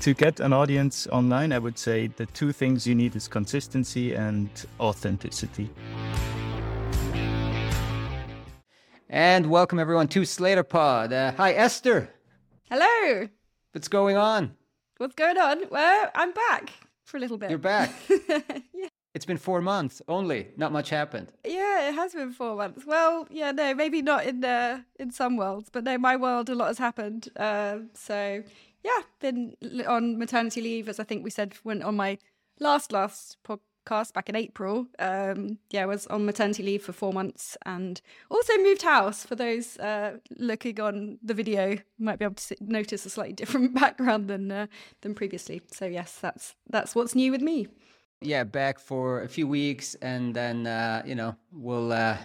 to 0.00 0.14
get 0.14 0.40
an 0.40 0.52
audience 0.52 1.06
online, 1.08 1.52
I 1.52 1.58
would 1.58 1.78
say 1.78 2.08
the 2.08 2.26
two 2.26 2.52
things 2.52 2.86
you 2.86 2.94
need 2.94 3.16
is 3.16 3.28
consistency 3.28 4.14
and 4.14 4.48
authenticity. 4.80 5.70
And 9.08 9.46
welcome 9.46 9.78
everyone 9.78 10.08
to 10.08 10.22
SlatorPod. 10.22 11.12
Uh, 11.12 11.32
hi, 11.32 11.52
Esther. 11.52 12.10
Hello. 12.70 13.28
What's 13.72 13.88
going 13.88 14.16
on? 14.16 14.54
What's 14.98 15.14
going 15.14 15.38
on? 15.38 15.62
Well, 15.70 16.10
I'm 16.14 16.32
back 16.32 16.72
for 17.04 17.16
a 17.16 17.20
little 17.20 17.38
bit. 17.38 17.50
You're 17.50 17.58
back. 17.58 17.92
yeah. 18.28 18.88
It's 19.14 19.24
been 19.24 19.38
four 19.38 19.62
months 19.62 20.02
only. 20.08 20.48
Not 20.58 20.72
much 20.72 20.90
happened. 20.90 21.32
Yeah, 21.42 21.88
it 21.88 21.94
has 21.94 22.12
been 22.12 22.32
four 22.32 22.54
months. 22.54 22.84
Well, 22.84 23.26
yeah, 23.30 23.50
no, 23.50 23.74
maybe 23.74 24.02
not 24.02 24.26
in 24.26 24.44
uh, 24.44 24.82
in 25.00 25.10
some 25.10 25.38
worlds, 25.38 25.70
but 25.72 25.84
no, 25.84 25.96
my 25.96 26.16
world, 26.16 26.50
a 26.50 26.54
lot 26.54 26.66
has 26.66 26.78
happened. 26.78 27.30
Uh, 27.36 27.78
so 27.94 28.42
yeah, 28.86 29.02
been 29.20 29.56
on 29.86 30.16
maternity 30.16 30.60
leave, 30.60 30.88
as 30.88 31.00
I 31.00 31.04
think 31.04 31.24
we 31.24 31.30
said 31.30 31.54
when 31.64 31.82
on 31.82 31.96
my 31.96 32.18
last 32.60 32.92
last 32.92 33.36
podcast 33.44 34.12
back 34.12 34.28
in 34.28 34.36
April. 34.36 34.86
Um, 35.00 35.58
yeah, 35.70 35.82
I 35.82 35.86
was 35.86 36.06
on 36.06 36.24
maternity 36.24 36.62
leave 36.62 36.84
for 36.84 36.92
four 36.92 37.12
months 37.12 37.56
and 37.66 38.00
also 38.30 38.56
moved 38.58 38.82
house. 38.82 39.24
For 39.24 39.34
those 39.34 39.76
uh, 39.78 40.18
looking 40.38 40.80
on 40.80 41.18
the 41.20 41.34
video, 41.34 41.78
might 41.98 42.20
be 42.20 42.24
able 42.24 42.36
to 42.36 42.56
notice 42.60 43.04
a 43.06 43.10
slightly 43.10 43.32
different 43.42 43.74
background 43.74 44.28
than 44.28 44.52
uh, 44.52 44.66
than 45.00 45.14
previously. 45.14 45.62
So 45.72 45.86
yes, 45.86 46.18
that's 46.20 46.54
that's 46.70 46.94
what's 46.94 47.16
new 47.16 47.32
with 47.32 47.42
me. 47.42 47.66
Yeah, 48.20 48.44
back 48.44 48.78
for 48.78 49.22
a 49.22 49.28
few 49.28 49.48
weeks, 49.48 49.96
and 49.96 50.32
then 50.34 50.68
uh, 50.68 51.02
you 51.04 51.16
know 51.16 51.34
we'll 51.50 51.92
uh, 51.92 52.18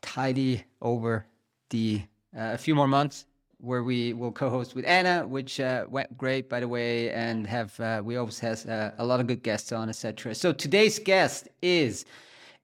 tidy 0.00 0.64
over 0.80 1.26
the 1.68 2.00
uh, 2.34 2.54
a 2.54 2.58
few 2.58 2.74
more 2.74 2.88
months 2.88 3.26
where 3.60 3.82
we 3.82 4.12
will 4.12 4.30
co-host 4.30 4.74
with 4.74 4.86
Anna, 4.86 5.26
which 5.26 5.58
uh, 5.58 5.84
went 5.88 6.16
great, 6.16 6.48
by 6.48 6.60
the 6.60 6.68
way, 6.68 7.10
and 7.10 7.46
have 7.46 7.78
uh, 7.80 8.00
we 8.04 8.16
always 8.16 8.38
has 8.38 8.66
uh, 8.66 8.92
a 8.98 9.04
lot 9.04 9.20
of 9.20 9.26
good 9.26 9.42
guests 9.42 9.72
on, 9.72 9.88
etc. 9.88 10.34
So 10.34 10.52
today's 10.52 10.98
guest 10.98 11.48
is 11.60 12.04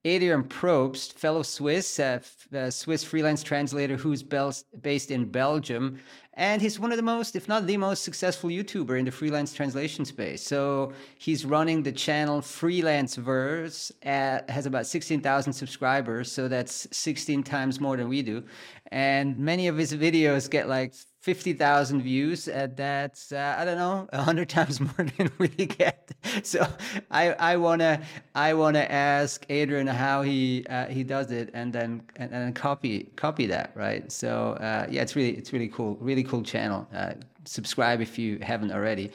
Adrian 0.05 0.45
Probst, 0.45 1.15
fellow 1.15 1.43
Swiss, 1.43 1.99
uh, 1.99 2.21
uh, 2.55 2.71
Swiss 2.71 3.03
freelance 3.03 3.43
translator 3.43 3.97
who's 3.97 4.23
based 4.23 5.11
in 5.11 5.25
Belgium. 5.25 5.99
And 6.37 6.61
he's 6.61 6.81
one 6.81 6.91
of 6.91 6.97
the 6.97 7.03
most, 7.03 7.37
if 7.37 7.47
not 7.49 7.67
the 7.67 7.77
most 7.77 8.03
successful 8.03 8.51
YouTuber 8.51 8.99
in 8.99 9.05
the 9.05 9.13
freelance 9.13 9.55
translation 9.55 10.05
space. 10.05 10.43
So 10.43 10.93
he's 11.19 11.45
running 11.45 11.83
the 11.83 11.93
channel 11.93 12.41
Freelanceverse, 12.41 13.93
at, 14.03 14.51
has 14.51 14.67
about 14.67 14.87
16,000 14.87 15.53
subscribers. 15.53 16.33
So 16.33 16.49
that's 16.49 16.89
16 16.91 17.45
times 17.45 17.81
more 17.81 17.97
than 17.97 18.09
we 18.09 18.23
do. 18.23 18.43
And 18.91 19.39
many 19.39 19.69
of 19.69 19.77
his 19.77 19.93
videos 19.95 20.51
get 20.51 20.69
like 20.69 20.95
50,000 21.25 22.03
views. 22.03 22.49
And 22.49 22.77
that's, 22.77 23.33
uh, 23.33 23.57
I 23.59 23.65
don't 23.65 23.79
know, 23.79 24.07
100 24.13 24.49
times 24.59 24.81
more 24.81 25.07
than 25.17 25.31
we 25.39 25.49
get. 25.49 26.11
So 26.43 26.67
I, 27.13 27.33
I 27.35 27.57
want 27.57 27.81
to, 27.81 28.01
I 28.35 28.55
want 28.55 28.75
to 28.75 28.91
ask 28.91 29.47
Adrian 29.49 29.87
how 29.87 30.23
he, 30.23 30.67
uh, 30.69 30.87
he 30.87 31.05
does 31.05 31.31
it 31.31 31.51
and 31.55 31.73
then, 31.73 32.03
and, 32.17 32.33
and 32.33 32.55
copy, 32.57 33.05
copy 33.15 33.47
that. 33.47 33.71
Right. 33.77 34.11
So, 34.11 34.55
uh, 34.55 34.87
yeah, 34.91 35.03
it's 35.03 35.15
really, 35.15 35.37
it's 35.37 35.53
really 35.53 35.69
cool. 35.69 35.97
Really 36.01 36.24
cool 36.25 36.43
channel. 36.43 36.89
Uh, 36.95 37.15
subscribe 37.45 38.01
if 38.01 38.19
you 38.19 38.39
haven't 38.41 38.73
already. 38.73 39.11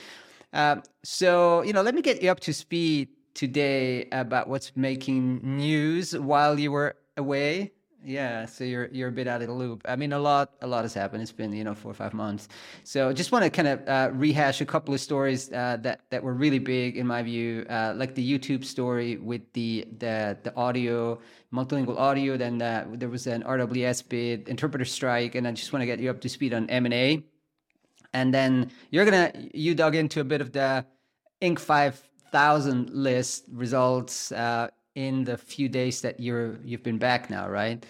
Uh, 0.54 0.78
so, 1.04 1.62
you 1.64 1.74
know, 1.74 1.82
let 1.82 1.94
me 1.94 2.02
get 2.02 2.22
you 2.22 2.32
up 2.32 2.40
to 2.42 2.54
speed 2.54 3.10
today 3.34 4.08
about 4.12 4.48
what's 4.48 4.72
making 4.76 5.40
news 5.44 6.18
while 6.18 6.60
you 6.60 6.72
were 6.72 6.96
away. 7.18 7.72
Yeah, 8.04 8.46
so 8.46 8.64
you're 8.64 8.88
you're 8.94 9.10
a 9.10 9.12
bit 9.12 9.28
out 9.28 9.42
of 9.42 9.48
the 9.48 9.54
loop. 9.54 9.82
I 9.86 9.98
mean, 9.98 10.14
a 10.14 10.20
lot 10.20 10.54
a 10.62 10.68
lot 10.68 10.84
has 10.84 10.94
happened. 10.94 11.22
It's 11.22 11.34
been 11.34 11.52
you 11.52 11.66
know 11.66 11.76
four 11.76 11.92
or 11.92 11.94
five 11.94 12.14
months. 12.14 12.48
So 12.86 13.12
just 13.12 13.34
want 13.34 13.44
to 13.44 13.50
kind 13.50 13.68
of 13.68 13.88
uh, 13.88 14.12
rehash 14.14 14.62
a 14.62 14.66
couple 14.66 14.94
of 14.94 15.02
stories 15.02 15.52
uh, 15.52 15.78
that 15.82 16.02
that 16.10 16.24
were 16.24 16.34
really 16.34 16.60
big 16.60 16.96
in 16.96 17.06
my 17.06 17.22
view, 17.24 17.66
uh, 17.70 17.94
like 17.98 18.16
the 18.16 18.24
YouTube 18.24 18.64
story 18.64 19.18
with 19.18 19.42
the 19.52 19.86
the 19.98 20.38
the 20.44 20.56
audio 20.56 21.20
multilingual 21.54 21.98
audio. 21.98 22.38
Then 22.38 22.62
uh, 22.62 22.88
there 22.94 23.10
was 23.10 23.28
an 23.28 23.44
RWS 23.44 24.08
bid, 24.08 24.48
interpreter 24.48 24.86
strike, 24.86 25.36
and 25.36 25.46
I 25.46 25.52
just 25.52 25.74
want 25.74 25.82
to 25.82 25.86
get 25.86 26.00
you 26.00 26.10
up 26.10 26.22
to 26.22 26.30
speed 26.30 26.54
on 26.54 26.70
M 26.70 26.86
and 28.14 28.34
then 28.34 28.72
you're 28.92 29.06
gonna 29.06 29.32
you 29.54 29.76
dug 29.76 29.96
into 29.96 30.22
a 30.22 30.24
bit 30.24 30.42
of 30.42 30.52
the 30.52 30.86
Inc. 31.42 31.60
five 31.60 32.02
thousand 32.32 32.90
list 32.92 33.46
results 33.52 34.32
uh, 34.32 34.70
in 34.96 35.24
the 35.24 35.38
few 35.38 35.70
days 35.70 36.02
that 36.02 36.20
you're 36.20 36.58
you've 36.64 36.84
been 36.84 36.98
back 36.98 37.30
now, 37.30 37.48
right? 37.50 37.86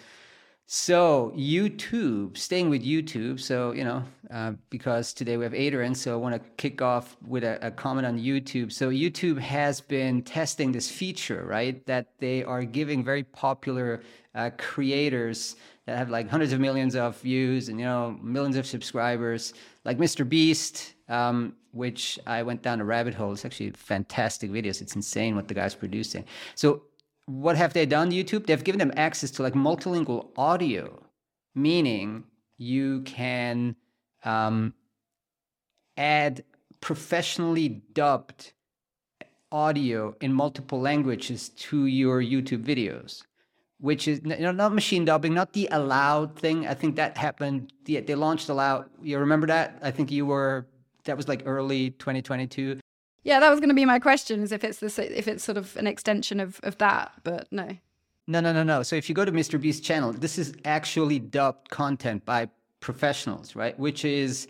So 0.71 1.33
YouTube, 1.35 2.37
staying 2.37 2.69
with 2.69 2.83
YouTube. 2.83 3.39
So 3.39 3.71
you 3.71 3.83
know, 3.83 4.03
uh, 4.29 4.51
because 4.69 5.13
today 5.13 5.35
we 5.35 5.43
have 5.43 5.55
Adrian, 5.55 5.95
so 5.95 6.13
I 6.13 6.17
want 6.17 6.35
to 6.35 6.49
kick 6.57 6.79
off 6.79 7.17
with 7.25 7.43
a, 7.43 7.57
a, 7.65 7.71
comment 7.71 8.05
on 8.05 8.19
YouTube. 8.19 8.71
So 8.71 8.91
YouTube 8.91 9.39
has 9.39 9.81
been 9.81 10.21
testing 10.21 10.71
this 10.71 10.87
feature, 10.87 11.43
right? 11.43 11.83
That 11.87 12.09
they 12.19 12.43
are 12.43 12.63
giving 12.63 13.03
very 13.03 13.23
popular 13.23 14.03
uh, 14.35 14.51
creators 14.59 15.55
that 15.87 15.97
have 15.97 16.11
like 16.11 16.29
hundreds 16.29 16.53
of 16.53 16.59
millions 16.59 16.95
of 16.95 17.19
views 17.19 17.69
and 17.69 17.79
you 17.79 17.85
know 17.85 18.15
millions 18.21 18.55
of 18.55 18.67
subscribers, 18.67 19.55
like 19.85 19.97
Mr. 19.97 20.27
Beast, 20.27 20.93
um, 21.07 21.55
which 21.71 22.19
I 22.27 22.43
went 22.43 22.61
down 22.61 22.79
a 22.79 22.85
rabbit 22.85 23.15
hole. 23.15 23.33
It's 23.33 23.43
actually 23.43 23.71
fantastic 23.71 24.51
videos. 24.51 24.83
It's 24.83 24.95
insane 24.95 25.35
what 25.35 25.47
the 25.47 25.55
guy's 25.55 25.73
producing. 25.73 26.25
So 26.53 26.83
what 27.29 27.55
have 27.55 27.73
they 27.73 27.85
done 27.85 28.11
youtube? 28.11 28.45
They've 28.47 28.63
given 28.63 28.79
them 28.79 28.91
access 28.95 29.29
to 29.31 29.43
like 29.43 29.53
multilingual 29.53 30.29
audio 30.35 31.03
meaning 31.53 32.23
you 32.57 33.01
can 33.01 33.75
um, 34.23 34.73
add 35.97 36.43
professionally 36.81 37.83
dubbed 37.93 38.53
audio 39.51 40.15
in 40.21 40.33
multiple 40.33 40.79
languages 40.79 41.49
to 41.49 41.85
your 41.85 42.21
youtube 42.21 42.63
videos 42.63 43.23
which 43.79 44.07
is 44.07 44.21
you 44.23 44.37
know, 44.39 44.51
not 44.51 44.73
machine 44.73 45.05
dubbing 45.05 45.33
not 45.33 45.53
the 45.53 45.67
Aloud 45.71 46.37
thing. 46.37 46.67
I 46.67 46.73
think 46.73 46.95
that 46.97 47.17
happened 47.17 47.71
they 47.85 48.15
launched 48.15 48.49
Aloud 48.49 48.89
you 49.01 49.17
remember 49.19 49.47
that? 49.47 49.79
I 49.81 49.91
think 49.91 50.11
you 50.11 50.25
were 50.25 50.67
that 51.05 51.15
was 51.15 51.27
like 51.27 51.43
early 51.45 51.91
2022 51.91 52.79
yeah, 53.23 53.39
that 53.39 53.49
was 53.49 53.59
going 53.59 53.69
to 53.69 53.75
be 53.75 53.85
my 53.85 53.99
question: 53.99 54.41
is 54.43 54.51
if 54.51 54.63
it's 54.63 54.79
this, 54.79 54.97
if 54.99 55.27
it's 55.27 55.43
sort 55.43 55.57
of 55.57 55.75
an 55.77 55.87
extension 55.87 56.39
of 56.39 56.59
of 56.63 56.77
that, 56.77 57.11
but 57.23 57.47
no. 57.51 57.77
No, 58.27 58.39
no, 58.39 58.53
no, 58.53 58.61
no. 58.61 58.83
So 58.83 58.95
if 58.95 59.09
you 59.09 59.15
go 59.15 59.25
to 59.25 59.31
Mr. 59.31 59.59
Beast's 59.59 59.81
channel, 59.81 60.13
this 60.13 60.37
is 60.37 60.53
actually 60.63 61.17
dubbed 61.17 61.71
content 61.71 62.23
by 62.25 62.47
professionals, 62.79 63.55
right? 63.55 63.77
Which 63.79 64.05
is, 64.05 64.45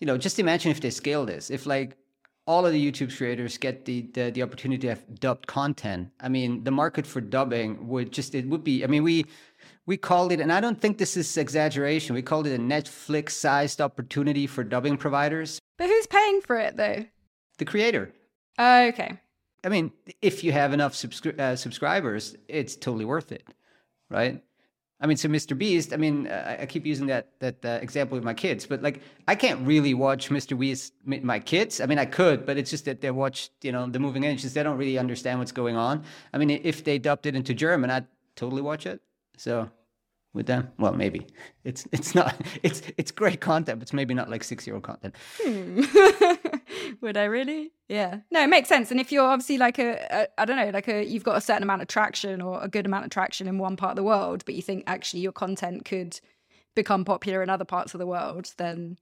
you 0.00 0.06
know, 0.08 0.18
just 0.18 0.40
imagine 0.40 0.72
if 0.72 0.80
they 0.80 0.90
scale 0.90 1.24
this. 1.24 1.48
If 1.48 1.64
like 1.64 1.96
all 2.46 2.66
of 2.66 2.72
the 2.72 2.92
YouTube 2.92 3.16
creators 3.16 3.56
get 3.56 3.84
the, 3.84 4.02
the 4.14 4.30
the 4.30 4.42
opportunity 4.42 4.80
to 4.82 4.88
have 4.88 5.20
dubbed 5.20 5.46
content, 5.46 6.10
I 6.20 6.28
mean, 6.28 6.64
the 6.64 6.72
market 6.72 7.06
for 7.06 7.20
dubbing 7.20 7.86
would 7.86 8.12
just 8.12 8.34
it 8.34 8.48
would 8.48 8.64
be. 8.64 8.82
I 8.82 8.88
mean, 8.88 9.04
we 9.04 9.26
we 9.86 9.96
called 9.96 10.32
it, 10.32 10.40
and 10.40 10.52
I 10.52 10.60
don't 10.60 10.80
think 10.80 10.98
this 10.98 11.16
is 11.16 11.36
exaggeration. 11.36 12.14
We 12.14 12.22
called 12.22 12.46
it 12.46 12.54
a 12.54 12.62
Netflix-sized 12.62 13.80
opportunity 13.80 14.46
for 14.46 14.64
dubbing 14.64 14.96
providers. 14.96 15.60
But 15.78 15.88
who's 15.88 16.06
paying 16.08 16.40
for 16.40 16.56
it 16.56 16.76
though? 16.76 17.04
The 17.60 17.64
creator. 17.64 18.12
Uh, 18.58 18.86
okay. 18.88 19.16
I 19.62 19.68
mean, 19.68 19.92
if 20.20 20.42
you 20.42 20.50
have 20.50 20.72
enough 20.72 20.94
subscri- 20.94 21.38
uh, 21.38 21.54
subscribers, 21.54 22.34
it's 22.48 22.74
totally 22.74 23.04
worth 23.04 23.30
it, 23.30 23.46
right? 24.08 24.42
I 25.02 25.06
mean, 25.06 25.16
so 25.16 25.28
Mr. 25.28 25.56
Beast. 25.56 25.94
I 25.94 25.96
mean, 25.96 26.26
uh, 26.26 26.56
I 26.60 26.66
keep 26.66 26.84
using 26.84 27.06
that 27.06 27.28
that 27.38 27.64
uh, 27.64 27.78
example 27.80 28.16
with 28.16 28.24
my 28.24 28.34
kids, 28.34 28.66
but 28.66 28.82
like, 28.82 29.00
I 29.26 29.34
can't 29.34 29.66
really 29.66 29.94
watch 29.94 30.28
Mr. 30.28 30.58
Beast 30.58 30.92
with 31.06 31.22
my 31.22 31.38
kids. 31.38 31.80
I 31.80 31.86
mean, 31.86 31.98
I 31.98 32.04
could, 32.04 32.44
but 32.44 32.58
it's 32.58 32.70
just 32.70 32.84
that 32.84 33.00
they 33.00 33.10
watch, 33.10 33.50
you 33.62 33.72
know, 33.72 33.86
the 33.86 33.98
moving 33.98 34.24
images. 34.24 34.52
They 34.52 34.62
don't 34.62 34.76
really 34.76 34.98
understand 34.98 35.38
what's 35.38 35.52
going 35.52 35.76
on. 35.76 36.04
I 36.34 36.38
mean, 36.38 36.50
if 36.50 36.84
they 36.84 36.98
dubbed 36.98 37.24
it 37.24 37.34
into 37.34 37.54
German, 37.54 37.90
I'd 37.90 38.06
totally 38.36 38.62
watch 38.62 38.84
it. 38.84 39.00
So 39.38 39.70
with 40.32 40.46
them? 40.46 40.70
Well, 40.78 40.92
maybe 40.92 41.26
it's 41.64 41.86
it's 41.92 42.14
not 42.14 42.34
it's 42.62 42.82
it's 42.96 43.10
great 43.10 43.40
content, 43.40 43.78
but 43.78 43.82
it's 43.82 43.92
maybe 43.92 44.14
not 44.14 44.30
like 44.30 44.44
six 44.44 44.66
year 44.66 44.74
old 44.74 44.84
content. 44.84 45.14
Hmm. 45.42 45.82
Would 47.00 47.16
I 47.16 47.24
really? 47.24 47.72
Yeah. 47.88 48.20
No, 48.30 48.42
it 48.42 48.48
makes 48.48 48.68
sense. 48.68 48.90
And 48.90 49.00
if 49.00 49.10
you're 49.12 49.24
obviously 49.24 49.58
like 49.58 49.78
a, 49.78 50.06
a 50.10 50.40
I 50.40 50.44
don't 50.44 50.56
know, 50.56 50.70
like 50.70 50.88
a 50.88 51.04
you've 51.04 51.24
got 51.24 51.36
a 51.36 51.40
certain 51.40 51.62
amount 51.62 51.82
of 51.82 51.88
traction 51.88 52.40
or 52.40 52.62
a 52.62 52.68
good 52.68 52.86
amount 52.86 53.04
of 53.04 53.10
traction 53.10 53.46
in 53.46 53.58
one 53.58 53.76
part 53.76 53.92
of 53.92 53.96
the 53.96 54.02
world, 54.02 54.44
but 54.44 54.54
you 54.54 54.62
think 54.62 54.84
actually 54.86 55.20
your 55.20 55.32
content 55.32 55.84
could 55.84 56.20
become 56.74 57.04
popular 57.04 57.42
in 57.42 57.50
other 57.50 57.64
parts 57.64 57.94
of 57.94 57.98
the 57.98 58.06
world, 58.06 58.52
then 58.56 58.96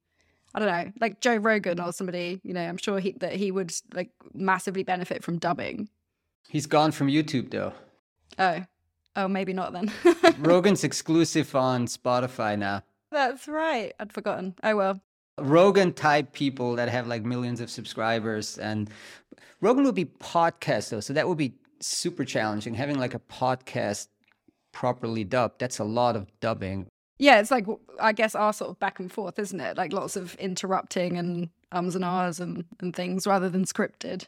I 0.54 0.58
don't 0.58 0.68
know, 0.68 0.92
like 1.00 1.20
Joe 1.20 1.36
Rogan 1.36 1.80
or 1.80 1.92
somebody, 1.92 2.40
you 2.42 2.54
know, 2.54 2.62
I'm 2.62 2.78
sure 2.78 2.98
he 2.98 3.12
that 3.20 3.34
he 3.34 3.50
would 3.50 3.72
like 3.92 4.10
massively 4.32 4.82
benefit 4.82 5.22
from 5.22 5.38
dubbing. 5.38 5.88
He's 6.48 6.66
gone 6.66 6.92
from 6.92 7.08
YouTube 7.08 7.50
though. 7.50 7.74
Oh. 8.38 8.64
Oh, 9.18 9.26
maybe 9.26 9.52
not 9.52 9.72
then. 9.72 9.90
Rogan's 10.38 10.84
exclusive 10.84 11.56
on 11.56 11.86
Spotify 11.86 12.56
now. 12.56 12.84
That's 13.10 13.48
right. 13.48 13.92
I'd 13.98 14.12
forgotten. 14.12 14.54
Oh 14.62 14.76
well. 14.76 15.00
Rogan 15.40 15.92
type 15.92 16.32
people 16.32 16.76
that 16.76 16.88
have 16.88 17.08
like 17.08 17.24
millions 17.24 17.60
of 17.60 17.68
subscribers 17.68 18.58
and 18.58 18.88
Rogan 19.60 19.82
would 19.84 19.96
be 19.96 20.04
podcast 20.04 20.90
though, 20.90 21.00
so 21.00 21.12
that 21.14 21.26
would 21.26 21.36
be 21.36 21.54
super 21.80 22.24
challenging. 22.24 22.74
Having 22.74 23.00
like 23.00 23.14
a 23.14 23.18
podcast 23.18 24.06
properly 24.72 25.24
dubbed, 25.24 25.58
that's 25.58 25.80
a 25.80 25.84
lot 25.84 26.14
of 26.14 26.28
dubbing. 26.38 26.86
Yeah, 27.18 27.40
it's 27.40 27.50
like 27.50 27.66
I 27.98 28.12
guess 28.12 28.36
our 28.36 28.52
sort 28.52 28.70
of 28.70 28.78
back 28.78 29.00
and 29.00 29.10
forth, 29.10 29.40
isn't 29.40 29.58
it? 29.58 29.76
Like 29.76 29.92
lots 29.92 30.14
of 30.14 30.36
interrupting 30.36 31.16
and 31.16 31.50
ums 31.72 31.96
and 31.96 32.04
ahs 32.04 32.38
and, 32.38 32.66
and 32.78 32.94
things 32.94 33.26
rather 33.26 33.48
than 33.48 33.64
scripted. 33.64 34.26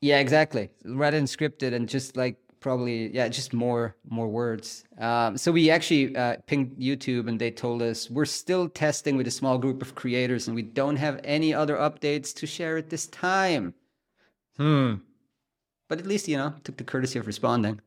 Yeah, 0.00 0.18
exactly. 0.18 0.70
Rather 0.84 1.16
than 1.16 1.26
scripted 1.26 1.72
and 1.72 1.88
just 1.88 2.16
like 2.16 2.36
probably 2.60 3.14
yeah, 3.14 3.28
just 3.28 3.52
more 3.52 3.96
more 4.08 4.28
words. 4.28 4.84
Um, 4.98 5.36
so 5.36 5.52
we 5.52 5.70
actually 5.70 6.16
uh, 6.16 6.36
pinged 6.46 6.76
YouTube 6.78 7.28
and 7.28 7.38
they 7.38 7.50
told 7.50 7.82
us 7.82 8.10
we're 8.10 8.24
still 8.24 8.68
testing 8.68 9.16
with 9.16 9.26
a 9.26 9.30
small 9.30 9.58
group 9.58 9.82
of 9.82 9.94
creators 9.94 10.48
and 10.48 10.54
we 10.54 10.62
don't 10.62 10.96
have 10.96 11.20
any 11.24 11.54
other 11.54 11.76
updates 11.76 12.34
to 12.34 12.46
share 12.46 12.76
at 12.76 12.90
this 12.90 13.06
time. 13.06 13.74
Hmm. 14.56 14.94
But 15.88 15.98
at 15.98 16.06
least 16.06 16.28
you 16.28 16.36
know 16.36 16.54
took 16.64 16.76
the 16.76 16.84
courtesy 16.84 17.18
of 17.18 17.26
responding. 17.26 17.80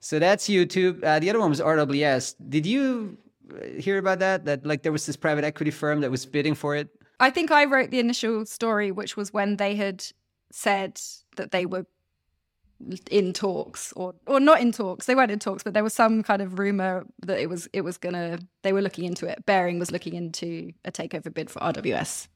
So 0.00 0.18
that's 0.18 0.48
YouTube. 0.48 1.04
Uh, 1.04 1.20
the 1.20 1.30
other 1.30 1.38
one 1.38 1.50
was 1.50 1.60
RWS. 1.60 2.34
Did 2.48 2.66
you 2.66 3.16
uh, 3.54 3.78
hear 3.78 3.98
about 3.98 4.18
that? 4.18 4.44
That 4.44 4.66
like 4.66 4.82
there 4.82 4.92
was 4.92 5.06
this 5.06 5.16
private 5.16 5.44
equity 5.44 5.70
firm 5.70 6.00
that 6.00 6.10
was 6.10 6.26
bidding 6.26 6.54
for 6.54 6.74
it. 6.74 6.88
I 7.20 7.30
think 7.30 7.52
I 7.52 7.66
wrote 7.66 7.90
the 7.90 8.00
initial 8.00 8.44
story, 8.46 8.90
which 8.90 9.16
was 9.16 9.32
when 9.32 9.56
they 9.58 9.76
had 9.76 10.04
said 10.50 11.00
that 11.36 11.52
they 11.52 11.66
were 11.66 11.86
in 13.10 13.32
talks 13.32 13.92
or 13.94 14.14
or 14.26 14.40
not 14.40 14.60
in 14.60 14.72
talks 14.72 15.06
they 15.06 15.14
weren't 15.14 15.30
in 15.30 15.38
talks 15.38 15.62
but 15.62 15.74
there 15.74 15.84
was 15.84 15.94
some 15.94 16.22
kind 16.22 16.42
of 16.42 16.58
rumor 16.58 17.04
that 17.24 17.38
it 17.38 17.48
was 17.48 17.68
it 17.72 17.82
was 17.82 17.96
gonna 17.96 18.38
they 18.62 18.72
were 18.72 18.82
looking 18.82 19.04
into 19.04 19.26
it. 19.26 19.44
Baring 19.46 19.78
was 19.78 19.90
looking 19.90 20.14
into 20.14 20.72
a 20.84 20.92
takeover 20.92 21.32
bid 21.32 21.50
for 21.50 21.60
rws 21.60 22.28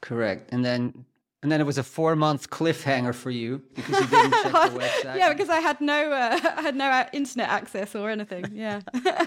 correct. 0.00 0.52
And 0.52 0.64
then 0.64 1.04
and 1.42 1.50
then 1.50 1.58
it 1.58 1.64
was 1.64 1.78
a 1.78 1.82
four 1.82 2.14
month 2.14 2.50
cliffhanger 2.50 3.14
for 3.14 3.30
you 3.30 3.62
because 3.74 4.00
you 4.00 4.06
didn't 4.08 4.32
check 4.32 4.52
the 4.52 4.78
website. 4.78 5.16
yeah, 5.16 5.32
because 5.32 5.48
I 5.48 5.60
had 5.60 5.80
no, 5.80 6.12
uh, 6.12 6.38
I 6.56 6.60
had 6.60 6.76
no 6.76 6.84
uh, 6.84 7.06
internet 7.14 7.48
access 7.48 7.94
or 7.94 8.10
anything. 8.10 8.44
Yeah. 8.52 8.80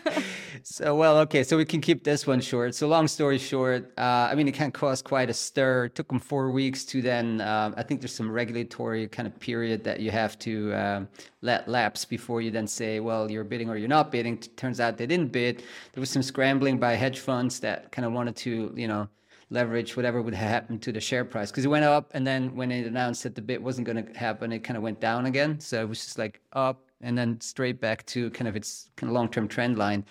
so 0.64 0.96
well, 0.96 1.18
okay, 1.20 1.44
so 1.44 1.58
we 1.58 1.66
can 1.66 1.82
keep 1.82 2.04
this 2.04 2.28
one 2.28 2.40
short. 2.40 2.76
So 2.76 2.88
long 2.88 3.08
story 3.08 3.40
short, 3.40 3.92
uh, 3.98 4.30
I 4.30 4.36
mean, 4.36 4.48
it 4.48 4.54
can 4.54 4.72
cause 4.72 5.02
quite 5.02 5.32
a 5.32 5.34
stir. 5.34 5.86
It 5.86 5.96
took 5.96 6.08
them 6.08 6.20
four 6.20 6.52
weeks 6.52 6.86
to 6.86 7.02
then. 7.02 7.42
Um, 7.42 7.74
I 7.78 7.82
think 7.82 8.00
there's 8.00 8.16
some 8.16 8.32
regulatory 8.32 9.08
kind 9.08 9.28
of 9.28 9.40
period 9.40 9.84
that 9.86 10.00
you 10.00 10.12
have 10.12 10.38
to 10.40 10.74
um, 10.74 11.08
let 11.42 11.68
lapse 11.68 12.06
before 12.06 12.42
you 12.42 12.52
then 12.52 12.68
say, 12.68 13.00
well, 13.00 13.32
you're 13.32 13.44
bidding 13.44 13.70
or 13.70 13.76
you're 13.76 13.90
not 13.90 14.12
bidding. 14.12 14.38
Turns 14.38 14.80
out 14.80 14.98
they 14.98 15.08
didn't 15.08 15.32
bid. 15.32 15.64
There 15.94 16.02
was 16.02 16.12
some 16.12 16.22
scrambling 16.22 16.78
by 16.78 16.94
hedge 16.94 17.20
funds 17.20 17.60
that 17.62 17.92
kind 17.92 18.06
of 18.06 18.14
wanted 18.14 18.36
to, 18.36 18.72
you 18.76 18.88
know 18.88 19.10
leverage 19.50 19.96
whatever 19.96 20.22
would 20.22 20.34
happen 20.34 20.80
to 20.80 20.92
the 20.92 21.02
share 21.02 21.26
price. 21.26 21.52
Because 21.52 21.66
it 21.66 21.70
went 21.70 21.86
up 21.86 22.12
and 22.14 22.26
then 22.26 22.56
when 22.56 22.72
it 22.72 22.86
announced 22.86 23.24
that 23.24 23.36
the 23.36 23.42
bid 23.42 23.64
wasn't 23.64 23.88
going 23.88 24.06
to 24.06 24.18
happen 24.18 24.52
it 24.52 24.60
kind 24.60 24.78
of 24.78 24.84
went 24.84 25.00
down 25.00 25.26
again. 25.26 25.60
So 25.60 25.82
it 25.82 25.90
was 25.90 26.04
just 26.04 26.18
like 26.18 26.42
up 26.54 26.90
and 27.02 27.18
then 27.18 27.40
straight 27.42 27.80
back 27.80 28.06
to 28.08 28.30
kind 28.32 28.48
of 28.48 28.56
its 28.56 28.90
kind 28.96 29.10
of 29.10 29.14
long-term 29.14 29.48
trend 29.48 29.78
line. 29.78 30.06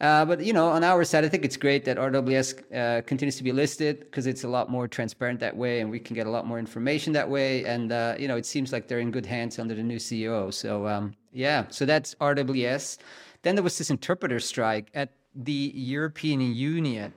Uh, 0.00 0.24
but 0.24 0.44
you 0.44 0.52
know 0.52 0.68
on 0.68 0.82
our 0.82 1.04
side 1.04 1.24
i 1.24 1.28
think 1.28 1.44
it's 1.44 1.56
great 1.56 1.84
that 1.84 1.96
rws 1.96 2.48
uh, 2.74 3.00
continues 3.02 3.36
to 3.36 3.44
be 3.44 3.52
listed 3.52 4.00
because 4.00 4.26
it's 4.26 4.42
a 4.42 4.48
lot 4.48 4.68
more 4.68 4.88
transparent 4.88 5.38
that 5.38 5.56
way 5.56 5.80
and 5.80 5.88
we 5.88 6.00
can 6.00 6.16
get 6.16 6.26
a 6.26 6.30
lot 6.30 6.44
more 6.46 6.58
information 6.58 7.12
that 7.12 7.30
way. 7.30 7.64
And 7.64 7.92
uh, 7.92 8.16
you 8.18 8.26
know 8.26 8.36
it 8.36 8.44
seems 8.44 8.72
like 8.72 8.88
they're 8.88 8.98
in 8.98 9.12
good 9.12 9.26
hands 9.26 9.58
under 9.58 9.74
the 9.74 9.82
new 9.82 9.98
ceo 9.98 10.52
so 10.52 10.86
um, 10.86 11.14
yeah. 11.32 11.66
So 11.70 11.86
that's 11.86 12.14
rws 12.16 12.98
then 13.42 13.54
there 13.54 13.64
was 13.64 13.78
this 13.78 13.90
interpreter 13.90 14.40
strike 14.40 14.90
at 14.94 15.10
the 15.34 15.72
european 15.74 16.40
union 16.40 17.12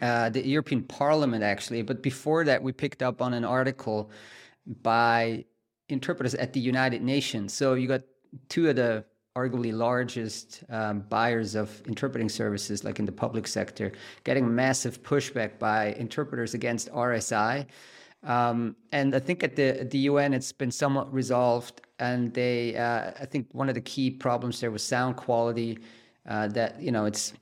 uh, 0.00 0.30
the 0.30 0.46
European 0.46 0.82
Parliament, 0.82 1.42
actually. 1.42 1.82
But 1.82 2.02
before 2.02 2.44
that, 2.44 2.62
we 2.62 2.72
picked 2.72 3.02
up 3.02 3.20
on 3.22 3.34
an 3.34 3.44
article 3.44 4.10
by 4.82 5.44
interpreters 5.88 6.34
at 6.34 6.52
the 6.52 6.60
United 6.60 7.02
Nations. 7.02 7.52
So 7.52 7.74
you 7.74 7.88
got 7.88 8.02
two 8.48 8.68
of 8.68 8.76
the 8.76 9.04
arguably 9.36 9.72
largest 9.72 10.64
um, 10.68 11.00
buyers 11.08 11.54
of 11.54 11.82
interpreting 11.86 12.28
services, 12.28 12.84
like 12.84 12.98
in 12.98 13.04
the 13.04 13.12
public 13.12 13.46
sector, 13.46 13.92
getting 14.24 14.52
massive 14.52 15.02
pushback 15.02 15.58
by 15.58 15.94
interpreters 15.94 16.54
against 16.54 16.90
RSI. 16.92 17.66
Um, 18.24 18.74
and 18.90 19.14
I 19.14 19.20
think 19.20 19.44
at 19.44 19.54
the 19.54 19.86
the 19.88 19.98
UN, 20.10 20.34
it's 20.34 20.52
been 20.52 20.72
somewhat 20.72 21.12
resolved. 21.12 21.82
And 22.00 22.32
they, 22.34 22.76
uh, 22.76 23.12
I 23.20 23.26
think, 23.26 23.48
one 23.52 23.68
of 23.68 23.74
the 23.74 23.80
key 23.80 24.10
problems 24.10 24.60
there 24.60 24.70
was 24.70 24.82
sound 24.82 25.16
quality. 25.16 25.78
Uh, 26.28 26.48
that 26.48 26.80
you 26.80 26.90
know, 26.90 27.04
it's 27.06 27.32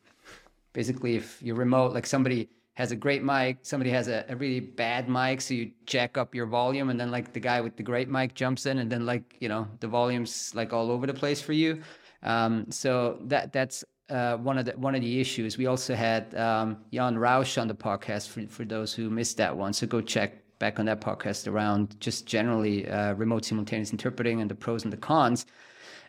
basically 0.76 1.16
if 1.16 1.42
you're 1.42 1.56
remote 1.56 1.94
like 1.94 2.06
somebody 2.06 2.50
has 2.74 2.92
a 2.92 2.96
great 2.96 3.22
mic 3.22 3.56
somebody 3.62 3.90
has 3.90 4.08
a, 4.08 4.26
a, 4.28 4.36
really 4.36 4.60
bad 4.60 5.08
mic 5.08 5.40
so 5.40 5.54
you 5.54 5.70
jack 5.86 6.18
up 6.18 6.34
your 6.34 6.44
volume 6.44 6.90
and 6.90 7.00
then 7.00 7.10
like 7.10 7.32
the 7.32 7.40
guy 7.40 7.62
with 7.62 7.74
the 7.78 7.82
great 7.82 8.10
mic 8.10 8.34
jumps 8.34 8.66
in 8.66 8.76
and 8.80 8.92
then 8.92 9.06
like 9.06 9.36
you 9.40 9.48
know 9.48 9.66
the 9.80 9.88
volume's 9.88 10.54
like 10.54 10.74
all 10.74 10.90
over 10.90 11.06
the 11.06 11.14
place 11.14 11.40
for 11.40 11.54
you. 11.54 11.80
Um, 12.22 12.70
so 12.70 13.18
that 13.22 13.54
that's 13.54 13.84
uh, 14.10 14.36
one 14.36 14.58
of 14.58 14.66
the 14.66 14.72
one 14.72 14.94
of 14.94 15.00
the 15.00 15.18
issues. 15.18 15.56
We 15.56 15.66
also 15.66 15.94
had 15.94 16.34
um, 16.34 16.76
jan 16.92 17.16
rausch 17.16 17.56
on 17.56 17.68
the 17.68 17.74
podcast 17.74 18.28
for, 18.28 18.46
for 18.48 18.66
those 18.66 18.92
who 18.92 19.08
missed 19.08 19.38
that 19.38 19.56
one 19.56 19.72
so 19.72 19.86
go 19.86 20.02
check 20.02 20.30
back 20.58 20.78
on 20.78 20.84
that 20.86 21.00
podcast 21.00 21.50
around 21.50 21.98
just 22.00 22.26
generally 22.26 22.86
uh, 22.88 23.14
remote 23.14 23.46
simultaneous 23.46 23.92
interpreting 23.92 24.42
and 24.42 24.50
the 24.50 24.54
pros 24.54 24.84
and 24.84 24.92
the 24.92 25.02
cons 25.10 25.46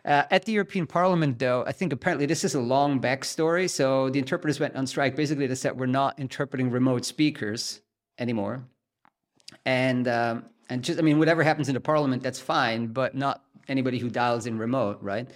uh, 0.08 0.24
at 0.30 0.46
the 0.46 0.52
European 0.52 0.86
Parliament, 0.86 1.38
though, 1.38 1.64
I 1.66 1.72
think 1.72 1.92
apparently 1.92 2.24
this 2.24 2.42
is 2.42 2.54
a 2.54 2.60
long 2.60 2.98
backstory. 2.98 3.68
So 3.68 4.08
the 4.08 4.18
interpreters 4.18 4.58
went 4.58 4.74
on 4.74 4.86
strike. 4.86 5.14
Basically, 5.14 5.46
they 5.46 5.54
said 5.54 5.78
we're 5.78 5.84
not 5.84 6.18
interpreting 6.18 6.70
remote 6.70 7.04
speakers 7.04 7.82
anymore, 8.18 8.64
and 9.66 10.08
um, 10.08 10.46
and 10.70 10.82
just 10.82 10.98
I 10.98 11.02
mean, 11.02 11.18
whatever 11.18 11.42
happens 11.42 11.68
in 11.68 11.74
the 11.74 11.80
Parliament, 11.80 12.22
that's 12.22 12.40
fine, 12.40 12.86
but 12.86 13.14
not 13.14 13.44
anybody 13.68 13.98
who 13.98 14.08
dials 14.08 14.46
in 14.46 14.56
remote, 14.58 14.98
right? 15.02 15.28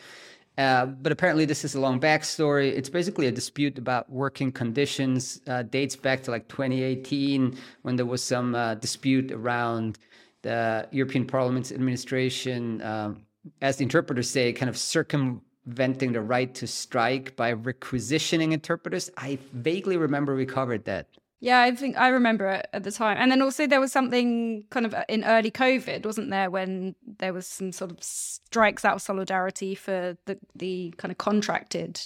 Uh, 0.56 0.86
but 0.86 1.12
apparently, 1.12 1.44
this 1.44 1.66
is 1.66 1.74
a 1.74 1.80
long 1.80 2.00
backstory. 2.00 2.72
It's 2.72 2.88
basically 2.88 3.26
a 3.26 3.32
dispute 3.32 3.76
about 3.76 4.08
working 4.08 4.50
conditions. 4.50 5.42
Uh, 5.46 5.64
dates 5.64 5.96
back 5.96 6.22
to 6.22 6.30
like 6.30 6.48
2018 6.48 7.58
when 7.82 7.96
there 7.96 8.06
was 8.06 8.24
some 8.24 8.54
uh, 8.54 8.74
dispute 8.76 9.32
around 9.32 9.98
the 10.40 10.88
European 10.92 11.26
Parliament's 11.26 11.72
administration 11.72 12.80
um, 12.80 13.26
as 13.60 13.76
the 13.76 13.84
interpreters 13.84 14.28
say, 14.28 14.52
kind 14.52 14.68
of 14.68 14.76
circumventing 14.76 16.12
the 16.12 16.20
right 16.20 16.54
to 16.54 16.66
strike 16.66 17.36
by 17.36 17.50
requisitioning 17.50 18.52
interpreters. 18.52 19.10
I 19.16 19.38
vaguely 19.52 19.96
remember 19.96 20.34
we 20.34 20.46
covered 20.46 20.84
that. 20.84 21.08
Yeah, 21.40 21.60
I 21.62 21.74
think 21.74 21.96
I 21.96 22.08
remember 22.08 22.46
it 22.46 22.68
at 22.72 22.84
the 22.84 22.92
time. 22.92 23.16
And 23.18 23.32
then 23.32 23.42
also 23.42 23.66
there 23.66 23.80
was 23.80 23.90
something 23.90 24.64
kind 24.70 24.86
of 24.86 24.94
in 25.08 25.24
early 25.24 25.50
COVID, 25.50 26.06
wasn't 26.06 26.30
there, 26.30 26.50
when 26.50 26.94
there 27.18 27.32
was 27.32 27.48
some 27.48 27.72
sort 27.72 27.90
of 27.90 27.98
strikes 28.00 28.84
out 28.84 28.94
of 28.94 29.02
solidarity 29.02 29.74
for 29.74 30.16
the 30.26 30.38
the 30.54 30.94
kind 30.98 31.10
of 31.10 31.18
contracted. 31.18 32.00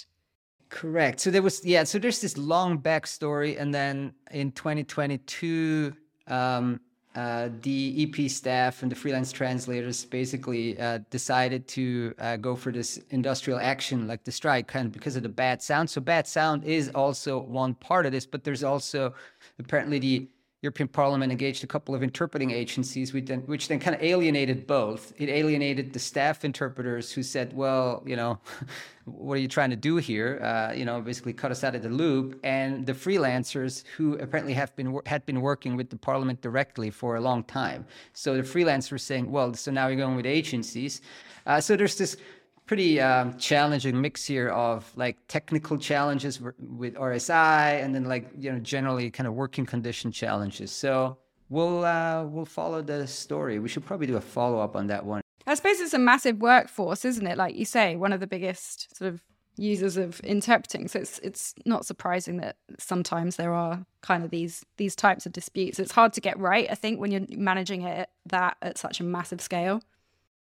Correct. 0.69 1.19
So 1.19 1.29
there 1.29 1.43
was 1.43 1.63
yeah. 1.63 1.83
So 1.83 1.99
there's 1.99 2.19
this 2.19 2.35
long 2.35 2.79
backstory, 2.79 3.61
and 3.61 3.73
then 3.73 4.13
in 4.31 4.51
2022, 4.53 5.93
um, 6.25 6.81
uh, 7.15 7.49
the 7.61 8.07
EP 8.07 8.29
staff 8.29 8.83
and 8.83 8.91
the 8.91 8.95
freelance 8.95 9.31
translators 9.31 10.05
basically 10.05 10.79
uh, 10.79 10.99
decided 11.09 11.67
to 11.67 12.13
uh, 12.19 12.35
go 12.35 12.55
for 12.55 12.71
this 12.71 12.99
industrial 13.09 13.59
action, 13.59 14.07
like 14.07 14.23
the 14.23 14.31
strike, 14.31 14.67
kind 14.67 14.85
of 14.85 14.91
because 14.91 15.15
of 15.15 15.23
the 15.23 15.29
bad 15.29 15.61
sound. 15.61 15.89
So 15.89 15.99
bad 15.99 16.27
sound 16.27 16.63
is 16.63 16.89
also 16.93 17.39
one 17.39 17.73
part 17.73 18.05
of 18.05 18.11
this, 18.11 18.25
but 18.25 18.43
there's 18.43 18.63
also 18.63 19.15
apparently 19.57 19.99
the 19.99 20.27
European 20.67 20.89
Parliament 20.89 21.31
engaged 21.31 21.63
a 21.63 21.67
couple 21.67 21.95
of 21.95 22.03
interpreting 22.03 22.51
agencies, 22.51 23.13
then, 23.13 23.39
which 23.45 23.69
then 23.69 23.79
kind 23.79 23.95
of 23.95 24.03
alienated 24.03 24.67
both. 24.67 25.13
It 25.17 25.29
alienated 25.29 25.93
the 25.93 25.99
staff 25.99 26.43
interpreters 26.43 27.09
who 27.09 27.23
said, 27.23 27.55
"Well, 27.55 28.03
you 28.05 28.17
know, 28.17 28.39
what 29.05 29.35
are 29.37 29.43
you 29.45 29.47
trying 29.47 29.69
to 29.69 29.77
do 29.77 29.95
here? 29.95 30.41
Uh, 30.43 30.73
you 30.73 30.83
know, 30.83 30.99
basically 30.99 31.31
cut 31.31 31.51
us 31.51 31.63
out 31.63 31.73
of 31.73 31.83
the 31.83 31.89
loop." 32.03 32.37
And 32.43 32.85
the 32.85 32.91
freelancers 32.91 33.85
who 33.95 34.17
apparently 34.17 34.53
have 34.61 34.75
been 34.75 34.99
had 35.05 35.25
been 35.25 35.39
working 35.39 35.77
with 35.77 35.89
the 35.89 35.99
Parliament 36.09 36.41
directly 36.41 36.89
for 36.89 37.15
a 37.15 37.21
long 37.21 37.45
time. 37.45 37.85
So 38.11 38.35
the 38.35 38.43
freelancers 38.43 39.01
saying, 39.09 39.31
"Well, 39.31 39.53
so 39.53 39.71
now 39.71 39.87
you're 39.87 40.03
going 40.05 40.17
with 40.17 40.25
agencies." 40.41 40.99
Uh, 41.45 41.61
so 41.61 41.77
there's 41.77 41.97
this 41.97 42.17
pretty 42.67 42.99
um, 43.01 43.37
challenging 43.37 43.99
mix 43.99 44.25
here 44.25 44.49
of 44.49 44.91
like 44.95 45.17
technical 45.27 45.77
challenges 45.77 46.39
with 46.59 46.93
RSI 46.95 47.83
and 47.83 47.95
then 47.95 48.03
like 48.03 48.29
you 48.37 48.51
know 48.51 48.59
generally 48.59 49.09
kind 49.09 49.25
of 49.25 49.33
working 49.33 49.65
condition 49.65 50.11
challenges. 50.11 50.71
So 50.71 51.17
we'll 51.49 51.83
uh, 51.85 52.25
we'll 52.25 52.45
follow 52.45 52.81
the 52.81 53.07
story. 53.07 53.57
We 53.59 53.69
should 53.69 53.85
probably 53.85 54.07
do 54.07 54.17
a 54.17 54.21
follow 54.21 54.59
up 54.59 54.75
on 54.75 54.87
that 54.87 55.05
one. 55.05 55.21
I 55.47 55.55
suppose 55.55 55.79
it's 55.79 55.93
a 55.93 55.99
massive 55.99 56.39
workforce, 56.39 57.05
isn't 57.05 57.25
it? 57.25 57.37
Like 57.37 57.55
you 57.55 57.65
say, 57.65 57.95
one 57.95 58.11
of 58.11 58.19
the 58.19 58.27
biggest 58.27 58.95
sort 58.95 59.13
of 59.13 59.23
users 59.57 59.97
of 59.97 60.19
interpreting. 60.23 60.87
So 60.87 60.99
it's 60.99 61.19
it's 61.19 61.55
not 61.65 61.85
surprising 61.85 62.37
that 62.37 62.57
sometimes 62.77 63.37
there 63.37 63.53
are 63.53 63.85
kind 64.01 64.23
of 64.23 64.29
these 64.29 64.65
these 64.77 64.95
types 64.95 65.25
of 65.25 65.31
disputes. 65.31 65.79
It's 65.79 65.93
hard 65.93 66.13
to 66.13 66.21
get 66.21 66.37
right, 66.37 66.67
I 66.69 66.75
think, 66.75 66.99
when 66.99 67.11
you're 67.11 67.25
managing 67.29 67.83
it 67.83 68.09
that 68.27 68.57
at 68.61 68.77
such 68.77 68.99
a 68.99 69.03
massive 69.03 69.41
scale. 69.41 69.81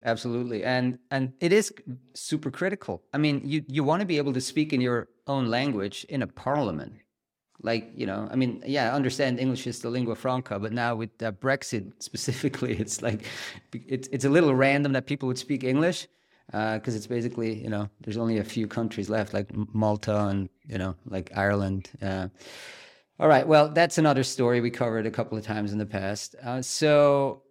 Absolutely. 0.04 0.64
And 0.64 0.98
and 1.10 1.32
it 1.40 1.52
is 1.52 1.72
super 2.14 2.50
critical. 2.50 3.02
I 3.12 3.18
mean, 3.18 3.42
you 3.44 3.64
you 3.68 3.82
want 3.84 4.00
to 4.00 4.06
be 4.06 4.18
able 4.18 4.32
to 4.34 4.40
speak 4.40 4.72
in 4.72 4.80
your 4.80 5.08
own 5.26 5.48
language 5.48 6.06
in 6.08 6.22
a 6.22 6.26
parliament. 6.26 6.94
Like, 7.60 7.90
you 7.96 8.06
know, 8.06 8.28
I 8.30 8.36
mean, 8.36 8.62
yeah, 8.64 8.92
I 8.92 8.94
understand 8.94 9.40
English 9.40 9.66
is 9.66 9.80
the 9.80 9.90
lingua 9.90 10.14
franca, 10.14 10.60
but 10.60 10.72
now 10.72 10.94
with 10.94 11.20
uh, 11.22 11.32
Brexit 11.32 11.92
specifically, 12.02 12.78
it's 12.78 13.02
like 13.02 13.24
it's 13.72 14.08
it's 14.12 14.24
a 14.24 14.30
little 14.30 14.54
random 14.54 14.92
that 14.92 15.06
people 15.06 15.26
would 15.26 15.38
speak 15.38 15.64
English 15.64 16.06
because 16.46 16.94
uh, 16.94 16.96
it's 16.96 17.06
basically, 17.06 17.62
you 17.62 17.68
know, 17.68 17.90
there's 18.00 18.16
only 18.16 18.38
a 18.38 18.44
few 18.44 18.66
countries 18.66 19.10
left 19.10 19.34
like 19.34 19.48
Malta 19.74 20.28
and, 20.28 20.48
you 20.66 20.78
know, 20.78 20.94
like 21.06 21.30
Ireland. 21.36 21.90
Uh, 22.00 22.28
All 23.20 23.28
right. 23.28 23.46
Well, 23.46 23.68
that's 23.68 23.98
another 23.98 24.22
story 24.22 24.60
we 24.60 24.70
covered 24.70 25.06
a 25.06 25.10
couple 25.10 25.36
of 25.36 25.44
times 25.44 25.72
in 25.72 25.78
the 25.78 25.86
past. 25.86 26.36
Uh, 26.42 26.62
so 26.62 27.42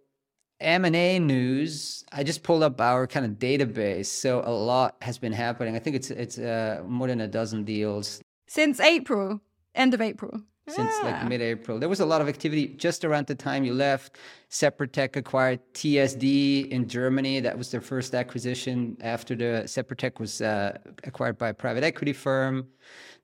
M&A 0.60 1.18
news, 1.18 2.04
I 2.10 2.24
just 2.24 2.42
pulled 2.42 2.62
up 2.62 2.80
our 2.80 3.06
kind 3.06 3.24
of 3.24 3.32
database. 3.32 4.06
So 4.06 4.42
a 4.44 4.50
lot 4.50 4.96
has 5.02 5.18
been 5.18 5.32
happening. 5.32 5.76
I 5.76 5.78
think 5.78 5.96
it's 5.96 6.10
it's 6.10 6.38
uh, 6.38 6.82
more 6.86 7.06
than 7.06 7.20
a 7.20 7.28
dozen 7.28 7.64
deals 7.64 8.20
since 8.48 8.80
April, 8.80 9.40
end 9.74 9.94
of 9.94 10.00
April. 10.00 10.42
Since 10.66 10.92
yeah. 11.02 11.12
like 11.12 11.28
mid-April, 11.28 11.78
there 11.78 11.88
was 11.88 12.00
a 12.00 12.04
lot 12.04 12.20
of 12.20 12.28
activity 12.28 12.66
just 12.66 13.02
around 13.02 13.26
the 13.26 13.34
time 13.34 13.64
you 13.64 13.72
left. 13.72 14.18
SeproTec 14.50 15.16
acquired 15.16 15.60
TSD 15.72 16.68
in 16.68 16.86
Germany. 16.86 17.40
That 17.40 17.56
was 17.56 17.70
their 17.70 17.80
first 17.80 18.14
acquisition 18.14 18.98
after 19.00 19.34
the 19.34 19.62
SeproTec 19.64 20.20
was 20.20 20.42
uh, 20.42 20.76
acquired 21.04 21.38
by 21.38 21.48
a 21.48 21.54
private 21.54 21.84
equity 21.84 22.12
firm. 22.12 22.66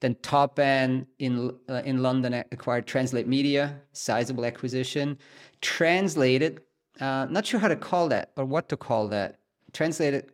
Then 0.00 0.14
Toppan 0.16 1.06
in 1.18 1.54
uh, 1.68 1.82
in 1.84 2.02
London 2.02 2.32
acquired 2.50 2.86
Translate 2.86 3.26
Media, 3.26 3.78
sizable 3.92 4.46
acquisition. 4.46 5.18
Translated 5.60 6.62
uh, 7.00 7.26
not 7.30 7.46
sure 7.46 7.60
how 7.60 7.68
to 7.68 7.76
call 7.76 8.08
that 8.08 8.30
or 8.36 8.44
what 8.44 8.68
to 8.68 8.76
call 8.76 9.08
that. 9.08 9.38
Translated, 9.72 10.32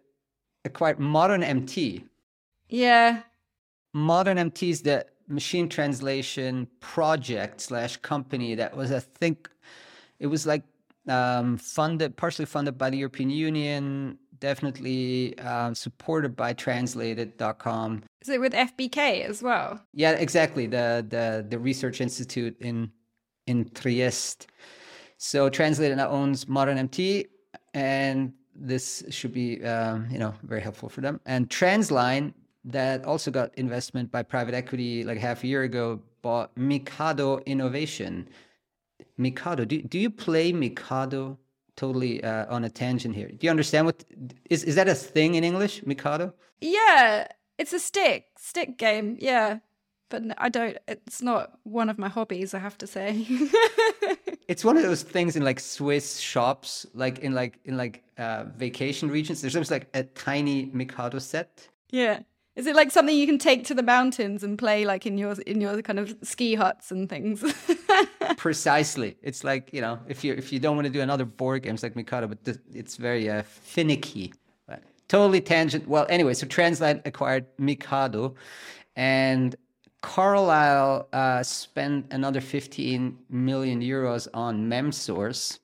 a 0.65 0.69
quite 0.69 0.99
Modern 0.99 1.43
MT. 1.43 2.05
Yeah. 2.69 3.23
Modern 3.95 4.39
MT 4.39 4.71
is 4.71 4.83
the 4.83 5.07
machine 5.27 5.69
translation 5.69 6.69
project 6.81 7.61
slash 7.61 7.97
company 7.97 8.55
that 8.57 8.77
was, 8.77 8.93
I 8.93 9.01
think, 9.01 9.49
it 10.19 10.27
was 10.27 10.47
like 10.47 10.63
um, 11.09 11.57
funded, 11.57 12.17
partially 12.17 12.45
funded 12.45 12.77
by 12.77 12.91
the 12.91 12.99
European 12.99 13.31
Union, 13.31 14.19
definitely 14.39 15.39
uh, 15.39 15.73
supported 15.75 16.37
by 16.37 16.53
translated.com. 16.53 18.03
Is 18.23 18.29
it 18.29 18.41
with 18.41 18.53
FBK 18.53 19.25
as 19.25 19.43
well? 19.43 19.81
Yeah, 19.95 20.13
exactly. 20.13 20.67
The 20.67 21.05
the 21.09 21.47
the 21.49 21.59
research 21.59 22.01
institute 22.01 22.57
in 22.61 22.91
in 23.47 23.71
Trieste. 23.71 24.47
So 25.23 25.51
Translated 25.51 25.99
now 25.99 26.09
owns 26.09 26.49
Modern 26.49 26.79
MT, 26.79 27.27
and 27.75 28.33
this 28.55 29.05
should 29.11 29.35
be 29.35 29.63
um, 29.63 30.09
you 30.11 30.19
know 30.19 30.35
very 30.45 30.63
helpful 30.63 30.89
for 30.89 31.03
them. 31.03 31.21
And 31.27 31.51
Transline 31.51 32.33
that 32.65 33.05
also 33.05 33.31
got 33.31 33.55
investment 33.59 34.11
by 34.11 34.23
private 34.23 34.55
equity 34.55 35.05
like 35.05 35.19
half 35.19 35.45
a 35.45 35.47
year 35.47 35.63
ago 35.63 36.01
bought 36.23 36.57
Mikado 36.57 37.39
Innovation. 37.41 38.31
Mikado, 39.19 39.67
do, 39.67 39.83
do 39.83 39.99
you 39.99 40.09
play 40.11 40.53
Mikado? 40.53 41.39
Totally 41.77 42.25
uh, 42.25 42.47
on 42.55 42.65
a 42.65 42.71
tangent 42.71 43.15
here. 43.15 43.29
Do 43.29 43.47
you 43.47 43.51
understand 43.51 43.85
what 43.85 44.03
is 44.49 44.65
is 44.65 44.75
that 44.77 44.89
a 44.89 44.95
thing 44.95 45.35
in 45.35 45.45
English? 45.45 45.85
Mikado? 45.85 46.33
Yeah, 46.63 47.29
it's 47.59 47.75
a 47.75 47.79
stick 47.79 48.25
stick 48.39 48.79
game. 48.79 49.19
Yeah, 49.21 49.59
but 50.11 50.23
I 50.37 50.49
don't. 50.49 50.77
It's 50.87 51.23
not 51.23 51.59
one 51.63 51.89
of 51.89 51.99
my 51.99 52.09
hobbies. 52.09 52.53
I 52.53 52.59
have 52.59 52.77
to 52.79 52.87
say. 52.87 53.27
it's 54.49 54.65
one 54.65 54.77
of 54.77 54.83
those 54.83 55.03
things 55.03 55.37
in 55.37 55.45
like 55.45 55.61
Swiss 55.61 56.19
shops, 56.19 56.85
like 56.93 57.21
in 57.21 57.33
like 57.33 57.59
in 57.65 57.77
like 57.77 58.03
uh, 58.19 58.45
vacation 58.57 59.09
regions. 59.11 59.41
There's 59.41 59.57
almost 59.57 59.71
like 59.71 59.89
a 59.95 60.03
tiny 60.03 60.71
Mikado 60.73 61.19
set. 61.21 61.69
Yeah. 61.91 62.21
Is 62.57 62.67
it 62.67 62.75
like 62.75 62.91
something 62.91 63.17
you 63.17 63.27
can 63.27 63.39
take 63.39 63.65
to 63.67 63.75
the 63.75 63.83
mountains 63.83 64.43
and 64.43 64.59
play 64.59 64.85
like 64.85 65.07
in 65.07 65.17
your 65.17 65.33
in 65.47 65.61
your 65.61 65.81
kind 65.83 65.99
of 65.99 66.15
ski 66.23 66.55
huts 66.57 66.91
and 66.91 67.09
things? 67.09 67.45
Precisely. 68.37 69.17
It's 69.23 69.45
like 69.45 69.71
you 69.73 69.81
know 69.81 70.01
if 70.09 70.25
you 70.25 70.35
if 70.35 70.53
you 70.53 70.59
don't 70.59 70.75
want 70.75 70.87
to 70.87 70.93
do 70.93 71.01
another 71.01 71.25
board 71.25 71.63
games 71.63 71.83
like 71.83 71.95
Mikado, 71.95 72.27
but 72.27 72.45
th- 72.45 72.59
it's 72.75 72.97
very 72.97 73.31
uh, 73.31 73.43
finicky. 73.43 74.35
But 74.67 74.83
totally 75.09 75.41
tangent. 75.41 75.87
Well, 75.87 76.07
anyway, 76.09 76.35
so 76.35 76.47
Translate 76.47 77.01
acquired 77.05 77.47
Mikado, 77.57 78.35
and 78.97 79.55
Carlyle 80.03 81.09
uh, 81.13 81.43
spent 81.43 82.07
another 82.11 82.41
15 82.41 83.19
million 83.29 83.83
euros 83.83 84.29
on 84.33 84.69
MemSource, 84.69 85.59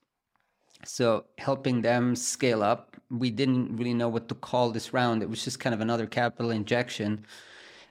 so 0.85 1.25
helping 1.39 1.83
them 1.83 2.15
scale 2.15 2.63
up. 2.63 2.97
We 3.11 3.31
didn't 3.31 3.77
really 3.77 3.95
know 3.95 4.09
what 4.09 4.29
to 4.29 4.35
call 4.35 4.71
this 4.71 4.93
round. 4.93 5.23
It 5.23 5.31
was 5.31 5.45
just 5.45 5.59
kind 5.59 5.75
of 5.75 5.81
another 5.81 6.07
capital 6.07 6.51
injection. 6.51 7.25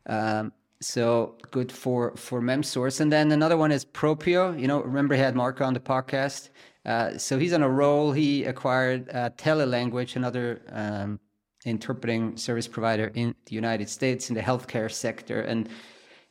Um, 0.05 0.51
so 0.81 1.35
good 1.51 1.71
for 1.71 2.15
for 2.15 2.41
MemSource. 2.41 2.99
And 2.99 3.11
then 3.11 3.31
another 3.31 3.57
one 3.57 3.71
is 3.71 3.85
Proprio. 3.85 4.51
You 4.53 4.67
know, 4.67 4.81
remember 4.81 5.15
he 5.15 5.21
had 5.21 5.35
Marco 5.35 5.65
on 5.65 5.73
the 5.73 5.79
podcast. 5.79 6.49
Uh, 6.85 7.17
so 7.17 7.39
he's 7.39 7.53
on 7.53 7.63
a 7.63 7.69
roll. 7.69 8.11
He 8.11 8.43
acquired 8.43 9.09
uh, 9.09 9.31
Telelanguage, 9.31 10.15
another 10.15 10.61
um, 10.71 11.19
interpreting 11.65 12.37
service 12.37 12.67
provider 12.67 13.11
in 13.15 13.33
the 13.45 13.55
United 13.55 13.89
States 13.89 14.29
in 14.29 14.35
the 14.35 14.41
healthcare 14.41 14.91
sector, 14.91 15.41
and 15.41 15.67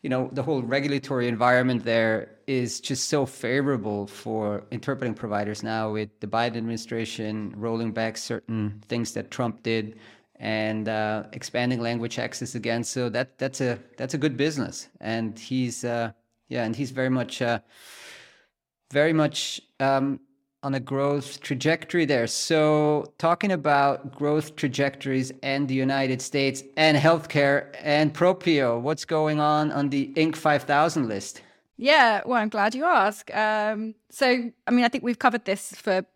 you 0.05 0.11
know 0.11 0.29
the 0.33 0.43
whole 0.43 0.61
regulatory 0.61 1.29
environment 1.29 1.83
there 1.83 2.29
is 2.47 2.79
just 2.79 3.09
so 3.09 3.25
favorable 3.25 4.07
for 4.07 4.63
interpreting 4.71 5.15
providers 5.15 5.63
now 5.63 5.91
with 5.91 6.11
the 6.21 6.27
Biden 6.27 6.59
administration 6.59 7.55
rolling 7.57 7.91
back 7.91 8.19
certain 8.19 8.83
things 8.87 9.15
that 9.15 9.31
Trump 9.31 9.63
did 9.63 9.99
and 10.37 10.91
uh, 10.91 11.23
expanding 11.33 11.81
language 11.81 12.19
access 12.19 12.55
again. 12.55 12.85
So 12.85 13.09
that 13.09 13.39
that's 13.39 13.63
a 13.63 13.79
that's 13.97 14.13
a 14.13 14.19
good 14.19 14.37
business, 14.37 14.89
and 15.01 15.39
he's 15.39 15.85
uh, 15.87 16.13
yeah, 16.49 16.65
and 16.65 16.77
he's 16.77 16.91
very 16.91 17.09
much 17.09 17.41
uh, 17.41 17.61
very 18.93 19.15
much 19.15 19.63
um, 19.81 20.21
on 20.65 20.75
a 20.75 20.81
growth 20.81 21.41
trajectory 21.43 22.07
there. 22.07 22.27
So, 22.27 23.13
talking 23.19 23.53
about 23.53 24.15
growth 24.15 24.57
trajectories 24.57 25.31
and 25.43 25.69
the 25.69 25.75
United 25.75 26.23
States 26.23 26.65
and 26.77 26.97
healthcare 26.97 27.67
and 27.83 28.13
Proprio, 28.13 28.79
what's 28.79 29.05
going 29.05 29.39
on 29.39 29.71
on 29.71 29.91
the 29.91 30.13
Inc. 30.17 30.35
5000 30.35 31.07
list? 31.07 31.43
Yeah, 31.77 32.23
well, 32.25 32.39
I'm 32.39 32.49
glad 32.49 32.75
you 32.75 32.85
asked. 32.85 33.31
Um, 33.33 33.95
so, 34.11 34.51
I 34.67 34.71
mean, 34.71 34.85
I 34.85 34.89
think 34.89 35.05
we've 35.05 35.19
covered 35.19 35.45
this 35.45 35.75
for 35.75 36.07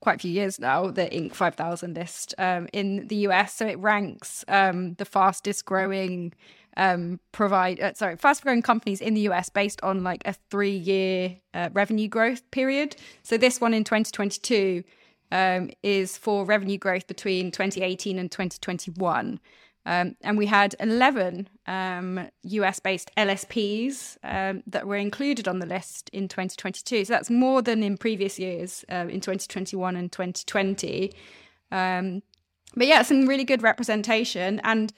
quite 0.00 0.16
a 0.16 0.18
few 0.18 0.30
years 0.30 0.58
now, 0.58 0.90
the 0.90 1.06
Inc. 1.06 1.34
5000 1.34 1.94
list 1.94 2.34
um, 2.38 2.68
in 2.72 3.06
the 3.08 3.16
US. 3.28 3.54
So, 3.54 3.66
it 3.66 3.78
ranks 3.78 4.46
um, 4.48 4.94
the 4.94 5.04
fastest 5.04 5.66
growing 5.66 6.32
um, 6.76 7.20
provide 7.32 7.80
uh, 7.80 7.94
sorry 7.94 8.16
fast 8.16 8.42
growing 8.42 8.62
companies 8.62 9.00
in 9.00 9.14
the 9.14 9.22
US 9.22 9.48
based 9.48 9.80
on 9.82 10.02
like 10.02 10.22
a 10.24 10.34
three 10.50 10.76
year 10.76 11.36
uh, 11.52 11.70
revenue 11.72 12.08
growth 12.08 12.48
period. 12.50 12.96
So 13.22 13.36
this 13.36 13.60
one 13.60 13.74
in 13.74 13.84
2022 13.84 14.84
um, 15.32 15.70
is 15.82 16.16
for 16.16 16.44
revenue 16.44 16.78
growth 16.78 17.06
between 17.06 17.50
2018 17.50 18.18
and 18.18 18.30
2021. 18.30 19.40
Um, 19.86 20.16
and 20.22 20.38
we 20.38 20.46
had 20.46 20.74
11 20.80 21.48
um, 21.66 22.28
US 22.42 22.80
based 22.80 23.10
LSPs 23.16 24.16
um, 24.22 24.62
that 24.66 24.86
were 24.86 24.96
included 24.96 25.46
on 25.46 25.58
the 25.58 25.66
list 25.66 26.08
in 26.12 26.26
2022. 26.26 27.04
So 27.04 27.12
that's 27.12 27.30
more 27.30 27.60
than 27.60 27.82
in 27.82 27.98
previous 27.98 28.38
years 28.38 28.84
uh, 28.90 29.06
in 29.08 29.20
2021 29.20 29.96
and 29.96 30.10
2020. 30.10 31.12
Um, 31.70 32.22
but 32.74 32.86
yeah, 32.86 33.02
some 33.02 33.26
really 33.26 33.44
good 33.44 33.62
representation. 33.62 34.60
And 34.64 34.92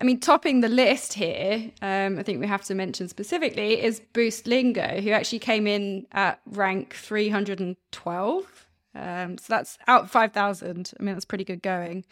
I 0.00 0.04
mean, 0.04 0.18
topping 0.18 0.60
the 0.60 0.68
list 0.68 1.12
here, 1.14 1.70
um, 1.80 2.18
I 2.18 2.24
think 2.24 2.40
we 2.40 2.48
have 2.48 2.64
to 2.64 2.74
mention 2.74 3.06
specifically 3.08 3.80
is 3.82 4.02
Boostlingo, 4.12 5.00
who 5.02 5.10
actually 5.10 5.38
came 5.38 5.68
in 5.68 6.06
at 6.12 6.40
rank 6.46 6.94
312. 6.94 8.66
Um, 8.96 9.38
so 9.38 9.44
that's 9.48 9.78
out 9.86 10.10
5,000. 10.10 10.92
I 10.98 11.02
mean, 11.02 11.14
that's 11.14 11.24
pretty 11.24 11.44
good 11.44 11.62
going. 11.62 12.04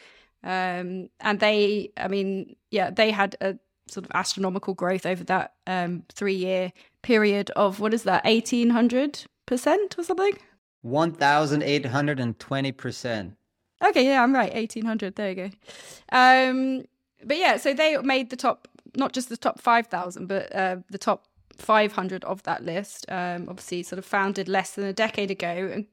Um, 0.44 1.10
and 1.20 1.40
they, 1.40 1.90
I 1.96 2.06
mean, 2.08 2.56
yeah, 2.70 2.90
they 2.90 3.10
had 3.10 3.36
a 3.40 3.56
sort 3.88 4.06
of 4.06 4.12
astronomical 4.14 4.74
growth 4.74 5.04
over 5.04 5.24
that 5.24 5.54
um, 5.66 6.04
three 6.12 6.34
year 6.34 6.72
period 7.02 7.50
of 7.50 7.80
what 7.80 7.92
is 7.92 8.04
that, 8.04 8.24
1800% 8.24 9.26
or 9.98 10.04
something? 10.04 10.38
1,820%. 10.84 13.36
Okay, 13.84 14.04
yeah, 14.04 14.22
I'm 14.22 14.32
right. 14.32 14.54
1800. 14.54 15.16
There 15.16 15.30
you 15.30 15.34
go. 15.34 15.50
Um, 16.12 16.84
but 17.24 17.36
yeah, 17.36 17.56
so 17.56 17.74
they 17.74 17.96
made 17.98 18.30
the 18.30 18.36
top, 18.36 18.68
not 18.96 19.12
just 19.12 19.28
the 19.28 19.36
top 19.36 19.60
5,000, 19.60 20.26
but 20.26 20.54
uh, 20.54 20.76
the 20.90 20.98
top 20.98 21.24
500 21.56 22.24
of 22.24 22.42
that 22.44 22.64
list. 22.64 23.06
Um, 23.08 23.46
obviously, 23.48 23.82
sort 23.82 23.98
of 23.98 24.04
founded 24.04 24.48
less 24.48 24.74
than 24.74 24.84
a 24.84 24.92
decade 24.92 25.30
ago. 25.30 25.70
And 25.72 25.86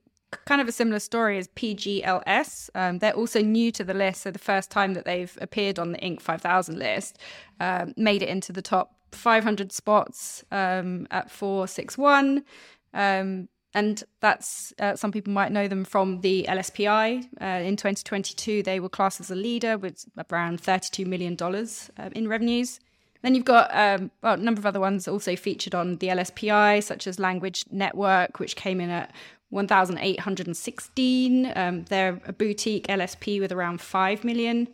kind 0.45 0.61
of 0.61 0.67
a 0.67 0.71
similar 0.71 0.99
story 0.99 1.37
as 1.37 1.47
PGLS. 1.49 2.69
Um, 2.75 2.99
they're 2.99 3.13
also 3.13 3.41
new 3.41 3.71
to 3.71 3.83
the 3.83 3.93
list. 3.93 4.21
So 4.21 4.31
the 4.31 4.39
first 4.39 4.69
time 4.71 4.93
that 4.93 5.05
they've 5.05 5.35
appeared 5.41 5.79
on 5.79 5.91
the 5.91 5.97
Inc. 5.99 6.21
5000 6.21 6.77
list, 6.77 7.17
um, 7.59 7.93
made 7.97 8.21
it 8.21 8.29
into 8.29 8.51
the 8.51 8.61
top 8.61 8.95
500 9.11 9.71
spots 9.71 10.43
um, 10.51 11.07
at 11.11 11.31
461. 11.31 12.43
Um, 13.73 13.79
and 13.79 14.03
that's 14.19 14.73
uh, 14.79 14.95
some 14.95 15.11
people 15.11 15.33
might 15.33 15.51
know 15.51 15.67
them 15.67 15.85
from 15.85 16.21
the 16.21 16.45
LSPI. 16.47 17.27
Uh, 17.41 17.45
in 17.45 17.75
2022, 17.75 18.61
they 18.63 18.79
were 18.79 18.89
classed 18.89 19.19
as 19.19 19.31
a 19.31 19.35
leader 19.35 19.77
with 19.77 20.05
around 20.31 20.61
$32 20.61 21.05
million 21.05 21.37
uh, 21.41 22.09
in 22.15 22.27
revenues. 22.27 22.79
Then 23.21 23.35
you've 23.35 23.45
got 23.45 23.69
um, 23.75 24.11
well, 24.23 24.35
a 24.35 24.37
number 24.37 24.59
of 24.59 24.65
other 24.65 24.79
ones 24.79 25.07
also 25.07 25.35
featured 25.35 25.75
on 25.75 25.97
the 25.97 26.07
LSPI, 26.07 26.81
such 26.83 27.05
as 27.05 27.19
Language 27.19 27.65
Network, 27.69 28.39
which 28.39 28.55
came 28.55 28.79
in 28.79 28.89
at 28.89 29.11
1,816. 29.49 31.51
Um, 31.55 31.83
they're 31.85 32.21
a 32.25 32.33
boutique 32.33 32.87
LSP 32.87 33.41
with 33.41 33.51
around 33.51 33.81
5 33.81 34.23
million 34.23 34.69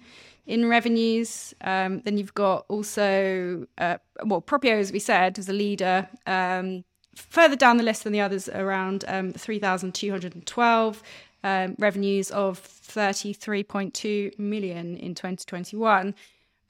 in 0.45 0.69
revenues. 0.69 1.55
Um, 1.61 2.01
then 2.01 2.17
you've 2.17 2.35
got 2.35 2.65
also, 2.67 3.65
uh, 3.77 3.97
well, 4.23 4.41
Proprio, 4.41 4.77
as 4.77 4.91
we 4.91 4.99
said, 4.99 5.39
is 5.39 5.49
a 5.49 5.53
leader. 5.53 6.07
Um, 6.27 6.83
further 7.15 7.55
down 7.55 7.77
the 7.77 7.83
list 7.83 8.03
than 8.03 8.13
the 8.13 8.21
others, 8.21 8.49
around 8.49 9.05
um, 9.07 9.33
3,212. 9.33 11.03
Um, 11.43 11.75
revenues 11.77 12.31
of 12.31 12.59
33.2 12.59 14.39
million 14.39 14.97
in 14.97 15.13
2021. 15.13 16.15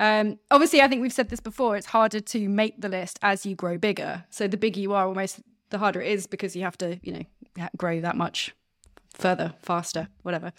Um, 0.02 0.40
obviously, 0.52 0.82
I 0.82 0.90
think 0.90 1.02
we've 1.02 1.14
said 1.14 1.30
this 1.30 1.40
before. 1.40 1.78
It's 1.78 1.86
harder 1.86 2.20
to 2.20 2.50
make 2.50 2.82
the 2.82 2.90
list 2.90 3.18
as 3.22 3.46
you 3.46 3.56
grow 3.56 3.78
bigger. 3.78 4.26
So 4.30 4.50
the 4.50 4.58
bigger 4.58 4.82
you 4.82 4.92
are, 4.92 5.08
almost 5.08 5.40
the 5.70 5.78
harder 5.78 6.02
it 6.02 6.12
is 6.12 6.28
because 6.28 6.58
you 6.58 6.64
have 6.64 6.78
to, 6.80 7.00
you 7.04 7.14
know, 7.14 7.70
grow 7.78 8.02
that 8.02 8.18
much 8.18 8.54
further, 9.16 9.54
faster, 9.62 10.08
whatever. 10.24 10.52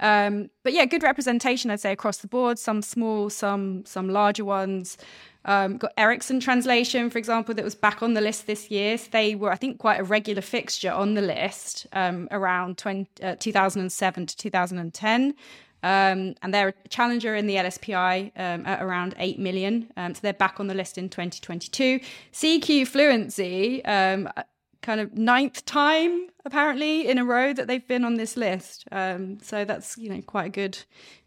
Um, 0.00 0.50
but 0.62 0.72
yeah, 0.72 0.84
good 0.84 1.02
representation, 1.02 1.70
I'd 1.70 1.80
say, 1.80 1.92
across 1.92 2.18
the 2.18 2.28
board. 2.28 2.58
Some 2.58 2.82
small, 2.82 3.30
some 3.30 3.84
some 3.86 4.08
larger 4.08 4.44
ones. 4.44 4.98
Um, 5.46 5.78
got 5.78 5.92
Eriksen 5.96 6.38
translation, 6.40 7.08
for 7.08 7.16
example, 7.16 7.54
that 7.54 7.64
was 7.64 7.74
back 7.74 8.02
on 8.02 8.12
the 8.12 8.20
list 8.20 8.46
this 8.46 8.70
year. 8.70 8.98
So 8.98 9.08
they 9.10 9.34
were, 9.34 9.50
I 9.50 9.56
think, 9.56 9.78
quite 9.78 9.98
a 9.98 10.04
regular 10.04 10.42
fixture 10.42 10.92
on 10.92 11.14
the 11.14 11.22
list 11.22 11.86
um, 11.94 12.28
around 12.30 12.76
20, 12.76 13.08
uh, 13.22 13.36
2007 13.38 14.26
to 14.26 14.36
2010. 14.36 15.34
Um, 15.82 16.34
and 16.42 16.52
they're 16.52 16.68
a 16.68 16.88
challenger 16.88 17.34
in 17.34 17.46
the 17.46 17.54
LSPI 17.54 18.32
um, 18.36 18.66
at 18.66 18.82
around 18.82 19.14
8 19.18 19.38
million. 19.38 19.90
Um, 19.96 20.14
so 20.14 20.20
they're 20.22 20.34
back 20.34 20.60
on 20.60 20.66
the 20.66 20.74
list 20.74 20.98
in 20.98 21.08
2022. 21.08 22.00
CQ 22.34 22.86
Fluency, 22.86 23.82
um, 23.86 24.28
kind 24.82 25.00
of 25.00 25.16
ninth 25.16 25.64
time 25.64 26.28
apparently 26.44 27.08
in 27.08 27.18
a 27.18 27.24
row 27.24 27.52
that 27.52 27.66
they've 27.66 27.86
been 27.86 28.04
on 28.04 28.14
this 28.14 28.36
list. 28.36 28.84
Um, 28.90 29.38
so 29.40 29.64
that's 29.64 29.98
you 29.98 30.08
know 30.10 30.22
quite 30.22 30.46
a 30.46 30.50
good, 30.50 30.78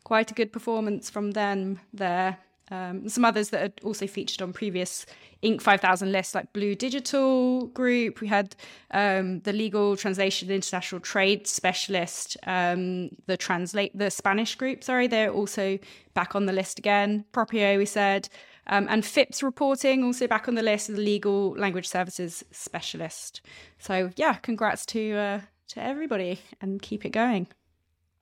quite 0.03 0.31
a 0.31 0.33
good 0.33 0.51
performance 0.51 1.09
from 1.09 1.31
them 1.31 1.79
there. 1.93 2.37
Um, 2.71 3.07
some 3.07 3.25
others 3.25 3.49
that 3.49 3.61
are 3.63 3.87
also 3.87 4.07
featured 4.07 4.41
on 4.41 4.53
previous 4.53 5.05
Inc. 5.43 5.61
5000 5.61 6.11
lists, 6.11 6.33
like 6.33 6.51
Blue 6.53 6.73
Digital 6.73 7.67
Group. 7.67 8.21
We 8.21 8.27
had 8.27 8.55
um, 8.91 9.41
the 9.41 9.51
Legal 9.51 9.97
Translation 9.97 10.49
International 10.49 11.01
Trade 11.01 11.45
Specialist, 11.45 12.37
um, 12.47 13.09
the 13.27 13.35
translate 13.35 13.95
the 13.97 14.09
Spanish 14.09 14.55
group. 14.55 14.83
Sorry, 14.83 15.07
they're 15.07 15.31
also 15.31 15.77
back 16.13 16.35
on 16.35 16.45
the 16.45 16.53
list 16.53 16.79
again. 16.79 17.25
Proprio, 17.33 17.77
we 17.77 17.85
said. 17.85 18.29
Um, 18.67 18.87
and 18.89 19.05
FIPS 19.05 19.43
reporting 19.43 20.03
also 20.03 20.27
back 20.27 20.47
on 20.47 20.55
the 20.55 20.63
list 20.63 20.89
as 20.89 20.95
the 20.95 21.01
legal 21.01 21.51
language 21.51 21.87
services 21.87 22.43
specialist. 22.51 23.41
So 23.77 24.11
yeah, 24.15 24.35
congrats 24.35 24.85
to 24.87 25.13
uh, 25.13 25.41
to 25.69 25.83
everybody 25.83 26.39
and 26.61 26.81
keep 26.81 27.05
it 27.05 27.09
going. 27.09 27.47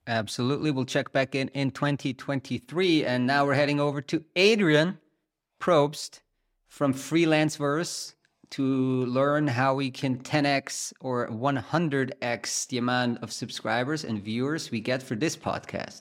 Absolutely, 0.06 0.72
we'll 0.72 0.84
check 0.84 1.12
back 1.12 1.34
in 1.34 1.48
in 1.48 1.70
2023, 1.70 3.04
and 3.04 3.26
now 3.26 3.46
we're 3.46 3.54
heading 3.54 3.78
over 3.78 4.00
to 4.02 4.24
Adrian 4.34 4.98
Probst 5.60 6.20
from 6.66 6.92
Freelanceverse 6.92 8.14
to 8.50 9.06
learn 9.06 9.46
how 9.46 9.74
we 9.74 9.90
can 9.90 10.18
10x 10.18 10.92
or 11.00 11.28
100x 11.28 12.66
the 12.66 12.78
amount 12.78 13.22
of 13.22 13.32
subscribers 13.32 14.04
and 14.04 14.22
viewers 14.22 14.70
we 14.70 14.80
get 14.80 15.02
for 15.02 15.14
this 15.14 15.36
podcast. 15.36 16.00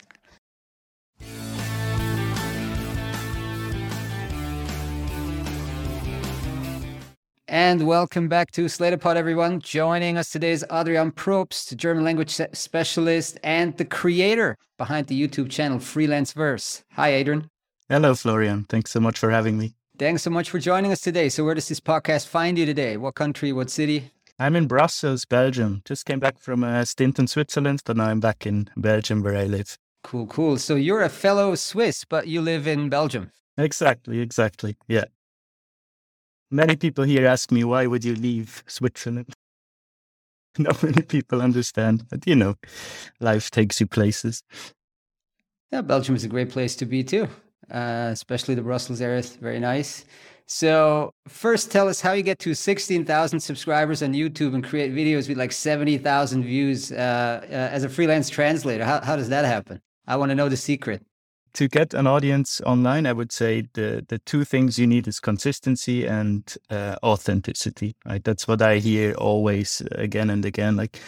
And 7.51 7.85
welcome 7.85 8.29
back 8.29 8.51
to 8.51 8.67
SlatorPod, 8.67 9.17
everyone. 9.17 9.59
Joining 9.59 10.17
us 10.17 10.31
today 10.31 10.51
is 10.51 10.65
Adrian 10.71 11.11
Probst, 11.11 11.75
German 11.75 12.05
language 12.05 12.39
specialist 12.53 13.37
and 13.43 13.75
the 13.75 13.83
creator 13.83 14.55
behind 14.77 15.07
the 15.07 15.21
YouTube 15.21 15.49
channel 15.49 15.77
Freelanceverse. 15.77 16.83
Hi, 16.93 17.09
Adrian. 17.09 17.49
Hello, 17.89 18.15
Florian. 18.15 18.63
Thanks 18.69 18.91
so 18.91 19.01
much 19.01 19.19
for 19.19 19.31
having 19.31 19.57
me. 19.57 19.73
Thanks 19.99 20.21
so 20.23 20.29
much 20.29 20.49
for 20.49 20.59
joining 20.59 20.93
us 20.93 21.01
today. 21.01 21.27
So, 21.27 21.43
where 21.43 21.53
does 21.53 21.67
this 21.67 21.81
podcast 21.81 22.27
find 22.27 22.57
you 22.57 22.65
today? 22.65 22.95
What 22.95 23.15
country? 23.15 23.51
What 23.51 23.69
city? 23.69 24.11
I'm 24.39 24.55
in 24.55 24.67
Brussels, 24.67 25.25
Belgium. 25.25 25.81
Just 25.83 26.05
came 26.05 26.21
back 26.21 26.39
from 26.39 26.63
a 26.63 26.85
stint 26.85 27.19
in 27.19 27.27
Switzerland, 27.27 27.81
but 27.83 27.97
now 27.97 28.05
I'm 28.05 28.21
back 28.21 28.47
in 28.47 28.69
Belgium 28.77 29.23
where 29.23 29.35
I 29.35 29.43
live. 29.43 29.77
Cool, 30.05 30.27
cool. 30.27 30.57
So, 30.57 30.75
you're 30.75 31.01
a 31.01 31.09
fellow 31.09 31.55
Swiss, 31.55 32.05
but 32.05 32.27
you 32.27 32.39
live 32.39 32.65
in 32.65 32.87
Belgium. 32.87 33.29
Exactly, 33.57 34.21
exactly. 34.21 34.77
Yeah. 34.87 35.03
Many 36.51 36.75
people 36.75 37.05
here 37.05 37.25
ask 37.25 37.49
me, 37.51 37.63
why 37.63 37.87
would 37.87 38.03
you 38.03 38.13
leave 38.13 38.63
Switzerland? 38.67 39.33
Not 40.57 40.83
many 40.83 41.01
people 41.01 41.41
understand, 41.41 42.05
but 42.09 42.27
you 42.27 42.35
know, 42.35 42.55
life 43.21 43.49
takes 43.49 43.79
you 43.79 43.87
places. 43.87 44.43
Yeah, 45.71 45.81
Belgium 45.81 46.15
is 46.15 46.25
a 46.25 46.27
great 46.27 46.49
place 46.49 46.75
to 46.75 46.85
be 46.85 47.05
too, 47.05 47.29
uh, 47.71 48.09
especially 48.11 48.55
the 48.55 48.61
Brussels 48.61 48.99
area. 48.99 49.21
Very 49.21 49.59
nice. 49.59 50.03
So, 50.45 51.13
first, 51.29 51.71
tell 51.71 51.87
us 51.87 52.01
how 52.01 52.11
you 52.11 52.23
get 52.23 52.39
to 52.39 52.53
16,000 52.53 53.39
subscribers 53.39 54.03
on 54.03 54.11
YouTube 54.11 54.53
and 54.53 54.61
create 54.61 54.91
videos 54.91 55.29
with 55.29 55.37
like 55.37 55.53
70,000 55.53 56.43
views 56.43 56.91
uh, 56.91 56.95
uh, 56.95 57.45
as 57.47 57.85
a 57.85 57.89
freelance 57.89 58.29
translator. 58.29 58.83
How, 58.83 58.99
how 58.99 59.15
does 59.15 59.29
that 59.29 59.45
happen? 59.45 59.81
I 60.05 60.17
want 60.17 60.31
to 60.31 60.35
know 60.35 60.49
the 60.49 60.57
secret 60.57 61.01
to 61.53 61.67
get 61.67 61.93
an 61.93 62.07
audience 62.07 62.61
online, 62.65 63.05
I 63.05 63.13
would 63.13 63.31
say 63.31 63.67
the 63.73 64.05
the 64.07 64.19
two 64.19 64.43
things 64.43 64.79
you 64.79 64.87
need 64.87 65.07
is 65.07 65.19
consistency 65.19 66.05
and 66.05 66.43
uh, 66.69 66.95
authenticity. 67.03 67.95
Right, 68.05 68.23
that's 68.23 68.47
what 68.47 68.61
I 68.61 68.77
hear 68.77 69.13
always 69.13 69.81
uh, 69.81 69.95
again 69.95 70.29
and 70.29 70.45
again. 70.45 70.75
Like, 70.75 70.99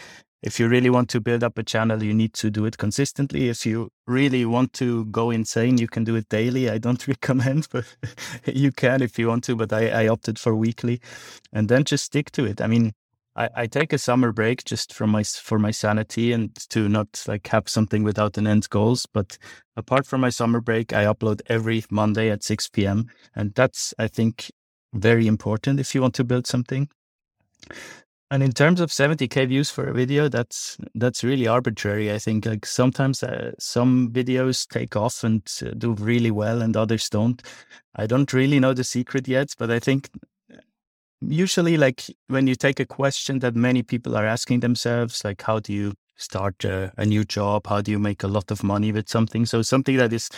if 0.41 0.59
you 0.59 0.67
really 0.67 0.89
want 0.89 1.09
to 1.09 1.21
build 1.21 1.43
up 1.43 1.57
a 1.57 1.63
channel, 1.63 2.03
you 2.03 2.13
need 2.13 2.33
to 2.33 2.51
do 2.51 2.65
it 2.65 2.77
consistently. 2.77 3.49
If 3.49 3.65
you 3.65 3.89
really 4.07 4.45
want 4.45 4.73
to 4.73 5.05
go 5.05 5.31
insane, 5.31 5.77
you 5.77 5.87
can 5.87 6.03
do 6.03 6.15
it 6.15 6.27
daily. 6.29 6.69
I 6.69 6.77
don't 6.77 7.07
recommend, 7.15 7.67
but 7.71 7.85
you 8.45 8.71
can 8.71 9.01
if 9.01 9.17
you 9.17 9.27
want 9.27 9.43
to. 9.45 9.55
But 9.55 9.71
I, 9.73 10.03
I 10.03 10.07
opted 10.07 10.37
for 10.39 10.55
weekly, 10.55 10.99
and 11.53 11.69
then 11.69 11.83
just 11.83 12.05
stick 12.05 12.31
to 12.31 12.45
it. 12.45 12.61
I 12.61 12.67
mean, 12.67 12.93
I, 13.35 13.49
I 13.55 13.67
take 13.67 13.93
a 13.93 13.97
summer 13.97 14.31
break 14.31 14.63
just 14.63 14.93
from 14.93 15.09
my 15.09 15.23
for 15.23 15.57
my 15.57 15.71
sanity 15.71 16.33
and 16.33 16.53
to 16.69 16.87
not 16.87 17.23
like 17.27 17.47
have 17.47 17.67
something 17.67 18.03
without 18.03 18.37
an 18.37 18.47
end 18.47 18.69
goals. 18.69 19.05
But 19.11 19.37
apart 19.75 20.05
from 20.05 20.21
my 20.21 20.29
summer 20.29 20.61
break, 20.61 20.93
I 20.93 21.05
upload 21.05 21.41
every 21.47 21.83
Monday 21.89 22.29
at 22.29 22.43
6 22.43 22.69
p.m. 22.69 23.07
And 23.35 23.53
that's 23.55 23.93
I 23.97 24.07
think 24.07 24.51
very 24.93 25.27
important 25.27 25.79
if 25.79 25.95
you 25.95 26.01
want 26.01 26.13
to 26.15 26.23
build 26.23 26.47
something. 26.47 26.89
And 28.31 28.41
in 28.41 28.51
terms 28.51 28.79
of 28.81 28.89
70k 28.89 29.47
views 29.47 29.69
for 29.69 29.85
a 29.85 29.93
video, 29.93 30.27
that's 30.27 30.77
that's 30.95 31.23
really 31.23 31.47
arbitrary. 31.47 32.11
I 32.11 32.17
think 32.17 32.47
like 32.47 32.65
sometimes 32.65 33.21
uh, 33.21 33.51
some 33.59 34.09
videos 34.11 34.67
take 34.67 34.95
off 34.95 35.23
and 35.23 35.43
uh, 35.61 35.69
do 35.77 35.93
really 35.93 36.31
well, 36.31 36.63
and 36.63 36.75
others 36.75 37.09
don't. 37.09 37.39
I 37.95 38.07
don't 38.07 38.33
really 38.33 38.59
know 38.59 38.73
the 38.73 38.83
secret 38.83 39.27
yet, 39.27 39.53
but 39.59 39.69
I 39.69 39.77
think 39.77 40.09
usually 41.27 41.77
like 41.77 42.05
when 42.27 42.47
you 42.47 42.55
take 42.55 42.79
a 42.79 42.85
question 42.85 43.39
that 43.39 43.55
many 43.55 43.83
people 43.83 44.15
are 44.15 44.25
asking 44.25 44.59
themselves 44.61 45.23
like 45.23 45.41
how 45.41 45.59
do 45.59 45.73
you 45.73 45.93
start 46.15 46.63
a, 46.63 46.91
a, 46.97 47.05
new 47.05 47.23
job? 47.23 47.67
How 47.67 47.81
do 47.81 47.91
you 47.91 47.99
make 47.99 48.23
a 48.23 48.27
lot 48.27 48.51
of 48.51 48.63
money 48.63 48.91
with 48.91 49.09
something? 49.09 49.45
So 49.45 49.61
something 49.61 49.97
that 49.97 50.13
is 50.13 50.29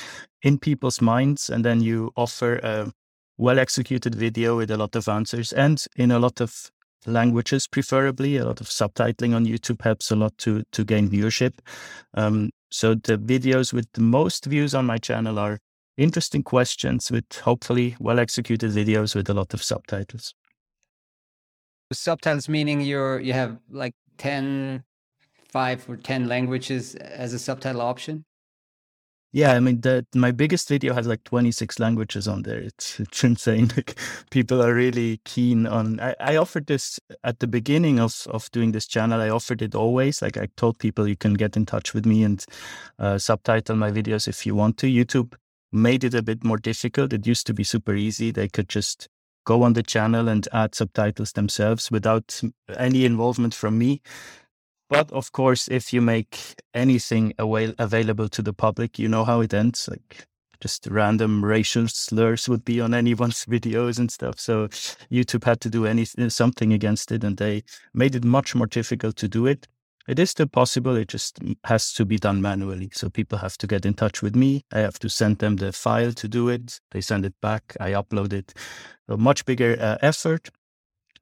in 0.41 0.57
people's 0.57 1.01
minds 1.01 1.49
and 1.49 1.63
then 1.65 1.81
you 1.81 2.11
offer 2.15 2.55
a 2.57 2.91
well 3.37 3.59
executed 3.59 4.15
video 4.15 4.57
with 4.57 4.71
a 4.71 4.77
lot 4.77 4.95
of 4.95 5.07
answers 5.09 5.51
and 5.51 5.83
in 5.97 6.11
a 6.11 6.19
lot 6.19 6.39
of 6.39 6.71
languages 7.05 7.67
preferably 7.67 8.37
a 8.37 8.45
lot 8.45 8.59
of 8.61 8.67
subtitling 8.67 9.35
on 9.35 9.45
youtube 9.45 9.79
helps 9.83 10.09
a 10.09 10.15
lot 10.15 10.35
to 10.39 10.63
to 10.71 10.83
gain 10.83 11.09
viewership. 11.09 11.53
Um, 12.13 12.49
so 12.71 12.95
the 12.95 13.17
videos 13.17 13.73
with 13.73 13.87
the 13.93 14.01
most 14.01 14.45
views 14.45 14.73
on 14.73 14.85
my 14.85 14.97
channel 14.97 15.37
are 15.37 15.59
interesting 15.97 16.43
questions 16.43 17.11
with 17.11 17.25
hopefully 17.43 17.95
well 17.99 18.19
executed 18.19 18.71
videos 18.71 19.15
with 19.15 19.29
a 19.29 19.33
lot 19.33 19.53
of 19.53 19.61
subtitles 19.61 20.33
subtitles 21.93 22.49
meaning 22.49 22.81
you're 22.81 23.19
you 23.19 23.33
have 23.33 23.57
like 23.69 23.93
10 24.17 24.83
5 25.49 25.89
or 25.89 25.95
10 25.95 26.27
languages 26.27 26.95
as 26.95 27.33
a 27.33 27.39
subtitle 27.39 27.81
option? 27.81 28.25
Yeah 29.31 29.51
i 29.53 29.59
mean 29.59 29.81
the, 29.81 30.05
my 30.15 30.31
biggest 30.31 30.69
video 30.69 30.93
has 30.93 31.07
like 31.07 31.23
26 31.25 31.77
languages 31.79 32.27
on 32.27 32.43
there. 32.43 32.59
It's, 32.59 32.99
it's 32.99 33.23
insane. 33.23 33.69
Like 33.75 33.97
people 34.31 34.61
are 34.61 34.73
really 34.73 35.19
keen 35.25 35.67
on 35.67 35.99
I, 35.99 36.15
I 36.19 36.35
offered 36.37 36.67
this 36.67 36.99
at 37.23 37.39
the 37.39 37.47
beginning 37.47 37.99
of 37.99 38.27
of 38.29 38.49
doing 38.51 38.71
this 38.71 38.87
channel. 38.87 39.21
I 39.21 39.29
offered 39.29 39.61
it 39.61 39.75
always. 39.75 40.21
Like 40.21 40.37
i 40.37 40.47
told 40.55 40.79
people 40.79 41.07
you 41.07 41.17
can 41.17 41.33
get 41.33 41.57
in 41.57 41.65
touch 41.65 41.93
with 41.93 42.05
me 42.05 42.23
and 42.23 42.45
uh, 42.97 43.17
subtitle 43.17 43.75
my 43.75 43.91
videos 43.91 44.27
if 44.27 44.45
you 44.45 44.55
want 44.55 44.77
to. 44.77 44.87
Youtube 44.87 45.35
made 45.71 46.03
it 46.03 46.13
a 46.13 46.23
bit 46.23 46.43
more 46.43 46.57
difficult. 46.57 47.13
It 47.13 47.27
used 47.27 47.45
to 47.47 47.53
be 47.53 47.63
super 47.63 47.93
easy. 47.93 48.31
They 48.31 48.47
could 48.47 48.69
just 48.69 49.09
go 49.45 49.63
on 49.63 49.73
the 49.73 49.83
channel 49.83 50.27
and 50.27 50.47
add 50.51 50.75
subtitles 50.75 51.31
themselves 51.33 51.89
without 51.89 52.41
any 52.75 53.05
involvement 53.05 53.53
from 53.53 53.77
me. 53.77 54.01
But 54.89 55.11
of 55.11 55.31
course, 55.31 55.67
if 55.67 55.93
you 55.93 56.01
make 56.01 56.39
anything 56.73 57.33
avail- 57.39 57.73
available 57.79 58.29
to 58.29 58.41
the 58.41 58.53
public, 58.53 58.99
you 58.99 59.07
know 59.07 59.23
how 59.23 59.41
it 59.41 59.53
ends. 59.53 59.87
Like 59.89 60.27
just 60.61 60.87
random 60.87 61.43
racial 61.43 61.87
slurs 61.87 62.47
would 62.47 62.65
be 62.65 62.81
on 62.81 62.93
anyone's 63.01 63.45
videos 63.45 63.99
and 63.99 64.11
stuff. 64.11 64.39
So 64.39 64.67
YouTube 65.11 65.43
had 65.43 65.61
to 65.61 65.69
do 65.69 65.85
anything, 65.85 66.29
something 66.29 66.73
against 66.73 67.11
it, 67.11 67.23
and 67.23 67.37
they 67.37 67.63
made 67.93 68.15
it 68.15 68.23
much 68.23 68.55
more 68.55 68.67
difficult 68.67 69.15
to 69.17 69.27
do 69.27 69.45
it. 69.47 69.67
It 70.07 70.19
is 70.19 70.31
still 70.31 70.47
possible. 70.47 70.95
It 70.95 71.07
just 71.07 71.39
has 71.63 71.91
to 71.93 72.05
be 72.05 72.17
done 72.17 72.41
manually. 72.41 72.89
So 72.93 73.09
people 73.09 73.39
have 73.39 73.57
to 73.57 73.67
get 73.67 73.85
in 73.85 73.95
touch 73.95 74.21
with 74.21 74.35
me. 74.35 74.63
I 74.71 74.79
have 74.79 74.99
to 74.99 75.09
send 75.09 75.39
them 75.39 75.55
the 75.55 75.71
file 75.71 76.13
to 76.13 76.27
do 76.27 76.49
it. 76.49 76.79
They 76.91 77.01
send 77.01 77.25
it 77.25 77.33
back. 77.41 77.75
I 77.79 77.91
upload 77.91 78.31
it. 78.31 78.53
A 79.07 79.17
much 79.17 79.45
bigger 79.45 79.77
uh, 79.79 79.97
effort. 80.01 80.49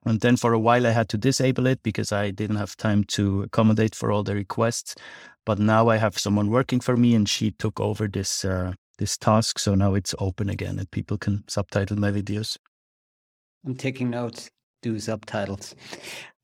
And 0.06 0.19
then 0.19 0.36
for 0.36 0.52
a 0.52 0.60
while, 0.60 0.86
I 0.86 0.91
had 0.91 1.08
to 1.10 1.17
disable 1.17 1.65
it 1.65 1.82
because 1.82 2.12
I 2.12 2.32
didn't 2.32 2.58
have 2.58 2.76
time 2.76 3.06
to 3.06 3.43
accommodate 3.43 3.96
for 3.96 4.12
all 4.12 4.24
the 4.24 4.36
requests. 4.36 4.96
But 5.46 5.60
now 5.60 5.88
I 5.88 5.98
have 5.98 6.17
someone 6.17 6.50
working 6.50 6.82
for 6.82 6.98
me, 6.98 7.15
and 7.15 7.28
she 7.28 7.52
took 7.52 7.80
over 7.80 8.08
this 8.08 8.43
uh, 8.43 8.74
this 8.98 9.17
task. 9.17 9.60
So 9.60 9.76
now 9.76 9.93
it's 9.93 10.15
open 10.19 10.50
again, 10.50 10.78
and 10.78 10.91
people 10.91 11.17
can 11.17 11.43
subtitle 11.48 11.98
my 11.98 12.12
videos. 12.12 12.58
I'm 13.65 13.76
taking 13.76 14.10
notes. 14.10 14.50
Do 14.82 15.00
subtitles. 15.00 15.76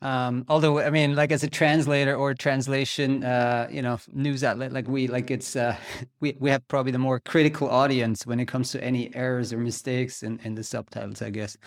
Um, 0.01 0.45
although, 0.47 0.79
I 0.79 0.89
mean, 0.89 1.15
like 1.15 1.31
as 1.31 1.43
a 1.43 1.49
translator 1.49 2.15
or 2.15 2.33
translation, 2.33 3.23
uh, 3.23 3.67
you 3.69 3.81
know, 3.81 3.99
news 4.13 4.45
outlet 4.45 4.71
like 4.71 4.87
we, 4.87 5.07
like 5.07 5.29
it's 5.29 5.55
uh, 5.55 5.75
we 6.21 6.37
we 6.39 6.49
have 6.49 6.65
probably 6.67 6.91
the 6.91 6.99
more 6.99 7.19
critical 7.19 7.69
audience 7.69 8.25
when 8.25 8.39
it 8.39 8.47
comes 8.47 8.71
to 8.71 8.83
any 8.83 9.13
errors 9.15 9.51
or 9.51 9.57
mistakes 9.57 10.23
in 10.23 10.39
in 10.43 10.55
the 10.55 10.63
subtitles, 10.63 11.21
I 11.21 11.29
guess. 11.29 11.57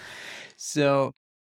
So 0.56 1.12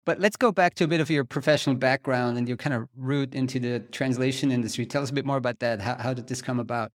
but 0.09 0.21
let's 0.21 0.39
go 0.39 0.51
back 0.51 0.75
to 0.77 0.85
a 0.85 0.89
bit 0.89 1.01
of 1.01 1.11
your 1.11 1.23
professional 1.23 1.77
background 1.77 2.39
and 2.39 2.49
your 2.49 2.57
kind 2.57 2.73
of 2.75 2.89
route 2.97 3.35
into 3.35 3.61
the 3.61 3.81
translation 3.93 4.51
industry. 4.51 4.87
Tell 4.87 5.03
us 5.03 5.11
a 5.11 5.13
bit 5.13 5.27
more 5.27 5.37
about 5.37 5.59
that. 5.59 5.83
How, 5.83 5.97
how 5.97 6.15
did 6.15 6.29
this 6.29 6.41
come 6.41 6.59
about? 6.59 6.93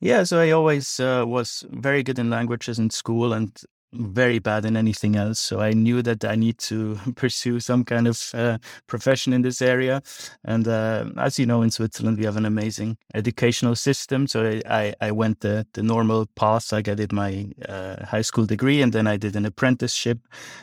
Yeah, 0.00 0.24
so 0.24 0.40
I 0.40 0.50
always 0.50 0.98
uh, 0.98 1.22
was 1.24 1.64
very 1.70 2.02
good 2.02 2.18
in 2.18 2.28
languages 2.28 2.76
in 2.80 2.90
school, 2.90 3.32
and 3.32 3.56
very 3.92 4.38
bad 4.38 4.64
in 4.64 4.76
anything 4.76 5.16
else. 5.16 5.38
So 5.38 5.60
I 5.60 5.72
knew 5.72 6.02
that 6.02 6.24
I 6.24 6.34
need 6.34 6.58
to 6.58 6.98
pursue 7.16 7.60
some 7.60 7.84
kind 7.84 8.06
of 8.06 8.30
uh, 8.34 8.58
profession 8.86 9.32
in 9.32 9.42
this 9.42 9.62
area. 9.62 10.02
And 10.44 10.68
uh, 10.68 11.06
as 11.16 11.38
you 11.38 11.46
know, 11.46 11.62
in 11.62 11.70
Switzerland, 11.70 12.18
we 12.18 12.24
have 12.24 12.36
an 12.36 12.44
amazing 12.44 12.98
educational 13.14 13.74
system. 13.74 14.26
So 14.26 14.60
I, 14.66 14.94
I 15.00 15.10
went 15.10 15.40
the, 15.40 15.66
the 15.72 15.82
normal 15.82 16.26
path. 16.36 16.72
I 16.72 16.82
did 16.82 17.12
my 17.12 17.46
uh, 17.68 18.04
high 18.04 18.22
school 18.22 18.46
degree 18.46 18.82
and 18.82 18.92
then 18.92 19.06
I 19.06 19.16
did 19.16 19.36
an 19.36 19.46
apprenticeship 19.46 20.18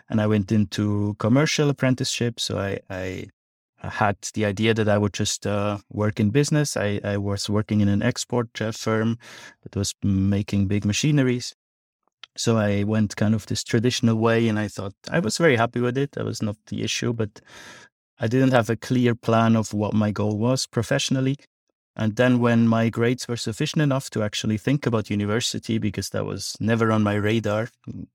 and 0.10 0.22
I 0.22 0.28
went 0.28 0.52
into 0.52 1.16
commercial 1.20 1.70
apprenticeship. 1.70 2.40
So 2.40 2.60
I, 2.60 2.80
I 2.90 3.28
had 3.80 4.18
the 4.34 4.46
idea 4.46 4.74
that 4.74 4.90
I 4.90 4.98
would 4.98 5.14
just 5.14 5.46
uh, 5.46 5.78
work 5.92 6.20
in 6.20 6.30
business. 6.30 6.78
I, 6.78 7.00
I 7.04 7.18
was 7.18 7.50
working 7.50 7.82
in 7.82 7.88
an 7.88 8.02
export 8.02 8.62
uh, 8.62 8.72
firm 8.72 9.18
that 9.64 9.76
was 9.76 9.94
making 10.04 10.68
big 10.68 10.86
machineries. 10.86 11.56
So 12.38 12.58
I 12.58 12.84
went 12.84 13.16
kind 13.16 13.34
of 13.34 13.46
this 13.46 13.64
traditional 13.64 14.16
way 14.16 14.48
and 14.48 14.60
I 14.60 14.68
thought 14.68 14.94
I 15.10 15.20
was 15.20 15.38
very 15.38 15.56
happy 15.56 15.80
with 15.80 15.98
it. 15.98 16.14
That 16.14 16.26
was 16.26 16.42
not 16.42 16.58
the 16.68 16.84
issue, 16.84 17.14
but 17.14 17.42
I 18.20 18.28
didn't 18.28 18.52
have 18.52 18.70
a 18.70 18.76
clear 18.76 19.16
plan 19.16 19.56
of 19.56 19.74
what 19.74 19.94
my 19.94 20.12
goal 20.12 20.38
was 20.38 20.68
professionally. 20.68 21.38
And 21.98 22.18
then 22.18 22.40
when 22.40 22.68
my 22.68 22.90
grades 22.90 23.28
were 23.28 23.38
sufficient 23.38 23.82
enough 23.82 24.10
to 24.10 24.24
actually 24.24 24.58
think 24.58 24.86
about 24.86 25.10
university, 25.10 25.78
because 25.78 26.10
that 26.10 26.26
was 26.26 26.58
never 26.60 26.92
on 26.92 27.04
my 27.04 27.16
radar, 27.16 27.70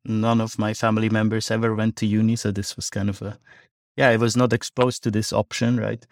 none 0.05 0.41
of 0.41 0.59
my 0.59 0.75
family 0.75 1.09
members 1.09 1.51
ever 1.51 1.75
went 1.75 1.97
to 1.97 2.07
uni. 2.07 2.37
So 2.37 2.51
this 2.51 2.77
was 2.77 2.91
kind 2.91 3.09
of 3.09 3.23
a, 3.23 3.39
yeah, 3.97 4.11
I 4.11 4.17
was 4.17 4.37
not 4.37 4.53
exposed 4.53 5.03
to 5.05 5.11
this 5.11 5.33
option, 5.33 5.81
right? 5.81 6.07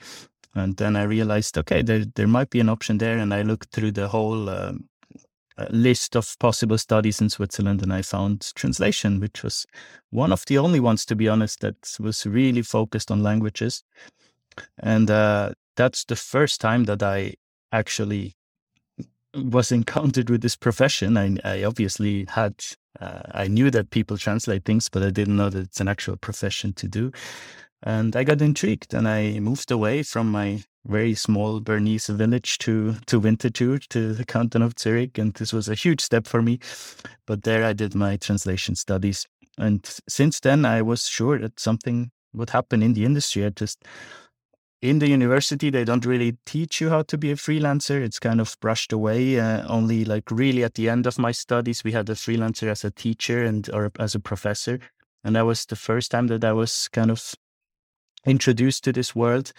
And 0.54 0.78
then 0.78 0.96
I 0.96 1.02
realized, 1.02 1.58
okay, 1.58 1.82
there, 1.82 2.06
there 2.14 2.26
might 2.26 2.48
be 2.48 2.60
an 2.60 2.70
option 2.70 2.98
there. 2.98 3.18
And 3.18 3.34
I 3.34 3.42
looked 3.42 3.70
through 3.70 3.92
the 3.92 4.08
whole 4.08 4.48
um, 4.48 4.88
list 5.70 6.16
of 6.16 6.38
possible 6.38 6.78
studies 6.78 7.20
in 7.20 7.28
Switzerland, 7.28 7.82
and 7.82 7.92
I 7.92 8.02
found 8.02 8.52
translation, 8.54 9.20
which 9.20 9.42
was 9.42 9.66
one 10.10 10.32
of 10.32 10.44
the 10.46 10.58
only 10.58 10.80
ones, 10.80 11.04
to 11.06 11.16
be 11.16 11.28
honest, 11.28 11.60
that 11.60 11.96
was 12.00 12.26
really 12.26 12.62
focused 12.62 13.10
on 13.10 13.22
languages. 13.22 13.82
And 14.78 15.10
uh, 15.10 15.52
that's 15.76 16.04
the 16.04 16.16
first 16.16 16.60
time 16.60 16.84
that 16.84 17.02
I 17.02 17.34
actually 17.72 18.34
was 19.34 19.70
encountered 19.72 20.30
with 20.30 20.40
this 20.40 20.56
profession. 20.56 21.16
I, 21.16 21.36
I 21.44 21.64
obviously 21.64 22.26
had, 22.28 22.54
uh, 23.00 23.22
I 23.32 23.46
knew 23.48 23.70
that 23.70 23.90
people 23.90 24.16
translate 24.16 24.64
things, 24.64 24.88
but 24.88 25.02
I 25.02 25.10
didn't 25.10 25.36
know 25.36 25.50
that 25.50 25.60
it's 25.60 25.80
an 25.80 25.88
actual 25.88 26.16
profession 26.16 26.72
to 26.74 26.88
do. 26.88 27.12
And 27.82 28.16
I 28.16 28.24
got 28.24 28.42
intrigued 28.42 28.94
and 28.94 29.06
I 29.06 29.38
moved 29.38 29.70
away 29.70 30.02
from 30.02 30.30
my 30.30 30.62
very 30.88 31.14
small 31.14 31.60
Bernese 31.60 32.12
village 32.12 32.58
to, 32.58 32.94
to 33.06 33.20
Winterthur, 33.20 33.78
to 33.90 34.14
the 34.14 34.24
canton 34.24 34.62
of 34.62 34.78
Zurich. 34.78 35.18
And 35.18 35.34
this 35.34 35.52
was 35.52 35.68
a 35.68 35.74
huge 35.74 36.00
step 36.00 36.26
for 36.26 36.42
me. 36.42 36.58
But 37.26 37.42
there 37.42 37.64
I 37.64 37.74
did 37.74 37.94
my 37.94 38.16
translation 38.16 38.74
studies. 38.74 39.26
And 39.58 39.86
since 40.08 40.40
then, 40.40 40.64
I 40.64 40.82
was 40.82 41.06
sure 41.08 41.38
that 41.38 41.60
something 41.60 42.10
would 42.32 42.50
happen 42.50 42.82
in 42.82 42.94
the 42.94 43.04
industry. 43.04 43.44
I 43.44 43.50
just, 43.50 43.84
in 44.80 44.98
the 44.98 45.08
university, 45.08 45.70
they 45.70 45.84
don't 45.84 46.06
really 46.06 46.38
teach 46.46 46.80
you 46.80 46.88
how 46.88 47.02
to 47.02 47.18
be 47.18 47.32
a 47.32 47.36
freelancer. 47.36 48.00
It's 48.00 48.18
kind 48.18 48.40
of 48.40 48.56
brushed 48.60 48.92
away. 48.92 49.38
Uh, 49.38 49.66
only 49.68 50.04
like 50.04 50.30
really 50.30 50.64
at 50.64 50.74
the 50.74 50.88
end 50.88 51.06
of 51.06 51.18
my 51.18 51.32
studies, 51.32 51.84
we 51.84 51.92
had 51.92 52.08
a 52.08 52.14
freelancer 52.14 52.68
as 52.68 52.84
a 52.84 52.90
teacher 52.90 53.44
and 53.44 53.68
or 53.74 53.90
as 53.98 54.14
a 54.14 54.20
professor. 54.20 54.78
And 55.24 55.36
that 55.36 55.44
was 55.44 55.66
the 55.66 55.76
first 55.76 56.12
time 56.12 56.28
that 56.28 56.44
I 56.44 56.52
was 56.52 56.88
kind 56.88 57.10
of 57.10 57.34
introduced 58.24 58.84
to 58.84 58.92
this 58.92 59.14
world. 59.14 59.52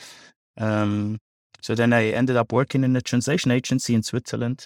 Um, 0.59 1.19
so 1.61 1.73
then 1.75 1.93
I 1.93 2.09
ended 2.09 2.35
up 2.35 2.53
working 2.53 2.83
in 2.83 2.95
a 2.95 3.01
translation 3.01 3.51
agency 3.51 3.95
in 3.95 4.03
Switzerland. 4.03 4.65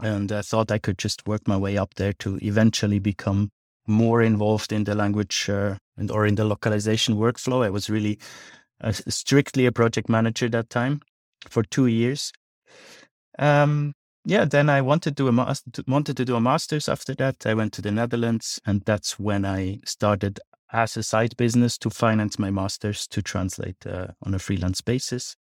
And 0.00 0.32
I 0.32 0.42
thought 0.42 0.72
I 0.72 0.78
could 0.78 0.98
just 0.98 1.26
work 1.26 1.46
my 1.46 1.56
way 1.56 1.76
up 1.76 1.94
there 1.94 2.12
to 2.14 2.38
eventually 2.42 2.98
become 2.98 3.50
more 3.86 4.22
involved 4.22 4.72
in 4.72 4.84
the 4.84 4.94
language 4.94 5.48
uh, 5.48 5.76
and 5.96 6.10
or 6.10 6.26
in 6.26 6.34
the 6.34 6.44
localization 6.44 7.16
workflow. 7.16 7.64
I 7.64 7.70
was 7.70 7.90
really 7.90 8.18
strictly 9.08 9.66
a 9.66 9.72
project 9.72 10.08
manager 10.08 10.48
that 10.48 10.70
time 10.70 11.00
for 11.48 11.62
two 11.62 11.86
years. 11.86 12.32
Um, 13.38 13.92
yeah, 14.24 14.46
then 14.46 14.70
I 14.70 14.80
wanted 14.80 15.16
to, 15.18 15.28
a 15.28 15.56
wanted 15.86 16.16
to 16.16 16.24
do 16.24 16.36
a 16.36 16.40
master's 16.40 16.88
after 16.88 17.14
that. 17.16 17.46
I 17.46 17.54
went 17.54 17.72
to 17.74 17.82
the 17.82 17.90
Netherlands, 17.90 18.60
and 18.64 18.82
that's 18.82 19.18
when 19.18 19.44
I 19.44 19.80
started 19.84 20.40
as 20.74 20.96
a 20.96 21.02
side 21.02 21.36
business 21.36 21.78
to 21.78 21.88
finance 21.88 22.36
my 22.38 22.50
master's 22.50 23.06
to 23.06 23.22
translate 23.22 23.86
uh, 23.86 24.08
on 24.24 24.34
a 24.34 24.40
freelance 24.40 24.80
basis. 24.80 25.36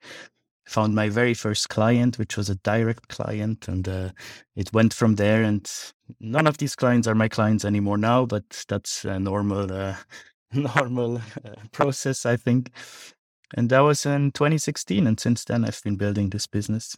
Found 0.68 0.94
my 0.94 1.10
very 1.10 1.34
first 1.34 1.70
client, 1.70 2.20
which 2.20 2.38
was 2.38 2.50
a 2.50 2.56
direct 2.56 3.08
client, 3.08 3.68
and 3.68 3.88
uh, 3.88 4.10
it 4.56 4.72
went 4.74 4.94
from 4.94 5.16
there. 5.16 5.42
And 5.42 5.70
none 6.20 6.48
of 6.48 6.58
these 6.58 6.76
clients 6.76 7.08
are 7.08 7.16
my 7.16 7.30
clients 7.30 7.66
anymore 7.66 7.98
now, 7.98 8.26
but 8.26 8.66
that's 8.68 9.06
a 9.06 9.20
normal, 9.20 9.72
uh, 9.72 9.96
normal 10.54 11.18
uh, 11.18 11.56
process, 11.72 12.26
I 12.26 12.36
think. 12.36 12.70
And 13.56 13.70
that 13.70 13.80
was 13.80 14.06
in 14.06 14.32
2016, 14.32 15.08
and 15.08 15.20
since 15.20 15.46
then 15.46 15.66
I've 15.66 15.82
been 15.82 15.96
building 15.96 16.30
this 16.30 16.46
business, 16.46 16.96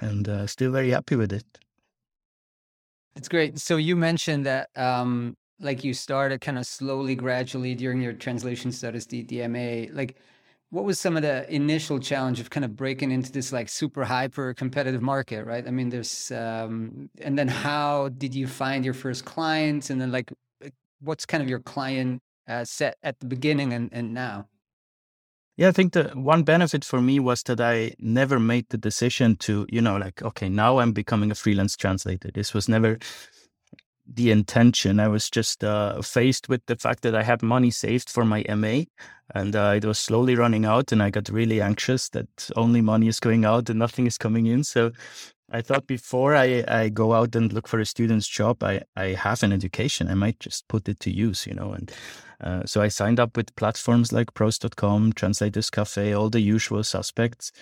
and 0.00 0.28
uh, 0.28 0.46
still 0.46 0.72
very 0.72 0.90
happy 0.90 1.16
with 1.16 1.32
it. 1.32 1.46
It's 3.14 3.28
great. 3.28 3.58
So 3.58 3.76
you 3.76 3.96
mentioned 3.96 4.46
that 4.46 4.68
um, 4.76 5.36
like 5.60 5.84
you 5.84 5.94
started 5.94 6.40
kind 6.40 6.58
of 6.58 6.66
slowly, 6.66 7.14
gradually 7.14 7.74
during 7.74 8.00
your 8.00 8.12
translation 8.12 8.72
studies, 8.72 9.06
DMA, 9.06 9.94
like 9.94 10.16
what 10.70 10.84
was 10.84 11.00
some 11.00 11.16
of 11.16 11.22
the 11.22 11.52
initial 11.52 11.98
challenge 11.98 12.40
of 12.40 12.50
kind 12.50 12.64
of 12.64 12.76
breaking 12.76 13.10
into 13.10 13.30
this 13.32 13.52
like 13.52 13.68
super 13.68 14.04
hyper 14.04 14.54
competitive 14.54 15.02
market, 15.02 15.44
right? 15.44 15.66
I 15.66 15.70
mean, 15.70 15.90
there's, 15.90 16.30
um, 16.30 17.10
and 17.20 17.38
then 17.38 17.48
how 17.48 18.08
did 18.10 18.34
you 18.34 18.46
find 18.46 18.84
your 18.84 18.94
first 18.94 19.24
clients? 19.24 19.90
And 19.90 20.00
then 20.00 20.12
like, 20.12 20.32
what's 21.00 21.26
kind 21.26 21.42
of 21.42 21.48
your 21.48 21.58
client 21.60 22.22
uh, 22.48 22.64
set 22.64 22.96
at 23.02 23.18
the 23.20 23.26
beginning 23.26 23.72
and, 23.72 23.90
and 23.92 24.14
now? 24.14 24.46
Yeah, 25.56 25.68
I 25.68 25.72
think 25.72 25.92
the 25.92 26.04
one 26.14 26.42
benefit 26.44 26.84
for 26.84 27.02
me 27.02 27.20
was 27.20 27.42
that 27.42 27.60
I 27.60 27.92
never 27.98 28.38
made 28.38 28.66
the 28.70 28.78
decision 28.78 29.36
to, 29.40 29.66
you 29.68 29.82
know, 29.82 29.98
like, 29.98 30.22
okay, 30.22 30.48
now 30.48 30.78
I'm 30.78 30.92
becoming 30.92 31.30
a 31.30 31.34
freelance 31.34 31.76
translator. 31.76 32.30
This 32.32 32.54
was 32.54 32.66
never 32.68 32.98
the 34.12 34.30
intention. 34.30 35.00
I 35.00 35.08
was 35.08 35.30
just 35.30 35.62
uh, 35.62 36.02
faced 36.02 36.48
with 36.48 36.64
the 36.66 36.76
fact 36.76 37.02
that 37.02 37.14
I 37.14 37.22
had 37.22 37.42
money 37.42 37.70
saved 37.70 38.10
for 38.10 38.24
my 38.24 38.44
MA 38.54 38.82
and 39.34 39.54
uh, 39.54 39.74
it 39.76 39.84
was 39.84 39.98
slowly 39.98 40.34
running 40.34 40.64
out. 40.64 40.92
And 40.92 41.02
I 41.02 41.10
got 41.10 41.28
really 41.28 41.60
anxious 41.60 42.08
that 42.10 42.50
only 42.56 42.80
money 42.80 43.08
is 43.08 43.20
going 43.20 43.44
out 43.44 43.70
and 43.70 43.78
nothing 43.78 44.06
is 44.06 44.18
coming 44.18 44.46
in. 44.46 44.64
So 44.64 44.92
I 45.50 45.62
thought 45.62 45.86
before 45.86 46.34
I, 46.34 46.64
I 46.66 46.88
go 46.88 47.12
out 47.14 47.34
and 47.34 47.52
look 47.52 47.68
for 47.68 47.80
a 47.80 47.86
student's 47.86 48.26
job, 48.26 48.62
I, 48.62 48.82
I 48.96 49.08
have 49.08 49.42
an 49.42 49.52
education. 49.52 50.08
I 50.08 50.14
might 50.14 50.40
just 50.40 50.66
put 50.68 50.88
it 50.88 51.00
to 51.00 51.10
use, 51.10 51.46
you 51.46 51.54
know. 51.54 51.72
And 51.72 51.92
uh, 52.40 52.62
so 52.66 52.82
I 52.82 52.88
signed 52.88 53.20
up 53.20 53.36
with 53.36 53.54
platforms 53.56 54.12
like 54.12 54.34
ProZ.com, 54.34 55.12
Translators 55.12 55.70
Cafe, 55.70 56.12
all 56.12 56.30
the 56.30 56.40
usual 56.40 56.82
suspects. 56.82 57.52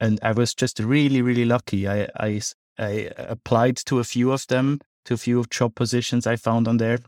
And 0.00 0.18
I 0.22 0.32
was 0.32 0.54
just 0.54 0.80
really, 0.80 1.22
really 1.22 1.44
lucky. 1.44 1.88
I, 1.88 2.08
I, 2.18 2.40
I 2.78 3.10
applied 3.16 3.76
to 3.86 4.00
a 4.00 4.04
few 4.04 4.32
of 4.32 4.46
them 4.48 4.80
to 5.04 5.14
a 5.14 5.18
few 5.18 5.44
job 5.50 5.74
positions 5.74 6.26
I 6.26 6.36
found 6.36 6.68
on 6.68 6.78
there, 6.78 6.98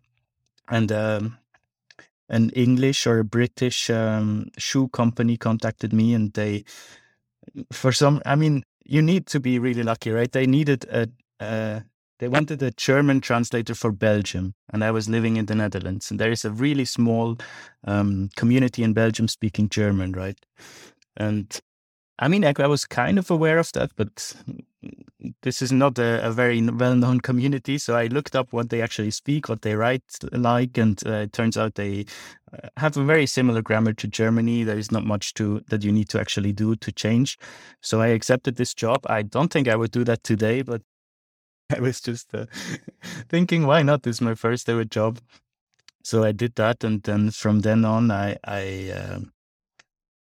and 0.68 0.90
um, 0.92 1.38
an 2.28 2.50
English 2.50 3.06
or 3.06 3.18
a 3.18 3.24
British 3.24 3.90
um, 3.90 4.50
shoe 4.58 4.88
company 4.88 5.36
contacted 5.36 5.92
me, 5.92 6.14
and 6.14 6.32
they, 6.32 6.64
for 7.72 7.92
some, 7.92 8.20
I 8.26 8.34
mean, 8.34 8.64
you 8.84 9.02
need 9.02 9.26
to 9.28 9.40
be 9.40 9.58
really 9.58 9.82
lucky, 9.82 10.10
right? 10.10 10.30
They 10.30 10.46
needed 10.46 10.84
a, 10.90 11.82
they 12.18 12.28
wanted 12.28 12.62
a 12.62 12.70
German 12.70 13.20
translator 13.20 13.74
for 13.74 13.92
Belgium, 13.92 14.54
and 14.72 14.82
I 14.82 14.90
was 14.90 15.08
living 15.08 15.36
in 15.36 15.46
the 15.46 15.54
Netherlands, 15.54 16.10
and 16.10 16.18
there 16.18 16.30
is 16.30 16.44
a 16.44 16.50
really 16.50 16.84
small 16.84 17.36
um, 17.84 18.30
community 18.36 18.82
in 18.82 18.94
Belgium 18.94 19.28
speaking 19.28 19.68
German, 19.68 20.12
right? 20.12 20.38
And 21.16 21.60
I 22.18 22.28
mean, 22.28 22.44
I 22.44 22.66
was 22.66 22.86
kind 22.86 23.18
of 23.18 23.30
aware 23.30 23.58
of 23.58 23.70
that, 23.72 23.90
but 23.96 24.34
this 25.42 25.62
is 25.62 25.72
not 25.72 25.98
a, 25.98 26.26
a 26.26 26.30
very 26.30 26.62
well-known 26.62 27.20
community. 27.20 27.78
So 27.78 27.96
I 27.96 28.06
looked 28.06 28.36
up 28.36 28.52
what 28.52 28.70
they 28.70 28.82
actually 28.82 29.10
speak, 29.10 29.48
what 29.48 29.62
they 29.62 29.74
write 29.74 30.02
like, 30.32 30.78
and 30.78 31.00
uh, 31.06 31.24
it 31.24 31.32
turns 31.32 31.56
out 31.56 31.74
they 31.74 32.06
uh, 32.52 32.68
have 32.76 32.96
a 32.96 33.04
very 33.04 33.26
similar 33.26 33.62
grammar 33.62 33.92
to 33.94 34.06
Germany. 34.06 34.64
There 34.64 34.78
is 34.78 34.92
not 34.92 35.04
much 35.04 35.34
to 35.34 35.62
that 35.68 35.84
you 35.84 35.92
need 35.92 36.08
to 36.10 36.20
actually 36.20 36.52
do 36.52 36.76
to 36.76 36.92
change. 36.92 37.38
So 37.80 38.00
I 38.00 38.08
accepted 38.08 38.56
this 38.56 38.74
job. 38.74 39.00
I 39.06 39.22
don't 39.22 39.52
think 39.52 39.68
I 39.68 39.76
would 39.76 39.90
do 39.90 40.04
that 40.04 40.22
today, 40.22 40.62
but 40.62 40.82
I 41.74 41.80
was 41.80 42.00
just 42.00 42.34
uh, 42.34 42.46
thinking, 43.28 43.66
why 43.66 43.82
not? 43.82 44.02
This 44.02 44.16
is 44.16 44.20
my 44.20 44.34
first 44.34 44.68
ever 44.68 44.84
job. 44.84 45.18
So 46.02 46.22
I 46.22 46.30
did 46.30 46.54
that, 46.54 46.84
and 46.84 47.02
then 47.02 47.30
from 47.30 47.60
then 47.60 47.84
on, 47.84 48.10
I 48.10 48.36
I. 48.44 48.92
Uh, 48.94 49.18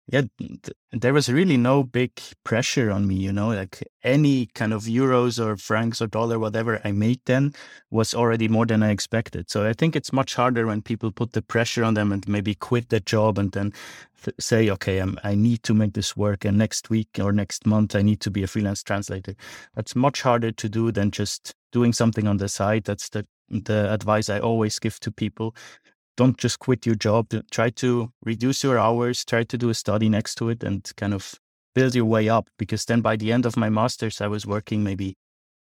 yeah, 0.09 0.23
th- 0.39 0.61
there 0.93 1.13
was 1.13 1.29
really 1.29 1.57
no 1.57 1.83
big 1.83 2.13
pressure 2.45 2.93
on 2.93 3.09
me, 3.09 3.17
you 3.17 3.33
know, 3.33 3.49
like 3.49 3.83
any 4.05 4.47
kind 4.55 4.73
of 4.73 4.85
euros 4.85 5.45
or 5.45 5.57
francs 5.57 6.01
or 6.01 6.07
dollar, 6.07 6.39
whatever 6.39 6.81
I 6.85 6.93
made 6.93 7.21
then 7.27 7.55
was 7.91 8.15
already 8.15 8.47
more 8.47 8.67
than 8.67 8.85
I 8.85 8.91
expected. 8.91 9.51
So 9.51 9.67
I 9.67 9.73
think 9.73 9.97
it's 9.97 10.13
much 10.13 10.37
harder 10.37 10.65
when 10.67 10.81
people 10.81 11.11
put 11.11 11.33
the 11.33 11.43
pressure 11.43 11.83
on 11.83 11.95
them 11.95 12.13
and 12.13 12.27
maybe 12.29 12.55
quit 12.55 12.89
the 12.91 13.01
job 13.01 13.37
and 13.37 13.51
then 13.51 13.73
th- 14.23 14.37
say, 14.39 14.71
okay, 14.71 14.99
I'm, 14.99 15.19
I 15.25 15.35
need 15.35 15.65
to 15.65 15.75
make 15.75 15.95
this 15.95 16.17
work. 16.17 16.45
And 16.45 16.57
next 16.57 16.89
week 16.89 17.09
or 17.21 17.33
next 17.33 17.67
month, 17.67 17.97
I 17.97 18.03
need 18.03 18.21
to 18.21 18.31
be 18.31 18.45
a 18.45 18.47
freelance 18.47 18.85
translator. 18.85 19.35
That's 19.75 19.97
much 19.97 20.23
harder 20.23 20.53
to 20.53 20.69
do 20.69 20.93
than 20.93 21.11
just 21.11 21.53
doing 21.73 21.93
something 21.93 22.29
on 22.29 22.37
the 22.37 22.49
side. 22.49 22.85
That's 22.85 23.09
the, 23.09 23.27
the 23.51 23.93
advice 23.93 24.31
I 24.31 24.39
always 24.39 24.79
give 24.79 25.01
to 25.01 25.11
people 25.11 25.57
don't 26.17 26.39
just 26.39 26.59
quit 26.59 26.87
your 26.87 26.95
job. 26.95 27.29
Try 27.51 27.71
to 27.71 28.13
reduce 28.25 28.65
your 28.65 28.79
hours, 28.79 29.25
try 29.25 29.45
to 29.45 29.59
do 29.59 29.69
a 29.71 29.75
study 29.75 30.09
next 30.09 30.37
to 30.37 30.49
it 30.49 30.63
and 30.63 30.91
kind 30.97 31.15
of 31.15 31.35
build 31.75 31.95
your 31.95 32.07
way 32.07 32.29
up. 32.29 32.49
Because 32.59 32.85
then 32.85 33.01
by 33.01 33.17
the 33.17 33.33
end 33.33 33.47
of 33.47 33.57
my 33.57 33.69
master's, 33.69 34.21
I 34.21 34.27
was 34.27 34.47
working 34.47 34.83
maybe 34.83 35.17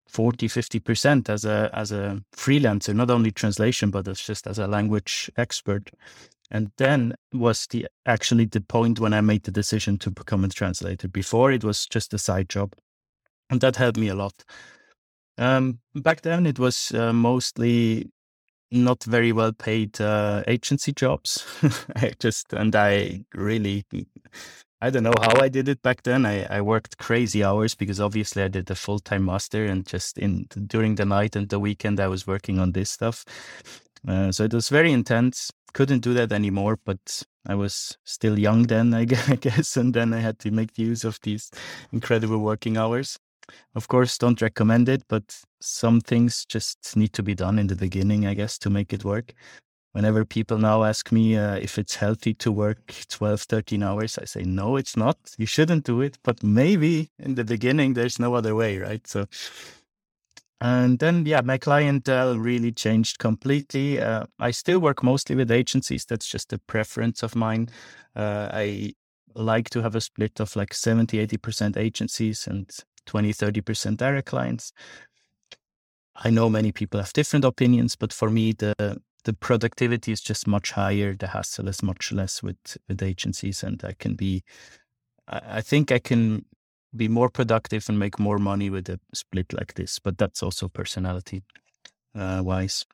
40, 0.08 0.48
50% 0.48 1.30
as 1.30 1.46
a, 1.46 1.70
as 1.74 1.92
a 1.92 2.22
freelancer, 2.36 2.96
not 2.96 3.12
only 3.12 3.32
translation, 3.32 3.92
but 3.92 4.08
as 4.08 4.22
just 4.22 4.48
as 4.48 4.58
a 4.58 4.68
language 4.68 5.30
expert. 5.38 5.92
And 6.50 6.72
then 6.78 7.14
was 7.34 7.68
the 7.68 7.88
actually 8.06 8.46
the 8.46 8.62
point 8.62 9.02
when 9.02 9.14
I 9.14 9.20
made 9.20 9.44
the 9.44 9.52
decision 9.52 9.98
to 10.00 10.10
become 10.10 10.46
a 10.46 10.48
translator. 10.48 11.10
Before 11.10 11.52
it 11.52 11.64
was 11.64 11.86
just 11.86 12.14
a 12.14 12.18
side 12.18 12.48
job. 12.48 12.74
And 13.50 13.60
that 13.62 13.76
helped 13.76 13.98
me 13.98 14.08
a 14.08 14.16
lot. 14.16 14.46
Um, 15.38 15.80
back 15.94 16.22
then, 16.22 16.46
it 16.46 16.58
was 16.58 16.92
uh, 16.94 17.14
mostly 17.14 18.10
not 18.72 19.04
very 19.04 19.32
well 19.32 19.54
paid 19.54 20.00
uh, 20.02 20.44
agency 20.48 20.94
jobs. 20.94 21.46
I 21.96 22.14
just 22.20 22.54
and 22.54 22.76
I 22.76 23.24
really 23.34 23.86
I 24.80 24.92
don't 24.92 25.04
know 25.04 25.14
how 25.22 25.40
I 25.42 25.50
did 25.50 25.68
it 25.70 25.82
back 25.82 26.04
then. 26.04 26.26
I, 26.26 26.44
I 26.46 26.62
worked 26.62 27.00
crazy 27.00 27.44
hours 27.44 27.74
because 27.74 28.00
obviously 28.00 28.44
I 28.44 28.48
did 28.48 28.70
a 28.70 28.76
full 28.76 29.00
time 29.00 29.26
master 29.26 29.66
and 29.66 29.86
just 29.86 30.20
in 30.20 30.46
during 30.68 30.96
the 30.96 31.06
night 31.06 31.36
and 31.36 31.50
the 31.50 31.60
weekend 31.60 32.00
I 32.00 32.08
was 32.08 32.28
working 32.28 32.60
on 32.60 32.74
this 32.74 32.92
stuff. 32.92 33.26
Uh, 34.08 34.32
so 34.32 34.44
it 34.44 34.54
was 34.54 34.70
very 34.70 34.92
intense. 34.92 35.52
Couldn't 35.74 36.02
do 36.02 36.14
that 36.14 36.32
anymore, 36.32 36.78
but 36.86 37.24
I 37.48 37.56
was 37.56 37.98
still 38.04 38.38
young 38.38 38.64
then, 38.64 38.94
I 38.94 39.06
guess, 39.06 39.78
and 39.78 39.94
then 39.94 40.14
I 40.14 40.20
had 40.20 40.38
to 40.40 40.52
make 40.52 40.78
use 40.78 41.04
of 41.04 41.20
these 41.24 41.50
incredible 41.92 42.38
working 42.38 42.78
hours. 42.78 43.18
Of 43.76 43.88
course, 43.88 44.18
don't 44.18 44.42
recommend 44.42 44.90
it, 44.90 45.04
but 45.08 45.40
some 45.60 46.02
things 46.02 46.46
just 46.46 46.96
need 46.96 47.14
to 47.14 47.24
be 47.24 47.36
done 47.36 47.60
in 47.60 47.68
the 47.68 47.76
beginning, 47.76 48.26
I 48.26 48.34
guess, 48.34 48.58
to 48.60 48.70
make 48.70 48.94
it 48.94 49.06
work. 49.06 49.34
Whenever 49.94 50.26
people 50.26 50.58
now 50.58 50.84
ask 50.84 51.12
me 51.12 51.38
uh, 51.38 51.56
if 51.56 51.80
it's 51.80 51.96
healthy 51.96 52.34
to 52.36 52.52
work 52.52 52.94
12, 53.10 53.42
13 53.42 53.82
hours, 53.82 54.18
I 54.18 54.26
say, 54.26 54.44
no, 54.44 54.76
it's 54.76 54.96
not. 54.96 55.18
You 55.38 55.46
shouldn't 55.46 55.86
do 55.86 56.02
it. 56.02 56.18
But 56.24 56.44
maybe 56.44 57.10
in 57.18 57.36
the 57.36 57.44
beginning, 57.44 57.94
there's 57.94 58.20
no 58.20 58.36
other 58.36 58.54
way, 58.54 58.78
right? 58.78 59.06
So, 59.08 59.26
and 60.62 61.00
then, 61.00 61.26
yeah, 61.26 61.42
my 61.42 61.58
clientele 61.58 62.38
really 62.38 62.72
changed 62.72 63.18
completely. 63.20 64.00
Uh, 64.00 64.26
I 64.40 64.52
still 64.52 64.80
work 64.80 65.04
mostly 65.04 65.36
with 65.36 65.52
agencies. 65.52 66.06
That's 66.06 66.28
just 66.28 66.54
a 66.54 66.60
preference 66.60 67.24
of 67.24 67.36
mine. 67.36 67.70
Uh, 68.16 68.50
I 68.52 68.94
like 69.36 69.70
to 69.72 69.82
have 69.82 69.96
a 69.96 70.02
split 70.02 70.40
of 70.40 70.56
like 70.56 70.74
70, 70.74 71.26
80% 71.26 71.78
agencies 71.78 72.48
and 72.48 72.70
20, 73.08 73.34
30% 73.34 73.98
direct 73.98 74.28
clients. 74.28 74.72
I 76.16 76.30
know 76.30 76.50
many 76.50 76.72
people 76.72 77.00
have 77.00 77.14
different 77.14 77.46
opinions, 77.46 77.96
but 77.96 78.14
for 78.14 78.30
me, 78.30 78.54
the 78.54 79.02
the 79.24 79.34
productivity 79.34 80.12
is 80.14 80.22
just 80.22 80.48
much 80.48 80.72
higher. 80.72 81.14
The 81.14 81.28
hassle 81.28 81.68
is 81.68 81.84
much 81.84 82.12
less 82.12 82.42
with 82.42 82.78
with 82.88 83.04
agencies, 83.04 83.64
and 83.64 83.84
I 83.84 83.94
can 83.94 84.16
be. 84.16 84.44
I, 85.28 85.58
I 85.58 85.62
think 85.62 85.92
I 85.92 86.00
can 86.00 86.46
be 86.96 87.08
more 87.08 87.30
productive 87.30 87.90
and 87.90 88.00
make 88.00 88.20
more 88.20 88.40
money 88.40 88.70
with 88.70 88.90
a 88.90 89.00
split 89.14 89.54
like 89.54 89.74
this. 89.74 90.00
But 90.00 90.18
that's 90.18 90.42
also 90.42 90.70
personality 90.70 91.44
uh, 92.16 92.42
wise. 92.44 92.86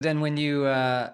Then, 0.00 0.20
when 0.20 0.36
you 0.36 0.66
uh, 0.66 1.10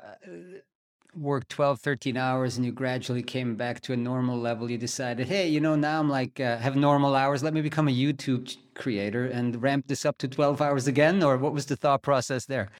worked 1.16 1.48
12 1.48 1.80
13 1.80 2.16
hours 2.16 2.56
and 2.56 2.66
you 2.66 2.72
gradually 2.72 3.22
came 3.22 3.56
back 3.56 3.80
to 3.80 3.92
a 3.92 3.96
normal 3.96 4.38
level 4.38 4.70
you 4.70 4.76
decided 4.76 5.26
hey 5.26 5.48
you 5.48 5.60
know 5.60 5.74
now 5.74 5.98
i'm 5.98 6.10
like 6.10 6.38
uh, 6.40 6.58
have 6.58 6.76
normal 6.76 7.14
hours. 7.14 7.42
Let 7.42 7.54
me 7.54 7.62
become 7.62 7.88
a 7.88 7.92
youtube 7.92 8.54
creator 8.74 9.26
and 9.26 9.60
ramp 9.62 9.86
this 9.88 10.04
up 10.04 10.18
to 10.18 10.28
12 10.28 10.60
hours 10.60 10.86
again 10.86 11.22
or 11.22 11.36
what 11.38 11.52
was 11.52 11.66
the 11.66 11.76
thought 11.76 12.02
process 12.02 12.44
there? 12.46 12.70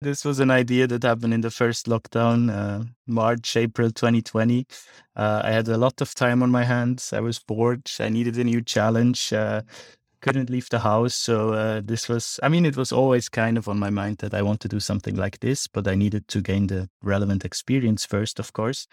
This 0.00 0.24
was 0.24 0.40
an 0.40 0.50
idea 0.50 0.86
that 0.88 1.04
happened 1.04 1.34
in 1.34 1.42
the 1.42 1.50
first 1.50 1.86
lockdown 1.86 2.50
uh, 2.50 2.84
march 3.06 3.56
april 3.56 3.90
2020 3.90 4.66
uh, 5.16 5.42
i 5.44 5.50
had 5.50 5.68
a 5.68 5.76
lot 5.76 6.00
of 6.00 6.14
time 6.14 6.42
on 6.42 6.50
my 6.50 6.64
hands. 6.64 7.12
I 7.12 7.20
was 7.20 7.38
bored. 7.38 7.90
I 7.98 8.08
needed 8.08 8.36
a 8.38 8.44
new 8.44 8.62
challenge 8.62 9.32
uh, 9.32 9.62
couldn't 10.22 10.48
leave 10.48 10.68
the 10.70 10.78
house. 10.78 11.14
So 11.14 11.52
uh, 11.52 11.82
this 11.84 12.08
was, 12.08 12.40
I 12.42 12.48
mean, 12.48 12.64
it 12.64 12.76
was 12.76 12.92
always 12.92 13.28
kind 13.28 13.58
of 13.58 13.68
on 13.68 13.78
my 13.78 13.90
mind 13.90 14.18
that 14.18 14.32
I 14.32 14.40
want 14.40 14.60
to 14.60 14.68
do 14.68 14.80
something 14.80 15.16
like 15.16 15.40
this, 15.40 15.66
but 15.66 15.86
I 15.86 15.94
needed 15.94 16.28
to 16.28 16.40
gain 16.40 16.68
the 16.68 16.88
relevant 17.02 17.44
experience 17.44 18.06
first, 18.06 18.38
of 18.38 18.52
course. 18.52 18.86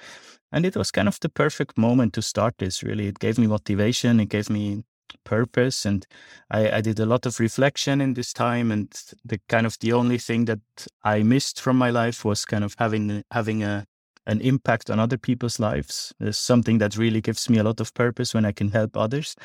And 0.51 0.65
it 0.65 0.75
was 0.75 0.91
kind 0.91 1.07
of 1.07 1.19
the 1.19 1.29
perfect 1.29 1.77
moment 1.77 2.13
to 2.13 2.21
start 2.21 2.55
this, 2.57 2.83
really. 2.83 3.07
It 3.07 3.19
gave 3.19 3.37
me 3.37 3.47
motivation, 3.47 4.19
it 4.19 4.29
gave 4.29 4.49
me 4.49 4.83
purpose. 5.23 5.85
And 5.85 6.05
I, 6.49 6.77
I 6.77 6.81
did 6.81 6.99
a 6.99 7.05
lot 7.05 7.25
of 7.25 7.39
reflection 7.39 8.01
in 8.01 8.15
this 8.15 8.33
time. 8.33 8.71
And 8.71 8.91
the 9.23 9.39
kind 9.47 9.65
of 9.67 9.77
the 9.79 9.93
only 9.93 10.17
thing 10.17 10.45
that 10.45 10.59
I 11.03 11.21
missed 11.23 11.61
from 11.61 11.77
my 11.77 11.91
life 11.91 12.25
was 12.25 12.43
kind 12.43 12.63
of 12.63 12.75
having, 12.79 13.23
having 13.31 13.63
a, 13.63 13.85
an 14.25 14.41
impact 14.41 14.89
on 14.89 14.99
other 14.99 15.17
people's 15.17 15.59
lives. 15.59 16.13
There's 16.19 16.37
something 16.39 16.79
that 16.79 16.97
really 16.97 17.21
gives 17.21 17.49
me 17.49 17.59
a 17.59 17.63
lot 17.63 17.79
of 17.79 17.93
purpose 17.93 18.33
when 18.33 18.45
I 18.45 18.51
can 18.51 18.71
help 18.71 18.97
others. 18.97 19.35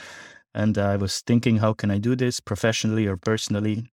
And 0.54 0.78
I 0.78 0.96
was 0.96 1.20
thinking, 1.20 1.58
how 1.58 1.72
can 1.72 1.90
I 1.90 1.98
do 1.98 2.14
this 2.14 2.40
professionally 2.40 3.06
or 3.06 3.16
personally? 3.16 3.90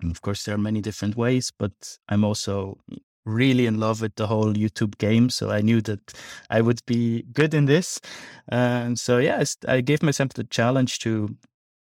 And 0.00 0.10
of 0.10 0.22
course, 0.22 0.44
there 0.44 0.54
are 0.54 0.58
many 0.58 0.80
different 0.80 1.16
ways, 1.16 1.52
but 1.58 1.98
I'm 2.08 2.24
also 2.24 2.78
really 3.26 3.66
in 3.66 3.80
love 3.80 4.00
with 4.00 4.14
the 4.16 4.26
whole 4.26 4.52
YouTube 4.52 4.98
game. 4.98 5.30
So 5.30 5.50
I 5.50 5.60
knew 5.60 5.80
that 5.82 6.12
I 6.50 6.60
would 6.60 6.80
be 6.86 7.22
good 7.32 7.54
in 7.54 7.66
this. 7.66 8.00
And 8.48 8.98
so, 8.98 9.18
yeah, 9.18 9.42
I 9.66 9.80
gave 9.80 10.02
myself 10.02 10.30
the 10.34 10.44
challenge 10.44 10.98
to 11.00 11.36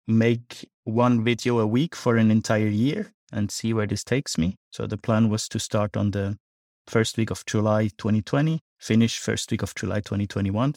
make 0.07 0.69
one 0.85 1.25
video 1.25 1.59
a 1.59 1.67
week 1.67 1.95
for 1.95 2.17
an 2.17 2.31
entire 2.31 2.69
year 2.69 3.13
and 3.33 3.51
see 3.51 3.73
where 3.73 3.87
this 3.87 4.05
takes 4.05 4.37
me. 4.37 4.57
So 4.71 4.87
the 4.87 4.99
plan 4.99 5.31
was 5.31 5.49
to 5.49 5.59
start 5.59 5.97
on 5.97 6.11
the 6.11 6.39
first 6.87 7.17
week 7.17 7.31
of 7.31 7.47
July 7.47 7.89
2020, 7.99 8.61
finish 8.79 9.19
first 9.19 9.51
week 9.51 9.63
of 9.63 9.75
July 9.75 10.01
2021. 10.01 10.75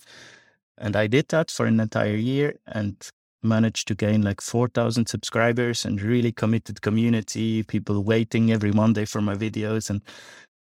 And 0.78 0.96
I 0.96 1.08
did 1.08 1.30
that 1.30 1.52
for 1.52 1.66
an 1.66 1.80
entire 1.80 2.16
year 2.16 2.56
and 2.68 2.96
managed 3.42 3.88
to 3.88 3.96
gain 3.96 4.22
like 4.22 4.42
4,000 4.42 5.06
subscribers 5.06 5.86
and 5.86 6.02
really 6.02 6.32
committed 6.32 6.82
community, 6.82 7.64
people 7.64 8.04
waiting 8.04 8.52
every 8.52 8.72
Monday 8.72 9.06
for 9.06 9.22
my 9.22 9.36
videos 9.36 9.90
and 9.90 10.02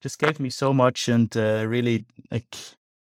just 0.02 0.20
gave 0.20 0.40
me 0.40 0.50
so 0.50 0.74
much 0.74 1.10
and 1.10 1.36
uh, 1.36 1.66
really 1.68 2.06
like 2.32 2.56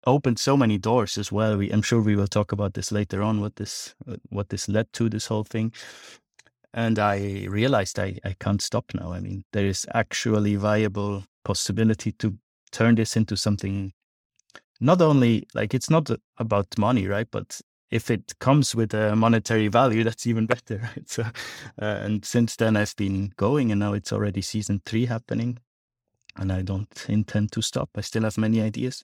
opened 0.05 0.37
so 0.37 0.57
many 0.57 0.77
doors 0.77 1.17
as 1.17 1.31
well. 1.31 1.57
We, 1.57 1.71
I'm 1.71 1.81
sure 1.81 2.01
we 2.01 2.15
will 2.15 2.27
talk 2.27 2.51
about 2.51 2.73
this 2.73 2.91
later 2.91 3.21
on, 3.21 3.39
what 3.39 3.55
this, 3.55 3.95
what 4.29 4.49
this 4.49 4.67
led 4.67 4.91
to 4.93 5.09
this 5.09 5.27
whole 5.27 5.45
thing. 5.45 5.73
And 6.73 6.99
I 6.99 7.45
realized 7.49 7.99
I, 7.99 8.17
I 8.25 8.35
can't 8.39 8.61
stop 8.61 8.85
now. 8.93 9.13
I 9.13 9.19
mean, 9.19 9.45
there 9.53 9.65
is 9.65 9.87
actually 9.93 10.55
viable 10.55 11.23
possibility 11.45 12.11
to 12.13 12.37
turn 12.71 12.95
this 12.95 13.15
into 13.15 13.37
something 13.37 13.93
not 14.79 15.01
only 15.01 15.47
like 15.53 15.73
it's 15.73 15.89
not 15.89 16.09
about 16.37 16.67
money, 16.77 17.07
right? 17.07 17.27
But 17.29 17.59
if 17.91 18.09
it 18.09 18.33
comes 18.39 18.75
with 18.75 18.93
a 18.93 19.15
monetary 19.15 19.67
value, 19.67 20.03
that's 20.03 20.27
even 20.27 20.45
better, 20.45 20.77
right? 20.77 21.09
So, 21.09 21.23
uh, 21.23 21.99
and 22.03 22.25
since 22.25 22.55
then 22.55 22.77
I've 22.77 22.95
been 22.95 23.33
going, 23.37 23.71
and 23.71 23.79
now 23.79 23.93
it's 23.93 24.13
already 24.13 24.41
season 24.41 24.81
three 24.85 25.05
happening, 25.05 25.59
and 26.37 26.51
I 26.51 26.61
don't 26.61 27.05
intend 27.09 27.51
to 27.53 27.61
stop. 27.61 27.89
I 27.95 28.01
still 28.01 28.23
have 28.23 28.37
many 28.37 28.61
ideas. 28.61 29.03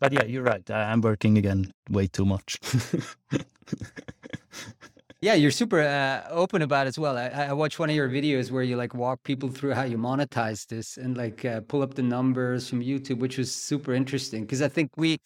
But 0.00 0.12
yeah, 0.12 0.24
you're 0.24 0.42
right. 0.42 0.68
I'm 0.70 1.00
working 1.00 1.38
again 1.38 1.72
way 1.90 2.06
too 2.06 2.24
much. 2.24 2.58
Yeah, 5.24 5.32
you're 5.32 5.52
super 5.52 5.80
uh, 5.80 6.28
open 6.28 6.60
about 6.60 6.86
it 6.86 6.88
as 6.88 6.98
well. 6.98 7.16
I, 7.16 7.28
I 7.28 7.52
watched 7.54 7.78
one 7.78 7.88
of 7.88 7.96
your 7.96 8.10
videos 8.10 8.50
where 8.50 8.62
you 8.62 8.76
like 8.76 8.92
walk 8.92 9.22
people 9.22 9.48
through 9.48 9.72
how 9.72 9.84
you 9.84 9.96
monetize 9.96 10.66
this 10.66 10.98
and 10.98 11.16
like 11.16 11.46
uh, 11.46 11.62
pull 11.62 11.80
up 11.80 11.94
the 11.94 12.02
numbers 12.02 12.68
from 12.68 12.82
YouTube, 12.82 13.20
which 13.20 13.38
was 13.38 13.50
super 13.50 13.94
interesting 13.94 14.42
because 14.42 14.60
I 14.60 14.68
think 14.68 14.90
we 14.98 15.16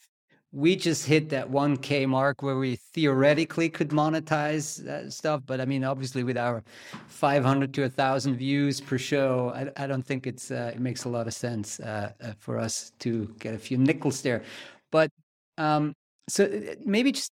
we 0.53 0.77
just 0.77 1.05
hit 1.05 1.31
that 1.31 1.51
1k 1.51 2.07
mark 2.07 2.43
where 2.45 2.59
we 2.59 2.77
theoretically 2.95 3.69
could 3.69 3.91
monetize 3.91 4.87
uh, 4.87 5.11
stuff 5.11 5.43
but 5.45 5.61
i 5.61 5.67
mean 5.67 5.85
obviously 5.85 6.25
with 6.25 6.39
our 6.39 6.65
500 7.09 7.75
to 7.75 7.83
1000 7.83 8.35
views 8.37 8.81
per 8.81 8.97
show 8.97 9.53
i, 9.55 9.85
I 9.85 9.87
don't 9.87 10.07
think 10.07 10.27
it's 10.27 10.51
uh, 10.51 10.73
it 10.75 10.81
makes 10.81 11.05
a 11.05 11.11
lot 11.11 11.27
of 11.27 11.35
sense 11.35 11.81
uh, 11.81 12.13
uh 12.23 12.33
for 12.39 12.57
us 12.57 12.93
to 13.01 13.27
get 13.41 13.53
a 13.53 13.59
few 13.59 13.77
nickels 13.77 14.23
there 14.23 14.43
but 14.91 15.11
um 15.59 15.93
so 16.31 16.47
uh, 16.47 16.77
maybe 16.87 17.13
just 17.13 17.31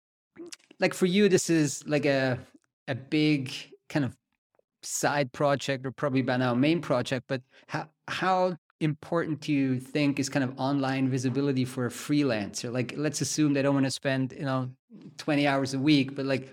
like 0.79 0.94
for 0.94 1.07
you 1.07 1.29
this 1.29 1.51
is 1.51 1.85
like 1.85 2.07
a 2.07 2.38
a 2.90 2.94
big 2.94 3.53
kind 3.88 4.05
of 4.05 4.16
side 4.83 5.33
project 5.33 5.87
or 5.87 5.90
probably 5.90 6.22
by 6.22 6.37
now 6.37 6.55
main 6.55 6.81
project 6.81 7.24
but 7.29 7.42
how 7.66 7.87
how 8.09 8.57
important 8.81 9.40
do 9.40 9.53
you 9.53 9.79
think 9.79 10.18
is 10.18 10.29
kind 10.29 10.42
of 10.42 10.59
online 10.59 11.09
visibility 11.09 11.64
for 11.64 11.87
a 11.87 11.90
freelancer? 11.90 12.72
Like 12.72 12.94
let's 12.96 13.20
assume 13.20 13.53
they 13.53 13.62
don't 13.62 13.74
want 13.74 13.87
to 13.87 13.90
spend 13.90 14.33
you 14.33 14.44
know 14.44 14.70
20 15.18 15.46
hours 15.46 15.74
a 15.74 15.79
week 15.79 16.14
but 16.14 16.24
like 16.24 16.53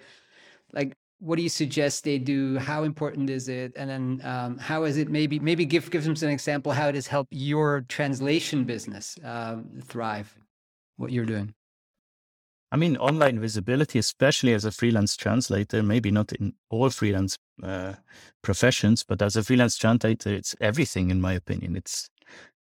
like 0.73 0.93
what 1.19 1.37
do 1.37 1.41
you 1.41 1.49
suggest 1.49 2.03
they 2.03 2.19
do? 2.19 2.59
How 2.59 2.83
important 2.83 3.31
is 3.31 3.49
it? 3.49 3.73
And 3.75 3.89
then 3.89 4.21
um, 4.23 4.57
how 4.59 4.83
is 4.83 4.97
it 4.97 5.09
maybe 5.09 5.39
maybe 5.39 5.65
give 5.65 5.89
give 5.89 6.03
them 6.03 6.15
an 6.21 6.29
example 6.29 6.71
how 6.71 6.89
it 6.89 6.95
has 6.95 7.07
helped 7.07 7.31
your 7.33 7.85
translation 7.87 8.65
business 8.65 9.17
um, 9.23 9.79
thrive 9.83 10.35
what 10.97 11.11
you're 11.11 11.25
doing 11.25 11.53
I 12.71 12.75
mean, 12.75 12.97
online 12.97 13.39
visibility, 13.39 13.97
especially 13.99 14.53
as 14.53 14.65
a 14.65 14.71
freelance 14.71 15.15
translator, 15.15 15.81
maybe 15.81 16.11
not 16.11 16.33
in 16.33 16.53
all 16.69 16.89
freelance 16.89 17.37
uh, 17.63 17.93
professions, 18.41 19.03
but 19.03 19.21
as 19.21 19.35
a 19.35 19.43
freelance 19.43 19.77
translator, 19.77 20.33
it's 20.33 20.55
everything, 20.59 21.09
in 21.09 21.21
my 21.21 21.33
opinion. 21.33 21.75
It's 21.75 22.09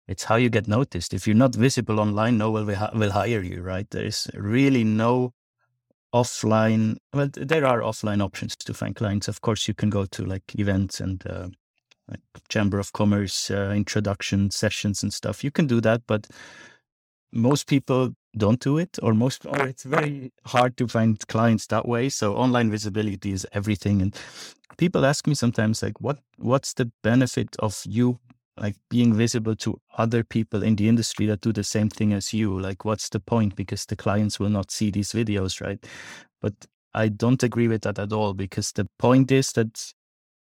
it's 0.08 0.26
how 0.26 0.36
you 0.36 0.50
get 0.50 0.68
noticed. 0.68 1.14
If 1.14 1.26
you're 1.26 1.36
not 1.36 1.56
visible 1.56 2.00
online, 2.00 2.38
no 2.38 2.52
one 2.52 2.66
will, 2.66 2.90
will 2.94 3.12
hire 3.12 3.42
you, 3.42 3.62
right? 3.62 3.90
There's 3.90 4.28
really 4.34 4.84
no 4.84 5.32
offline. 6.14 6.98
Well, 7.14 7.30
there 7.32 7.66
are 7.66 7.80
offline 7.80 8.22
options 8.22 8.58
to 8.58 8.74
find 8.74 8.96
clients. 8.96 9.30
Of 9.30 9.40
course, 9.40 9.68
you 9.68 9.74
can 9.74 9.90
go 9.90 10.06
to 10.06 10.26
like 10.26 10.44
events 10.56 11.00
and 11.00 11.26
uh, 11.26 11.48
like 12.10 12.20
Chamber 12.50 12.80
of 12.80 12.92
Commerce 12.92 13.50
uh, 13.50 13.72
introduction 13.74 14.52
sessions 14.52 15.04
and 15.04 15.14
stuff. 15.14 15.44
You 15.44 15.52
can 15.52 15.68
do 15.68 15.80
that, 15.82 16.02
but 16.06 16.28
most 17.34 17.68
people 17.68 18.14
don't 18.38 18.60
do 18.60 18.78
it, 18.78 19.00
or 19.04 19.14
most, 19.14 19.46
or 19.46 19.68
it's 19.68 19.84
very 19.84 20.32
hard 20.46 20.78
to 20.78 20.88
find 20.88 21.20
clients 21.28 21.68
that 21.68 21.88
way. 21.88 22.10
So 22.10 22.36
online 22.36 22.72
visibility 22.72 23.32
is 23.34 23.46
everything. 23.54 24.02
And 24.02 24.16
people 24.78 25.06
ask 25.06 25.28
me 25.28 25.36
sometimes, 25.36 25.84
like, 25.84 26.00
what 26.02 26.20
what's 26.38 26.74
the 26.74 26.92
benefit 27.04 27.56
of 27.60 27.82
you 27.88 28.20
like 28.58 28.76
being 28.90 29.16
visible 29.16 29.56
to 29.56 29.80
other 29.98 30.24
people 30.24 30.62
in 30.64 30.76
the 30.76 30.88
industry 30.88 31.26
that 31.26 31.42
do 31.42 31.52
the 31.52 31.64
same 31.64 31.90
thing 31.90 32.14
as 32.14 32.34
you? 32.34 32.60
Like 32.60 32.86
what's 32.86 33.10
the 33.10 33.20
point? 33.20 33.56
Because 33.56 33.86
the 33.86 33.96
clients 33.96 34.40
will 34.40 34.50
not 34.50 34.72
see 34.72 34.92
these 34.92 35.12
videos 35.14 35.62
right? 35.62 35.84
But 36.42 36.54
i 36.96 37.08
don't 37.08 37.42
agree 37.44 37.68
with 37.68 37.82
that 37.82 37.98
at 37.98 38.14
all 38.14 38.34
because 38.36 38.72
the 38.74 38.88
point 39.00 39.32
is 39.32 39.52
that 39.54 39.94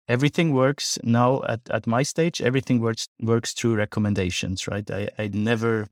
everything 0.07 0.53
works 0.53 0.97
now 1.03 1.41
at, 1.47 1.61
at 1.69 1.87
my 1.87 2.03
stage 2.03 2.41
everything 2.41 2.79
works 2.79 3.07
works 3.21 3.53
through 3.53 3.75
recommendations 3.75 4.67
right? 4.67 4.89
I 4.91 5.09
i 5.17 5.27
never 5.33 5.87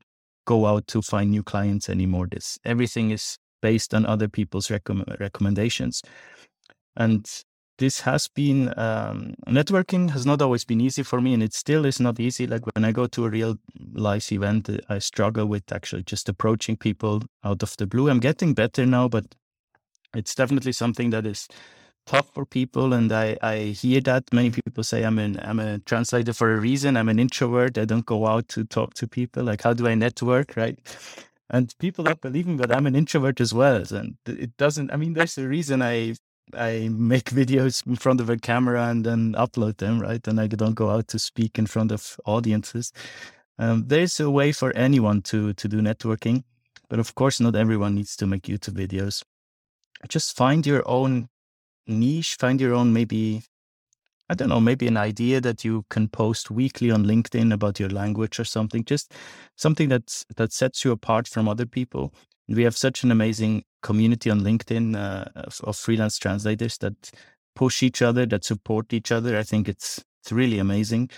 go 0.46 0.66
out 0.66 0.86
to 0.88 1.02
find 1.02 1.30
new 1.30 1.42
clients 1.42 1.88
anymore. 1.88 2.26
This 2.30 2.58
everything 2.64 3.10
is 3.10 3.38
based 3.60 3.94
on 3.94 4.06
other 4.06 4.28
people's 4.28 4.68
recomm- 4.68 5.18
recommendations. 5.20 6.02
And 6.96 7.26
this 7.78 8.00
has 8.00 8.28
been 8.28 8.72
um, 8.78 9.34
networking 9.46 10.10
has 10.10 10.24
not 10.24 10.40
always 10.40 10.64
been 10.64 10.80
easy 10.80 11.02
for 11.02 11.20
me 11.20 11.34
and 11.34 11.42
it 11.42 11.52
still 11.52 11.84
is 11.84 12.00
not 12.00 12.18
easy. 12.18 12.46
Like 12.46 12.64
when 12.74 12.84
i 12.84 12.92
go 12.92 13.06
to 13.06 13.26
a 13.26 13.30
real 13.30 13.56
life 13.92 14.32
event 14.32 14.70
i 14.88 14.98
struggle 14.98 15.46
with 15.46 15.70
actually 15.72 16.04
just 16.04 16.28
approaching 16.28 16.76
people 16.76 17.22
out 17.44 17.62
of 17.62 17.76
the 17.76 17.86
blue. 17.86 18.08
I'm 18.08 18.20
getting 18.20 18.54
better 18.54 18.86
now 18.86 19.08
but 19.08 19.34
it's 20.14 20.34
definitely 20.34 20.72
something 20.72 21.10
that 21.10 21.26
is 21.26 21.48
tough 22.06 22.30
for 22.32 22.46
people 22.46 22.92
and 22.92 23.12
i 23.12 23.36
i 23.42 23.56
hear 23.56 24.00
that 24.00 24.24
many 24.32 24.50
people 24.50 24.84
say 24.84 25.02
i'm 25.02 25.18
an 25.18 25.38
i'm 25.42 25.58
a 25.58 25.78
translator 25.80 26.32
for 26.32 26.54
a 26.54 26.60
reason 26.60 26.96
i'm 26.96 27.08
an 27.08 27.18
introvert 27.18 27.76
i 27.76 27.84
don't 27.84 28.06
go 28.06 28.26
out 28.26 28.48
to 28.48 28.64
talk 28.64 28.94
to 28.94 29.08
people 29.08 29.42
like 29.42 29.62
how 29.62 29.72
do 29.72 29.86
i 29.86 29.94
network 29.94 30.56
right 30.56 30.78
and 31.50 31.74
people 31.78 32.04
don't 32.04 32.20
believe 32.20 32.46
me 32.46 32.54
but 32.56 32.74
i'm 32.74 32.86
an 32.86 32.94
introvert 32.94 33.40
as 33.40 33.52
well 33.52 33.82
and 33.90 34.16
it 34.26 34.56
doesn't 34.56 34.92
i 34.92 34.96
mean 34.96 35.14
there's 35.14 35.36
a 35.36 35.46
reason 35.46 35.82
i 35.82 36.14
I 36.54 36.88
make 36.92 37.24
videos 37.30 37.86
in 37.86 37.96
front 37.96 38.20
of 38.20 38.30
a 38.30 38.36
camera 38.36 38.88
and 38.88 39.04
then 39.04 39.32
upload 39.32 39.78
them, 39.78 40.00
right? 40.00 40.26
And 40.26 40.40
I 40.40 40.46
don't 40.46 40.74
go 40.74 40.90
out 40.90 41.08
to 41.08 41.18
speak 41.18 41.58
in 41.58 41.66
front 41.66 41.92
of 41.92 42.18
audiences. 42.24 42.92
Um, 43.58 43.84
there's 43.86 44.20
a 44.20 44.30
way 44.30 44.52
for 44.52 44.72
anyone 44.76 45.22
to 45.22 45.54
to 45.54 45.68
do 45.68 45.80
networking, 45.80 46.44
but 46.88 46.98
of 46.98 47.14
course, 47.14 47.40
not 47.40 47.56
everyone 47.56 47.94
needs 47.94 48.16
to 48.16 48.26
make 48.26 48.42
YouTube 48.42 48.76
videos. 48.76 49.22
Just 50.08 50.36
find 50.36 50.66
your 50.66 50.86
own 50.86 51.28
niche. 51.86 52.36
Find 52.38 52.60
your 52.60 52.74
own 52.74 52.92
maybe 52.92 53.42
I 54.28 54.34
don't 54.34 54.48
know, 54.48 54.60
maybe 54.60 54.88
an 54.88 54.96
idea 54.96 55.40
that 55.40 55.64
you 55.64 55.84
can 55.88 56.08
post 56.08 56.50
weekly 56.50 56.90
on 56.90 57.04
LinkedIn 57.04 57.52
about 57.52 57.78
your 57.78 57.88
language 57.88 58.40
or 58.40 58.44
something. 58.44 58.84
Just 58.84 59.14
something 59.56 59.88
that 59.88 60.24
that 60.36 60.52
sets 60.52 60.84
you 60.84 60.90
apart 60.90 61.28
from 61.28 61.48
other 61.48 61.66
people. 61.66 62.12
We 62.48 62.64
have 62.64 62.76
such 62.76 63.04
an 63.04 63.10
amazing 63.10 63.64
community 63.82 64.30
on 64.30 64.40
LinkedIn 64.40 64.96
uh, 64.96 65.26
of, 65.36 65.60
of, 65.64 65.76
freelance 65.76 66.18
translators 66.18 66.78
that 66.78 67.10
push 67.54 67.82
each 67.82 68.02
other, 68.02 68.24
that 68.26 68.44
support 68.44 68.92
each 68.92 69.12
other. 69.12 69.36
I 69.36 69.42
think 69.42 69.68
it's 69.68 70.04
it's 70.22 70.32
really 70.32 70.58
amazing. 70.58 71.10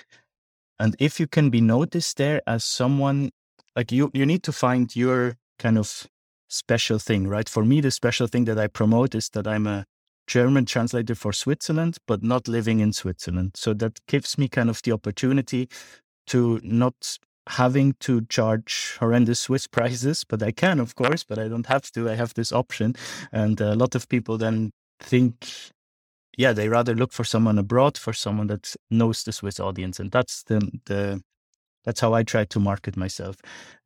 And 0.78 0.94
if 0.98 1.18
you 1.18 1.26
can 1.26 1.50
be 1.50 1.60
noticed 1.60 2.18
there 2.18 2.42
as 2.46 2.64
someone 2.64 3.30
like 3.74 3.90
you, 3.90 4.10
you 4.12 4.26
need 4.26 4.42
to 4.44 4.52
find 4.52 4.94
your 4.94 5.36
kind 5.58 5.78
of 5.78 6.06
special 6.48 6.98
thing, 6.98 7.26
right? 7.26 7.48
For 7.48 7.64
me, 7.64 7.80
the 7.80 7.90
special 7.90 8.26
thing 8.26 8.44
that 8.44 8.58
I 8.58 8.66
promote 8.66 9.14
is 9.14 9.30
that 9.30 9.46
I'm 9.46 9.66
a 9.66 9.86
German 10.28 10.66
translator 10.66 11.14
for 11.14 11.32
Switzerland, 11.32 11.96
but 12.06 12.22
not 12.22 12.46
living 12.46 12.80
in 12.80 12.92
Switzerland. 12.92 13.52
So 13.56 13.74
that 13.74 13.98
gives 14.06 14.38
me 14.38 14.46
kind 14.46 14.70
of 14.70 14.82
the 14.82 14.92
opportunity 14.92 15.68
to 16.28 16.60
not 16.62 17.18
having 17.48 17.94
to 18.00 18.20
charge 18.26 18.96
horrendous 19.00 19.40
Swiss 19.40 19.66
prices, 19.76 20.24
but 20.28 20.42
I 20.42 20.52
can, 20.52 20.78
of 20.78 20.94
course, 20.94 21.24
but 21.24 21.38
I 21.38 21.48
don't 21.48 21.66
have 21.66 21.90
to. 21.92 22.08
I 22.08 22.14
have 22.14 22.34
this 22.34 22.52
option. 22.52 22.94
And 23.32 23.60
a 23.60 23.74
lot 23.74 23.94
of 23.94 24.08
people 24.08 24.36
then 24.36 24.70
think, 25.00 25.46
yeah, 26.36 26.52
they 26.52 26.68
rather 26.68 26.94
look 26.94 27.12
for 27.12 27.24
someone 27.24 27.58
abroad, 27.58 27.96
for 27.96 28.12
someone 28.12 28.48
that 28.48 28.76
knows 28.90 29.24
the 29.24 29.32
Swiss 29.32 29.58
audience. 29.58 29.98
And 29.98 30.12
that's 30.12 30.42
the, 30.44 30.70
the, 30.84 31.22
that's 31.84 32.00
how 32.00 32.12
I 32.12 32.22
try 32.22 32.44
to 32.44 32.60
market 32.60 32.98
myself. 32.98 33.36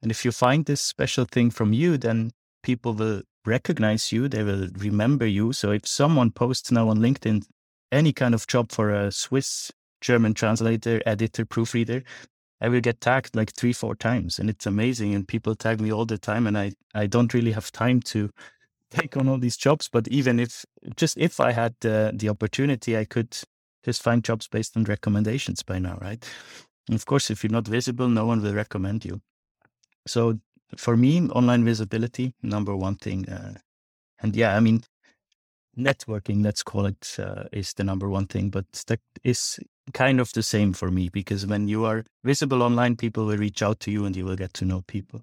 And 0.03 0.11
if 0.11 0.25
you 0.25 0.33
find 0.33 0.67
this 0.67 0.81
special 0.81 1.25
thing 1.25 1.51
from 1.51 1.73
you, 1.73 1.97
then 1.97 2.33
people 2.63 2.95
will 2.95 3.23
recognize 3.45 4.13
you, 4.13 4.29
they 4.29 4.43
will 4.43 4.69
remember 4.77 5.27
you. 5.27 5.53
So 5.53 5.71
if 5.73 5.87
someone 5.87 6.31
posts 6.31 6.71
now 6.71 6.89
on 6.89 6.99
LinkedIn 6.99 7.45
any 7.91 8.13
kind 8.13 8.35
of 8.35 8.47
job 8.47 8.73
for 8.73 8.91
a 8.91 9.13
Swiss 9.13 9.71
German 10.01 10.35
translator, 10.35 11.03
editor, 11.07 11.45
proofreader, 11.45 12.03
I 12.61 12.69
will 12.69 12.81
get 12.81 13.01
tagged 13.01 13.35
like 13.37 13.53
three, 13.53 13.73
four 13.73 13.95
times, 13.95 14.39
and 14.39 14.49
it's 14.49 14.67
amazing. 14.67 15.15
And 15.15 15.27
people 15.27 15.55
tag 15.55 15.81
me 15.81 15.93
all 15.93 16.07
the 16.07 16.19
time, 16.19 16.47
and 16.47 16.57
I 16.57 16.73
I 16.95 17.07
don't 17.07 17.35
really 17.35 17.53
have 17.53 17.73
time 17.73 18.01
to 18.13 18.31
take 18.91 19.17
on 19.17 19.29
all 19.29 19.39
these 19.39 19.57
jobs. 19.57 19.89
But 19.89 20.09
even 20.09 20.39
if 20.39 20.65
just 20.97 21.19
if 21.19 21.41
I 21.41 21.53
had 21.53 21.75
uh, 21.85 22.13
the 22.15 22.29
opportunity, 22.29 22.97
I 22.97 23.05
could 23.05 23.37
just 23.85 24.03
find 24.03 24.23
jobs 24.25 24.49
based 24.49 24.77
on 24.77 24.85
recommendations 24.85 25.63
by 25.63 25.81
now, 25.81 25.99
right? 26.01 26.25
And 26.89 26.95
of 26.95 27.05
course, 27.05 27.31
if 27.31 27.43
you're 27.43 27.53
not 27.53 27.67
visible, 27.67 28.09
no 28.09 28.27
one 28.27 28.43
will 28.43 28.55
recommend 28.55 29.05
you. 29.05 29.21
So 30.07 30.39
for 30.77 30.97
me, 30.97 31.29
online 31.31 31.65
visibility 31.65 32.35
number 32.43 32.75
one 32.77 32.97
thing. 32.97 33.29
Uh, 33.29 33.55
and 34.21 34.35
yeah, 34.37 34.57
I 34.57 34.61
mean, 34.61 34.83
networking, 35.77 36.43
let's 36.45 36.63
call 36.63 36.87
it, 36.87 37.17
uh, 37.19 37.45
is 37.53 37.75
the 37.75 37.85
number 37.85 38.09
one 38.09 38.27
thing. 38.27 38.51
But 38.51 38.67
that 38.87 39.01
is 39.25 39.59
kind 39.93 40.21
of 40.21 40.33
the 40.33 40.43
same 40.43 40.73
for 40.73 40.91
me 40.91 41.09
because 41.09 41.47
when 41.47 41.69
you 41.69 41.85
are 41.85 42.05
visible 42.25 42.63
online, 42.63 42.97
people 42.97 43.27
will 43.27 43.37
reach 43.37 43.63
out 43.63 43.81
to 43.81 43.91
you 43.91 44.05
and 44.05 44.17
you 44.17 44.25
will 44.25 44.37
get 44.37 44.55
to 44.55 44.65
know 44.65 44.83
people. 44.87 45.23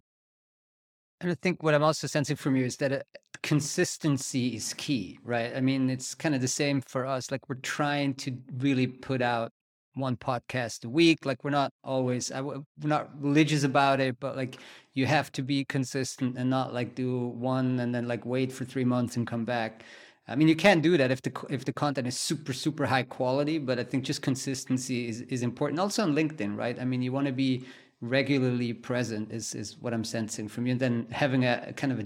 And 1.21 1.31
I 1.31 1.35
think 1.35 1.63
what 1.63 1.73
I'm 1.73 1.83
also 1.83 2.07
sensing 2.07 2.37
from 2.37 2.55
you 2.55 2.65
is 2.65 2.77
that 2.77 2.91
uh, 2.93 2.99
consistency 3.43 4.55
is 4.55 4.73
key, 4.75 5.19
right? 5.23 5.53
I 5.55 5.59
mean, 5.59 5.89
it's 5.89 6.15
kind 6.15 6.33
of 6.33 6.39
the 6.39 6.47
same 6.47 6.81
for 6.81 7.05
us. 7.05 7.29
Like 7.29 7.49
we're 7.49 7.55
trying 7.55 8.13
to 8.15 8.37
really 8.57 8.87
put 8.87 9.21
out 9.21 9.51
one 9.95 10.17
podcast 10.17 10.85
a 10.85 10.89
week. 10.89 11.25
Like 11.25 11.43
we're 11.43 11.49
not 11.49 11.71
always, 11.83 12.31
we're 12.31 12.63
not 12.81 13.09
religious 13.21 13.63
about 13.63 13.99
it, 13.99 14.19
but 14.19 14.35
like 14.35 14.57
you 14.93 15.05
have 15.05 15.31
to 15.33 15.41
be 15.41 15.65
consistent 15.65 16.37
and 16.37 16.49
not 16.49 16.73
like 16.73 16.95
do 16.95 17.27
one 17.27 17.79
and 17.79 17.93
then 17.93 18.07
like 18.07 18.25
wait 18.25 18.51
for 18.51 18.65
three 18.65 18.85
months 18.85 19.17
and 19.17 19.27
come 19.27 19.45
back. 19.45 19.83
I 20.27 20.35
mean, 20.35 20.47
you 20.47 20.55
can 20.55 20.79
do 20.79 20.95
that 20.97 21.09
if 21.09 21.21
the 21.23 21.31
if 21.49 21.65
the 21.65 21.73
content 21.73 22.07
is 22.07 22.17
super 22.17 22.53
super 22.53 22.85
high 22.85 23.03
quality, 23.03 23.57
but 23.57 23.79
I 23.79 23.83
think 23.83 24.03
just 24.03 24.21
consistency 24.21 25.07
is 25.07 25.21
is 25.21 25.41
important. 25.41 25.79
Also 25.79 26.03
on 26.03 26.13
LinkedIn, 26.13 26.55
right? 26.55 26.79
I 26.79 26.85
mean, 26.85 27.01
you 27.01 27.11
want 27.11 27.25
to 27.25 27.33
be 27.33 27.65
regularly 28.01 28.73
present 28.73 29.31
is 29.31 29.55
is 29.55 29.77
what 29.79 29.91
I'm 29.91 30.03
sensing 30.03 30.47
from 30.47 30.67
you, 30.67 30.73
and 30.73 30.79
then 30.79 31.07
having 31.09 31.45
a, 31.45 31.65
a 31.69 31.73
kind 31.73 31.91
of 31.91 31.99
a 31.99 32.05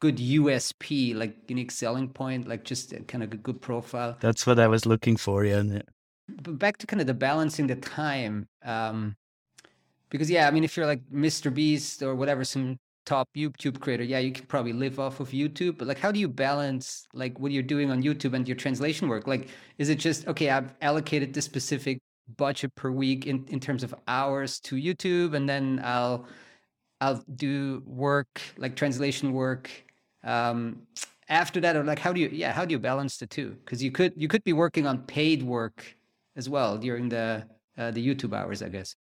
good 0.00 0.18
USP, 0.18 1.14
like 1.14 1.36
unique 1.48 1.70
selling 1.70 2.08
point, 2.08 2.48
like 2.48 2.64
just 2.64 2.92
kind 3.06 3.22
of 3.22 3.32
a 3.32 3.36
good 3.36 3.62
profile. 3.62 4.16
That's 4.20 4.46
what 4.46 4.58
I 4.58 4.66
was 4.66 4.84
looking 4.84 5.16
for, 5.16 5.44
yeah. 5.44 5.60
Uh, 5.60 5.80
Back 6.28 6.78
to 6.78 6.86
kind 6.86 7.00
of 7.00 7.06
the 7.06 7.14
balancing 7.14 7.66
the 7.66 7.76
time, 7.76 8.48
um, 8.64 9.14
because 10.08 10.30
yeah, 10.30 10.48
I 10.48 10.50
mean, 10.50 10.64
if 10.64 10.76
you're 10.76 10.86
like 10.86 11.02
Mr. 11.12 11.52
Beast 11.52 12.02
or 12.02 12.14
whatever, 12.14 12.44
some 12.44 12.78
top 13.04 13.28
YouTube 13.36 13.80
creator, 13.80 14.02
yeah, 14.02 14.18
you 14.18 14.32
can 14.32 14.46
probably 14.46 14.72
live 14.72 14.98
off 14.98 15.20
of 15.20 15.30
YouTube, 15.30 15.76
but 15.78 15.86
like, 15.86 15.98
how 15.98 16.10
do 16.10 16.18
you 16.18 16.28
balance 16.28 17.06
like 17.12 17.38
what 17.38 17.52
you're 17.52 17.62
doing 17.62 17.90
on 17.90 18.02
YouTube 18.02 18.34
and 18.34 18.48
your 18.48 18.56
translation 18.56 19.08
work? 19.08 19.26
Like, 19.26 19.48
is 19.78 19.88
it 19.88 19.96
just, 19.96 20.26
okay, 20.26 20.50
I've 20.50 20.74
allocated 20.80 21.34
this 21.34 21.44
specific 21.44 21.98
budget 22.36 22.74
per 22.74 22.90
week 22.90 23.26
in, 23.26 23.44
in 23.48 23.60
terms 23.60 23.82
of 23.82 23.94
hours 24.08 24.60
to 24.60 24.76
YouTube, 24.76 25.34
and 25.34 25.48
then 25.48 25.80
I'll, 25.84 26.26
I'll 27.00 27.22
do 27.34 27.82
work, 27.84 28.40
like 28.56 28.76
translation 28.76 29.32
work, 29.32 29.70
um, 30.22 30.82
after 31.28 31.60
that, 31.60 31.76
or 31.76 31.84
like, 31.84 31.98
how 31.98 32.12
do 32.12 32.20
you, 32.20 32.28
yeah, 32.32 32.52
how 32.52 32.64
do 32.64 32.72
you 32.72 32.78
balance 32.78 33.18
the 33.18 33.26
two? 33.26 33.56
Cause 33.66 33.82
you 33.82 33.90
could, 33.90 34.12
you 34.16 34.28
could 34.28 34.44
be 34.44 34.52
working 34.52 34.86
on 34.86 35.02
paid 35.02 35.42
work 35.42 35.96
as 36.36 36.48
well 36.48 36.78
during 36.78 37.08
the, 37.08 37.46
uh, 37.78 37.90
the 37.90 38.06
YouTube 38.06 38.34
hours, 38.34 38.62
I 38.62 38.68
guess. 38.68 38.96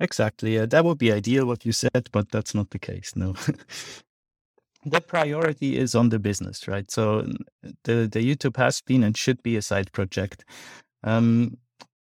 Exactly. 0.00 0.54
Yeah, 0.56 0.66
that 0.66 0.84
would 0.84 0.98
be 0.98 1.12
ideal 1.12 1.46
what 1.46 1.64
you 1.64 1.72
said, 1.72 2.08
but 2.12 2.30
that's 2.30 2.54
not 2.54 2.70
the 2.70 2.78
case. 2.78 3.12
No. 3.14 3.34
the 4.84 5.00
priority 5.00 5.78
is 5.78 5.94
on 5.94 6.08
the 6.08 6.18
business, 6.18 6.66
right? 6.66 6.90
So 6.90 7.26
the 7.84 8.08
the 8.10 8.20
YouTube 8.20 8.56
has 8.56 8.80
been 8.80 9.04
and 9.04 9.16
should 9.16 9.42
be 9.42 9.56
a 9.56 9.62
side 9.62 9.92
project. 9.92 10.44
Um, 11.04 11.58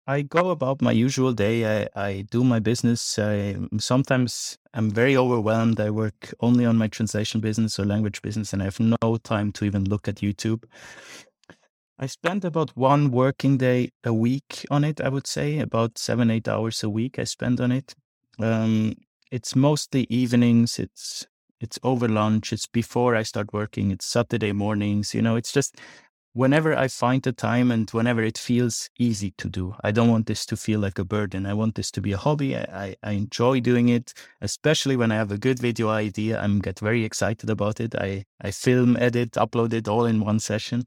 I 0.05 0.21
go 0.21 0.49
about 0.49 0.81
my 0.81 0.91
usual 0.91 1.31
day. 1.33 1.83
I, 1.83 1.87
I 1.95 2.25
do 2.29 2.43
my 2.43 2.59
business. 2.59 3.17
I 3.17 3.57
sometimes 3.79 4.57
I'm 4.73 4.89
very 4.89 5.15
overwhelmed. 5.15 5.79
I 5.79 5.89
work 5.91 6.33
only 6.41 6.65
on 6.65 6.77
my 6.77 6.87
translation 6.87 7.41
business 7.41 7.79
or 7.79 7.85
language 7.85 8.21
business, 8.21 8.53
and 8.53 8.61
I 8.61 8.65
have 8.65 8.79
no 8.79 9.17
time 9.23 9.51
to 9.53 9.65
even 9.65 9.85
look 9.85 10.07
at 10.07 10.15
YouTube. 10.17 10.63
I 11.99 12.07
spend 12.07 12.43
about 12.43 12.75
one 12.75 13.11
working 13.11 13.57
day 13.57 13.91
a 14.03 14.13
week 14.13 14.65
on 14.71 14.83
it, 14.83 14.99
I 14.99 15.09
would 15.09 15.27
say, 15.27 15.59
about 15.59 15.97
seven, 15.97 16.29
eight 16.31 16.47
hours 16.47 16.83
a 16.83 16.89
week 16.89 17.19
I 17.19 17.23
spend 17.23 17.61
on 17.61 17.71
it. 17.71 17.93
Um, 18.39 18.95
it's 19.31 19.55
mostly 19.55 20.07
evenings, 20.09 20.79
it's 20.79 21.25
it's 21.59 21.79
over 21.81 22.09
lunch, 22.09 22.51
it's 22.51 22.67
before 22.67 23.15
I 23.15 23.23
start 23.23 23.53
working, 23.53 23.91
it's 23.91 24.05
Saturday 24.05 24.51
mornings, 24.51 25.13
you 25.13 25.21
know, 25.21 25.37
it's 25.37 25.53
just 25.53 25.79
whenever 26.33 26.75
I 26.75 26.87
find 26.87 27.21
the 27.21 27.31
time 27.31 27.71
and 27.71 27.89
whenever 27.91 28.21
it 28.23 28.37
feels 28.37 28.89
easy 28.99 29.33
to 29.37 29.47
do. 29.49 29.75
I 29.83 29.91
don't 29.91 30.09
want 30.09 30.25
this 30.25 30.45
to 30.47 30.57
feel 30.57 30.79
like 30.79 30.97
a 30.99 31.05
burden. 31.05 31.45
I 31.45 31.53
want 31.53 31.75
this 31.75 31.91
to 31.91 32.01
be 32.01 32.11
a 32.11 32.17
hobby. 32.17 32.57
I, 32.57 32.63
I, 32.73 32.95
I 33.03 33.11
enjoy 33.11 33.59
doing 33.59 33.89
it, 33.89 34.13
especially 34.41 34.95
when 34.95 35.11
I 35.11 35.15
have 35.15 35.31
a 35.31 35.37
good 35.37 35.59
video 35.59 35.89
idea. 35.89 36.39
I'm 36.39 36.59
get 36.59 36.79
very 36.79 37.05
excited 37.05 37.49
about 37.49 37.79
it. 37.79 37.93
I, 37.95 38.25
I 38.41 38.51
film, 38.51 38.97
edit, 38.97 39.33
upload 39.33 39.73
it 39.73 39.87
all 39.87 40.05
in 40.05 40.19
one 40.19 40.39
session. 40.39 40.85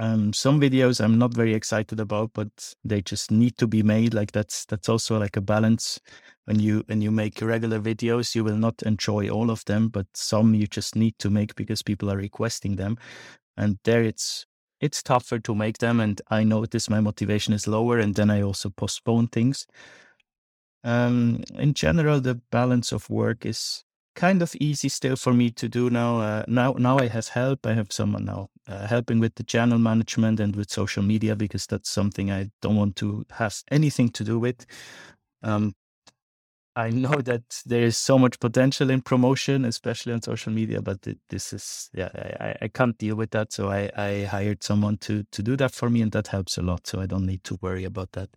Um, 0.00 0.32
some 0.32 0.60
videos 0.60 1.04
I'm 1.04 1.18
not 1.18 1.34
very 1.34 1.54
excited 1.54 1.98
about, 1.98 2.30
but 2.32 2.74
they 2.84 3.02
just 3.02 3.30
need 3.32 3.58
to 3.58 3.66
be 3.66 3.82
made. 3.82 4.14
Like 4.14 4.30
that's 4.30 4.64
that's 4.66 4.88
also 4.88 5.18
like 5.18 5.36
a 5.36 5.40
balance. 5.40 5.98
When 6.44 6.60
you 6.60 6.84
when 6.86 7.02
you 7.02 7.10
make 7.10 7.42
regular 7.42 7.80
videos, 7.80 8.34
you 8.34 8.44
will 8.44 8.56
not 8.56 8.82
enjoy 8.82 9.28
all 9.28 9.50
of 9.50 9.64
them, 9.64 9.88
but 9.88 10.06
some 10.14 10.54
you 10.54 10.66
just 10.68 10.94
need 10.94 11.18
to 11.18 11.30
make 11.30 11.54
because 11.56 11.82
people 11.82 12.10
are 12.10 12.16
requesting 12.16 12.76
them. 12.76 12.96
And 13.56 13.78
there 13.84 14.04
it's 14.04 14.46
it's 14.80 15.02
tougher 15.02 15.40
to 15.40 15.54
make 15.54 15.78
them. 15.78 15.98
And 16.00 16.20
I 16.30 16.44
notice 16.44 16.88
my 16.88 17.00
motivation 17.00 17.52
is 17.52 17.66
lower, 17.66 17.98
and 17.98 18.14
then 18.14 18.30
I 18.30 18.42
also 18.42 18.70
postpone 18.70 19.28
things. 19.28 19.66
Um, 20.84 21.42
in 21.54 21.74
general, 21.74 22.20
the 22.20 22.36
balance 22.52 22.92
of 22.92 23.10
work 23.10 23.44
is 23.44 23.84
kind 24.18 24.42
of 24.42 24.54
easy 24.60 24.88
still 24.88 25.14
for 25.14 25.32
me 25.32 25.48
to 25.50 25.68
do 25.68 25.88
now. 25.90 26.20
Uh, 26.20 26.42
now, 26.48 26.72
now 26.72 26.98
I 26.98 27.06
have 27.06 27.28
help. 27.28 27.64
I 27.64 27.74
have 27.74 27.92
someone 27.92 28.24
now 28.24 28.50
uh, 28.66 28.86
helping 28.88 29.20
with 29.20 29.36
the 29.36 29.44
channel 29.44 29.78
management 29.78 30.40
and 30.40 30.56
with 30.56 30.70
social 30.70 31.04
media 31.04 31.36
because 31.36 31.66
that's 31.66 31.88
something 31.88 32.30
I 32.30 32.50
don't 32.60 32.74
want 32.74 32.96
to 32.96 33.24
have 33.30 33.62
anything 33.70 34.08
to 34.10 34.24
do 34.24 34.40
with. 34.40 34.66
Um, 35.44 35.74
I 36.74 36.90
know 36.90 37.20
that 37.30 37.62
there 37.64 37.84
is 37.84 37.96
so 37.96 38.18
much 38.18 38.40
potential 38.40 38.90
in 38.90 39.02
promotion, 39.02 39.64
especially 39.64 40.12
on 40.12 40.22
social 40.22 40.52
media, 40.52 40.82
but 40.82 40.98
this 41.30 41.52
is 41.52 41.88
yeah, 41.94 42.10
I, 42.40 42.56
I 42.62 42.68
can't 42.68 42.98
deal 42.98 43.14
with 43.14 43.30
that. 43.30 43.52
So 43.52 43.70
I, 43.70 43.88
I 43.96 44.24
hired 44.24 44.64
someone 44.64 44.98
to 44.98 45.24
to 45.30 45.42
do 45.42 45.56
that 45.58 45.72
for 45.72 45.88
me, 45.88 46.02
and 46.02 46.10
that 46.10 46.26
helps 46.28 46.58
a 46.58 46.62
lot. 46.62 46.88
So 46.88 47.00
I 47.00 47.06
don't 47.06 47.26
need 47.26 47.44
to 47.44 47.58
worry 47.62 47.84
about 47.84 48.12
that 48.12 48.30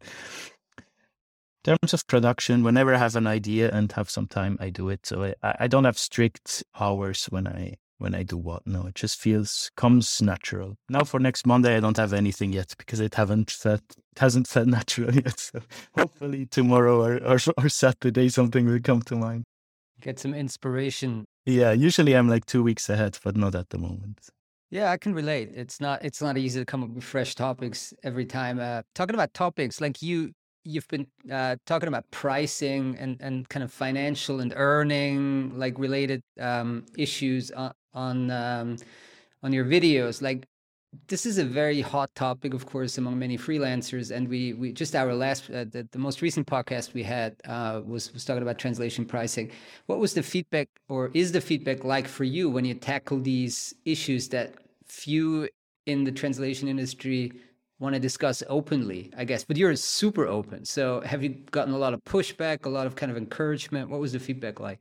terms 1.64 1.94
of 1.94 2.08
production, 2.08 2.64
whenever 2.64 2.94
I 2.94 2.98
have 2.98 3.16
an 3.16 3.28
idea 3.28 3.70
and 3.72 3.92
have 3.94 4.10
some 4.10 4.28
time, 4.28 4.58
I 4.60 4.70
do 4.70 4.90
it. 4.90 5.06
So 5.06 5.34
I, 5.44 5.56
I 5.62 5.68
don't 5.68 5.84
have 5.84 5.98
strict 5.98 6.64
hours 6.80 7.26
when 7.26 7.48
I 7.48 7.78
when 7.98 8.16
I 8.16 8.24
do 8.24 8.36
what. 8.36 8.66
No, 8.66 8.88
it 8.88 8.96
just 8.96 9.20
feels 9.20 9.70
comes 9.78 10.22
natural. 10.22 10.76
Now 10.90 11.04
for 11.04 11.20
next 11.20 11.46
Monday, 11.46 11.78
I 11.78 11.80
don't 11.80 11.98
have 11.98 12.14
anything 12.14 12.52
yet 12.52 12.74
because 12.78 13.00
it 13.00 13.14
haven't 13.14 13.52
felt 13.52 13.84
it 13.90 14.20
hasn't 14.20 14.48
felt 14.48 14.68
natural 14.80 15.14
yet. 15.14 15.40
So 15.40 15.62
hopefully 15.96 16.48
tomorrow 16.48 17.04
or, 17.04 17.24
or 17.24 17.38
or 17.58 17.70
Saturday 17.70 18.30
something 18.30 18.66
will 18.66 18.82
come 18.82 19.02
to 19.04 19.16
mind. 19.16 19.44
Get 20.02 20.20
some 20.20 20.34
inspiration. 20.34 21.26
Yeah, 21.46 21.72
usually 21.72 22.16
I'm 22.16 22.28
like 22.28 22.46
two 22.46 22.64
weeks 22.64 22.90
ahead, 22.90 23.20
but 23.24 23.38
not 23.38 23.54
at 23.54 23.70
the 23.70 23.78
moment. 23.78 24.30
Yeah, 24.72 24.90
I 24.90 24.98
can 24.98 25.14
relate. 25.14 25.52
It's 25.54 25.80
not 25.80 26.04
it's 26.04 26.22
not 26.22 26.38
easy 26.38 26.60
to 26.60 26.66
come 26.66 26.84
up 26.84 26.90
with 26.90 27.04
fresh 27.04 27.36
topics 27.36 27.94
every 28.04 28.26
time. 28.26 28.60
Uh, 28.60 28.82
talking 28.96 29.14
about 29.14 29.34
topics, 29.34 29.80
like 29.80 30.02
you 30.02 30.32
you've 30.64 30.88
been 30.88 31.08
uh, 31.32 31.56
talking 31.66 31.88
about 31.88 32.10
pricing 32.12 32.96
and, 33.00 33.18
and 33.22 33.48
kind 33.50 33.64
of 33.64 33.72
financial 33.72 34.40
and 34.40 34.54
earning 34.56 35.58
like 35.58 35.78
related 35.80 36.22
um, 36.40 36.86
issues 36.98 37.52
on 37.52 37.74
on, 37.94 38.32
um, 38.32 38.78
on 39.44 39.52
your 39.52 39.66
videos. 39.66 40.22
Like 40.22 40.48
this 41.08 41.26
is 41.26 41.38
a 41.38 41.46
very 41.46 41.80
hot 41.80 42.10
topic 42.16 42.54
of 42.54 42.66
course 42.66 42.98
among 42.98 43.18
many 43.18 43.38
freelancers 43.38 44.14
and 44.14 44.28
we 44.28 44.54
we 44.54 44.74
just 44.74 44.94
our 44.94 45.14
last 45.14 45.50
uh, 45.50 45.64
the, 45.64 45.88
the 45.92 45.98
most 45.98 46.22
recent 46.22 46.46
podcast 46.46 46.94
we 46.94 47.04
had 47.04 47.36
uh, 47.46 47.82
was 47.86 48.14
was 48.14 48.26
talking 48.26 48.44
about 48.44 48.58
translation 48.58 49.06
pricing. 49.06 49.52
What 49.86 50.00
was 50.00 50.14
the 50.14 50.24
feedback 50.24 50.68
or 50.90 51.12
is 51.14 51.32
the 51.32 51.42
feedback 51.42 51.84
like 51.84 52.08
for 52.08 52.24
you 52.24 52.50
when 52.50 52.66
you 52.66 52.74
tackle 52.74 53.20
these 53.20 53.74
issues 53.86 54.30
that 54.30 54.56
few 54.86 55.48
in 55.86 56.04
the 56.04 56.12
translation 56.12 56.68
industry 56.68 57.32
want 57.82 57.96
to 57.96 58.00
discuss 58.00 58.44
openly, 58.48 59.12
I 59.18 59.26
guess. 59.26 59.44
But 59.44 59.58
you're 59.58 59.76
super 59.76 60.28
open. 60.28 60.64
So 60.66 61.02
have 61.02 61.24
you 61.24 61.30
gotten 61.30 61.74
a 61.74 61.78
lot 61.78 61.94
of 61.94 62.04
pushback, 62.04 62.66
a 62.66 62.70
lot 62.70 62.88
of 62.88 62.96
kind 62.96 63.12
of 63.12 63.18
encouragement? 63.18 63.90
What 63.90 64.00
was 64.00 64.14
the 64.14 64.20
feedback 64.20 64.60
like? 64.60 64.80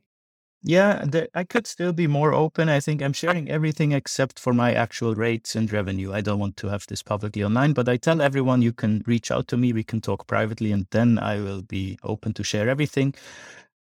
Yeah, 0.63 1.05
I 1.33 1.43
could 1.43 1.65
still 1.65 1.91
be 1.91 2.05
more 2.05 2.33
open. 2.33 2.69
I 2.69 2.79
think 2.79 3.01
I'm 3.01 3.13
sharing 3.13 3.49
everything 3.49 3.93
except 3.93 4.37
for 4.37 4.53
my 4.53 4.75
actual 4.75 5.15
rates 5.15 5.55
and 5.55 5.71
revenue. 5.73 6.13
I 6.13 6.21
don't 6.21 6.37
want 6.37 6.55
to 6.57 6.67
have 6.67 6.85
this 6.85 7.01
publicly 7.01 7.43
online, 7.43 7.73
but 7.73 7.89
I 7.89 7.97
tell 7.97 8.21
everyone 8.21 8.61
you 8.61 8.71
can 8.71 9.03
reach 9.07 9.31
out 9.31 9.47
to 9.47 9.57
me. 9.57 9.73
We 9.73 9.83
can 9.83 10.01
talk 10.01 10.27
privately, 10.27 10.71
and 10.71 10.85
then 10.91 11.17
I 11.17 11.41
will 11.41 11.63
be 11.63 11.97
open 12.03 12.33
to 12.33 12.43
share 12.43 12.69
everything. 12.69 13.15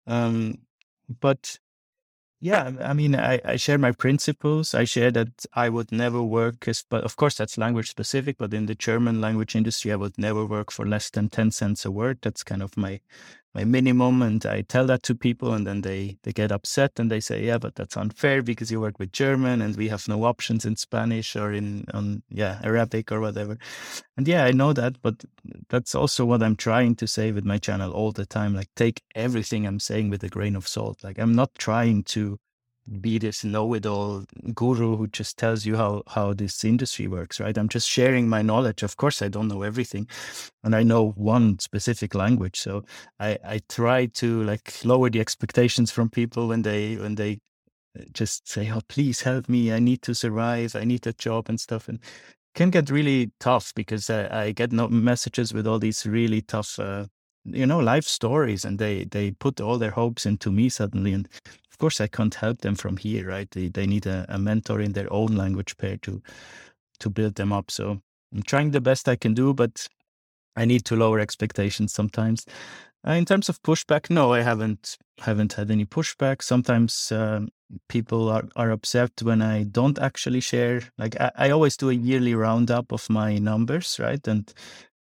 Um, 0.06 0.60
but 1.20 1.58
yeah, 2.42 2.72
I 2.80 2.92
mean, 2.92 3.14
I, 3.14 3.40
I 3.44 3.56
share 3.56 3.78
my 3.78 3.92
principles. 3.92 4.74
I 4.74 4.82
share 4.82 5.12
that 5.12 5.46
I 5.54 5.68
would 5.68 5.92
never 5.92 6.20
work, 6.20 6.66
as, 6.66 6.82
but 6.82 7.04
of 7.04 7.14
course 7.14 7.36
that's 7.36 7.56
language 7.56 7.88
specific. 7.88 8.36
But 8.36 8.52
in 8.52 8.66
the 8.66 8.74
German 8.74 9.20
language 9.20 9.54
industry, 9.54 9.92
I 9.92 9.96
would 9.96 10.18
never 10.18 10.44
work 10.44 10.72
for 10.72 10.84
less 10.84 11.08
than 11.08 11.28
ten 11.28 11.52
cents 11.52 11.84
a 11.84 11.92
word. 11.92 12.18
That's 12.20 12.42
kind 12.42 12.60
of 12.60 12.76
my 12.76 13.00
my 13.54 13.64
minimum 13.64 14.22
and 14.22 14.46
i 14.46 14.62
tell 14.62 14.86
that 14.86 15.02
to 15.02 15.14
people 15.14 15.52
and 15.52 15.66
then 15.66 15.82
they 15.82 16.16
they 16.22 16.32
get 16.32 16.52
upset 16.52 16.92
and 16.98 17.10
they 17.10 17.20
say 17.20 17.44
yeah 17.44 17.58
but 17.58 17.74
that's 17.74 17.96
unfair 17.96 18.42
because 18.42 18.70
you 18.70 18.80
work 18.80 18.98
with 18.98 19.12
german 19.12 19.60
and 19.60 19.76
we 19.76 19.88
have 19.88 20.08
no 20.08 20.24
options 20.24 20.64
in 20.64 20.76
spanish 20.76 21.36
or 21.36 21.52
in 21.52 21.84
on 21.92 22.22
yeah 22.28 22.60
arabic 22.64 23.12
or 23.12 23.20
whatever. 23.20 23.58
And 24.16 24.26
yeah 24.28 24.44
i 24.44 24.52
know 24.52 24.72
that 24.72 25.00
but 25.02 25.24
that's 25.68 25.94
also 25.94 26.24
what 26.24 26.42
i'm 26.42 26.56
trying 26.56 26.94
to 26.96 27.06
say 27.06 27.32
with 27.32 27.44
my 27.44 27.58
channel 27.58 27.92
all 27.92 28.12
the 28.12 28.26
time 28.26 28.54
like 28.54 28.68
take 28.76 29.02
everything 29.14 29.66
i'm 29.66 29.80
saying 29.80 30.10
with 30.10 30.22
a 30.22 30.28
grain 30.28 30.56
of 30.56 30.68
salt. 30.68 31.02
Like 31.02 31.18
i'm 31.18 31.34
not 31.34 31.54
trying 31.56 32.04
to 32.04 32.38
be 33.00 33.18
this 33.18 33.44
know-it-all 33.44 34.24
guru 34.54 34.96
who 34.96 35.06
just 35.06 35.38
tells 35.38 35.64
you 35.64 35.76
how 35.76 36.02
how 36.08 36.32
this 36.32 36.64
industry 36.64 37.06
works 37.06 37.38
right? 37.40 37.56
I'm 37.56 37.68
just 37.68 37.88
sharing 37.88 38.28
my 38.28 38.42
knowledge. 38.42 38.82
Of 38.82 38.96
course 38.96 39.22
i 39.22 39.28
don't 39.28 39.48
know 39.48 39.62
everything 39.62 40.08
and 40.64 40.74
i 40.74 40.82
know 40.82 41.10
one 41.10 41.58
specific 41.58 42.14
language. 42.14 42.58
So 42.58 42.84
i 43.20 43.38
i 43.44 43.60
try 43.68 44.06
to 44.06 44.42
like 44.44 44.84
lower 44.84 45.10
the 45.10 45.20
expectations 45.20 45.90
from 45.90 46.10
people 46.10 46.48
when 46.48 46.62
they 46.62 46.96
when 46.96 47.14
they 47.14 47.40
uh, 47.98 48.04
just 48.12 48.48
say 48.48 48.70
oh 48.70 48.80
please 48.88 49.22
help 49.22 49.48
me. 49.48 49.72
I 49.72 49.78
need 49.78 50.02
to 50.02 50.14
survive. 50.14 50.74
I 50.74 50.84
need 50.84 51.06
a 51.06 51.12
job 51.12 51.48
and 51.48 51.60
stuff. 51.60 51.88
And 51.88 52.00
can 52.54 52.70
get 52.70 52.90
really 52.90 53.32
tough 53.40 53.72
because 53.74 54.10
i, 54.10 54.44
I 54.46 54.52
get 54.52 54.72
no 54.72 54.88
messages 54.88 55.54
with 55.54 55.66
all 55.66 55.78
these 55.78 56.04
really 56.04 56.42
tough 56.42 56.78
uh, 56.78 57.06
you 57.44 57.66
know 57.66 57.78
life 57.78 58.04
stories 58.04 58.64
and 58.64 58.78
they 58.78 59.04
they 59.04 59.32
put 59.32 59.60
all 59.60 59.78
their 59.78 59.90
hopes 59.90 60.26
into 60.26 60.50
me 60.50 60.68
suddenly. 60.68 61.12
And 61.12 61.28
course, 61.82 62.00
I 62.00 62.06
can't 62.06 62.34
help 62.34 62.60
them 62.60 62.76
from 62.76 62.96
here, 62.96 63.26
right? 63.26 63.50
They, 63.50 63.68
they 63.68 63.86
need 63.86 64.06
a, 64.06 64.24
a 64.28 64.38
mentor 64.38 64.80
in 64.80 64.92
their 64.92 65.12
own 65.12 65.36
language 65.36 65.76
pair 65.76 65.96
to 65.98 66.22
to 67.00 67.10
build 67.10 67.34
them 67.34 67.52
up. 67.52 67.70
So 67.70 68.00
I'm 68.32 68.42
trying 68.44 68.70
the 68.70 68.80
best 68.80 69.08
I 69.08 69.16
can 69.16 69.34
do, 69.34 69.52
but 69.52 69.88
I 70.56 70.64
need 70.64 70.84
to 70.84 70.96
lower 70.96 71.18
expectations 71.18 71.92
sometimes. 71.92 72.46
Uh, 73.06 73.12
in 73.12 73.24
terms 73.24 73.48
of 73.48 73.60
pushback, 73.62 74.10
no, 74.10 74.32
I 74.32 74.42
haven't 74.42 74.96
haven't 75.18 75.54
had 75.54 75.70
any 75.70 75.84
pushback. 75.84 76.42
Sometimes 76.42 77.10
um, 77.10 77.48
people 77.88 78.28
are, 78.28 78.48
are 78.54 78.70
upset 78.70 79.10
when 79.22 79.42
I 79.42 79.64
don't 79.64 79.98
actually 79.98 80.40
share. 80.40 80.82
Like 80.98 81.20
I, 81.20 81.30
I 81.36 81.50
always 81.50 81.76
do 81.76 81.90
a 81.90 81.94
yearly 81.94 82.34
roundup 82.34 82.92
of 82.92 83.10
my 83.10 83.38
numbers, 83.38 83.98
right? 83.98 84.28
And 84.28 84.52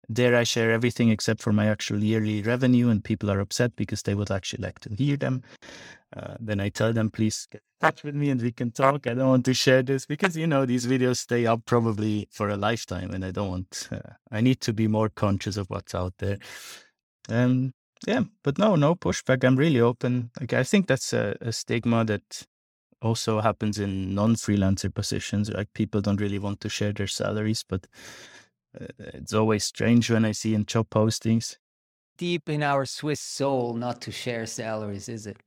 there 0.08 0.34
I 0.34 0.44
share 0.44 0.70
everything 0.70 1.10
except 1.10 1.40
for 1.42 1.52
my 1.52 1.66
actual 1.66 2.02
yearly 2.02 2.42
revenue, 2.42 2.88
and 2.88 3.02
people 3.02 3.30
are 3.30 3.40
upset 3.40 3.76
because 3.76 4.02
they 4.02 4.14
would 4.14 4.30
actually 4.30 4.62
like 4.62 4.80
to 4.80 4.94
hear 4.94 5.16
them. 5.16 5.42
Uh, 6.16 6.34
then 6.40 6.60
I 6.60 6.68
tell 6.68 6.92
them, 6.92 7.10
please 7.10 7.46
get 7.50 7.62
in 7.62 7.88
touch 7.88 8.02
with 8.02 8.14
me 8.14 8.28
and 8.28 8.40
we 8.40 8.52
can 8.52 8.70
talk. 8.70 9.06
I 9.06 9.14
don't 9.14 9.28
want 9.28 9.44
to 9.46 9.54
share 9.54 9.82
this 9.82 10.04
because 10.04 10.36
you 10.36 10.46
know 10.46 10.66
these 10.66 10.86
videos 10.86 11.18
stay 11.18 11.46
up 11.46 11.64
probably 11.64 12.28
for 12.30 12.48
a 12.50 12.56
lifetime, 12.56 13.12
and 13.12 13.24
I 13.24 13.30
don't 13.30 13.48
want. 13.48 13.88
Uh, 13.90 14.14
I 14.30 14.40
need 14.40 14.60
to 14.62 14.72
be 14.72 14.88
more 14.88 15.08
conscious 15.08 15.56
of 15.56 15.68
what's 15.70 15.94
out 15.94 16.14
there. 16.18 16.38
Um, 17.28 17.72
yeah, 18.06 18.22
but 18.42 18.58
no, 18.58 18.76
no 18.76 18.94
pushback. 18.94 19.44
I'm 19.44 19.56
really 19.56 19.80
open. 19.80 20.30
Like 20.40 20.52
I 20.52 20.64
think 20.64 20.86
that's 20.86 21.12
a, 21.12 21.36
a 21.40 21.52
stigma 21.52 22.04
that 22.04 22.46
also 23.00 23.40
happens 23.40 23.78
in 23.78 24.14
non-freelancer 24.14 24.92
positions. 24.92 25.50
Like 25.50 25.72
people 25.74 26.00
don't 26.00 26.20
really 26.20 26.38
want 26.38 26.60
to 26.60 26.68
share 26.68 26.92
their 26.92 27.06
salaries, 27.06 27.64
but 27.68 27.86
it's 28.98 29.32
always 29.32 29.64
strange 29.64 30.10
when 30.10 30.24
I 30.24 30.32
see 30.32 30.54
in 30.54 30.66
job 30.66 30.90
postings. 30.90 31.56
Deep 32.16 32.48
in 32.48 32.62
our 32.62 32.84
Swiss 32.84 33.20
soul, 33.20 33.74
not 33.74 34.00
to 34.02 34.12
share 34.12 34.46
salaries, 34.46 35.08
is 35.08 35.26
it? 35.26 35.38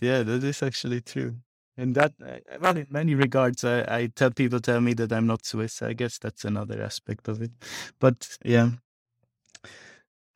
Yeah, 0.00 0.22
that 0.22 0.44
is 0.44 0.62
actually 0.62 1.00
true. 1.00 1.36
And 1.76 1.94
that, 1.94 2.14
well, 2.60 2.76
in 2.76 2.86
many 2.90 3.14
regards, 3.14 3.62
I, 3.64 3.80
I 3.82 4.06
tell 4.14 4.30
people 4.30 4.58
tell 4.58 4.80
me 4.80 4.94
that 4.94 5.12
I'm 5.12 5.26
not 5.26 5.46
Swiss. 5.46 5.80
I 5.80 5.92
guess 5.92 6.18
that's 6.18 6.44
another 6.44 6.82
aspect 6.82 7.28
of 7.28 7.40
it. 7.40 7.52
But 8.00 8.36
yeah, 8.44 8.70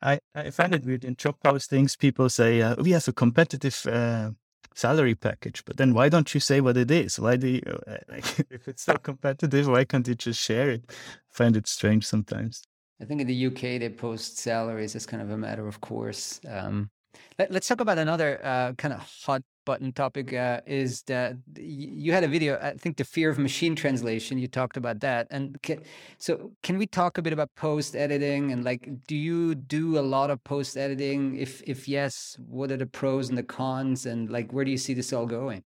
I, 0.01 0.19
I 0.33 0.51
find 0.51 0.73
it 0.73 0.85
weird 0.85 1.03
in 1.03 1.15
job 1.15 1.35
postings. 1.43 1.97
People 1.97 2.29
say 2.29 2.61
uh, 2.61 2.75
we 2.81 2.91
have 2.91 3.07
a 3.07 3.13
competitive 3.13 3.85
uh, 3.85 4.31
salary 4.73 5.15
package, 5.15 5.63
but 5.65 5.77
then 5.77 5.93
why 5.93 6.09
don't 6.09 6.33
you 6.33 6.39
say 6.39 6.61
what 6.61 6.77
it 6.77 6.91
is? 6.91 7.19
Why 7.19 7.35
do 7.35 7.47
you, 7.47 7.61
uh, 7.87 7.97
like, 8.09 8.39
if 8.49 8.67
it's 8.67 8.83
so 8.83 8.95
competitive, 9.09 9.67
why 9.67 9.85
can't 9.85 10.07
you 10.07 10.15
just 10.15 10.41
share 10.41 10.69
it? 10.69 10.83
I 10.89 10.93
find 11.29 11.55
it 11.55 11.67
strange 11.67 12.05
sometimes. 12.05 12.63
I 13.01 13.05
think 13.05 13.21
in 13.21 13.27
the 13.27 13.47
UK 13.47 13.79
they 13.79 13.89
post 13.89 14.37
salaries 14.37 14.95
as 14.95 15.05
kind 15.05 15.21
of 15.21 15.29
a 15.29 15.37
matter 15.37 15.67
of 15.67 15.81
course. 15.81 16.39
Um, 16.47 16.89
let, 17.37 17.51
us 17.53 17.67
talk 17.67 17.81
about 17.81 17.97
another 17.97 18.39
uh, 18.43 18.73
kind 18.73 18.93
of 18.93 19.01
hot 19.25 19.43
button 19.65 19.91
topic 19.91 20.33
uh, 20.33 20.61
is 20.65 21.03
that 21.03 21.35
you 21.57 22.11
had 22.11 22.23
a 22.23 22.27
video 22.27 22.57
i 22.61 22.71
think 22.71 22.97
the 22.97 23.03
fear 23.03 23.29
of 23.29 23.37
machine 23.37 23.75
translation 23.75 24.37
you 24.37 24.47
talked 24.47 24.77
about 24.77 24.99
that 24.99 25.27
and 25.31 25.61
can, 25.61 25.79
so 26.17 26.51
can 26.63 26.77
we 26.77 26.85
talk 26.85 27.17
a 27.17 27.21
bit 27.21 27.33
about 27.33 27.49
post 27.55 27.95
editing 27.95 28.51
and 28.51 28.63
like 28.63 28.89
do 29.07 29.15
you 29.15 29.55
do 29.55 29.97
a 29.97 30.01
lot 30.01 30.29
of 30.29 30.43
post 30.43 30.77
editing 30.77 31.35
if 31.35 31.61
if 31.65 31.87
yes 31.87 32.37
what 32.47 32.71
are 32.71 32.77
the 32.77 32.85
pros 32.85 33.29
and 33.29 33.37
the 33.37 33.43
cons 33.43 34.05
and 34.05 34.29
like 34.29 34.51
where 34.51 34.65
do 34.65 34.71
you 34.71 34.77
see 34.77 34.93
this 34.93 35.13
all 35.13 35.25
going? 35.25 35.63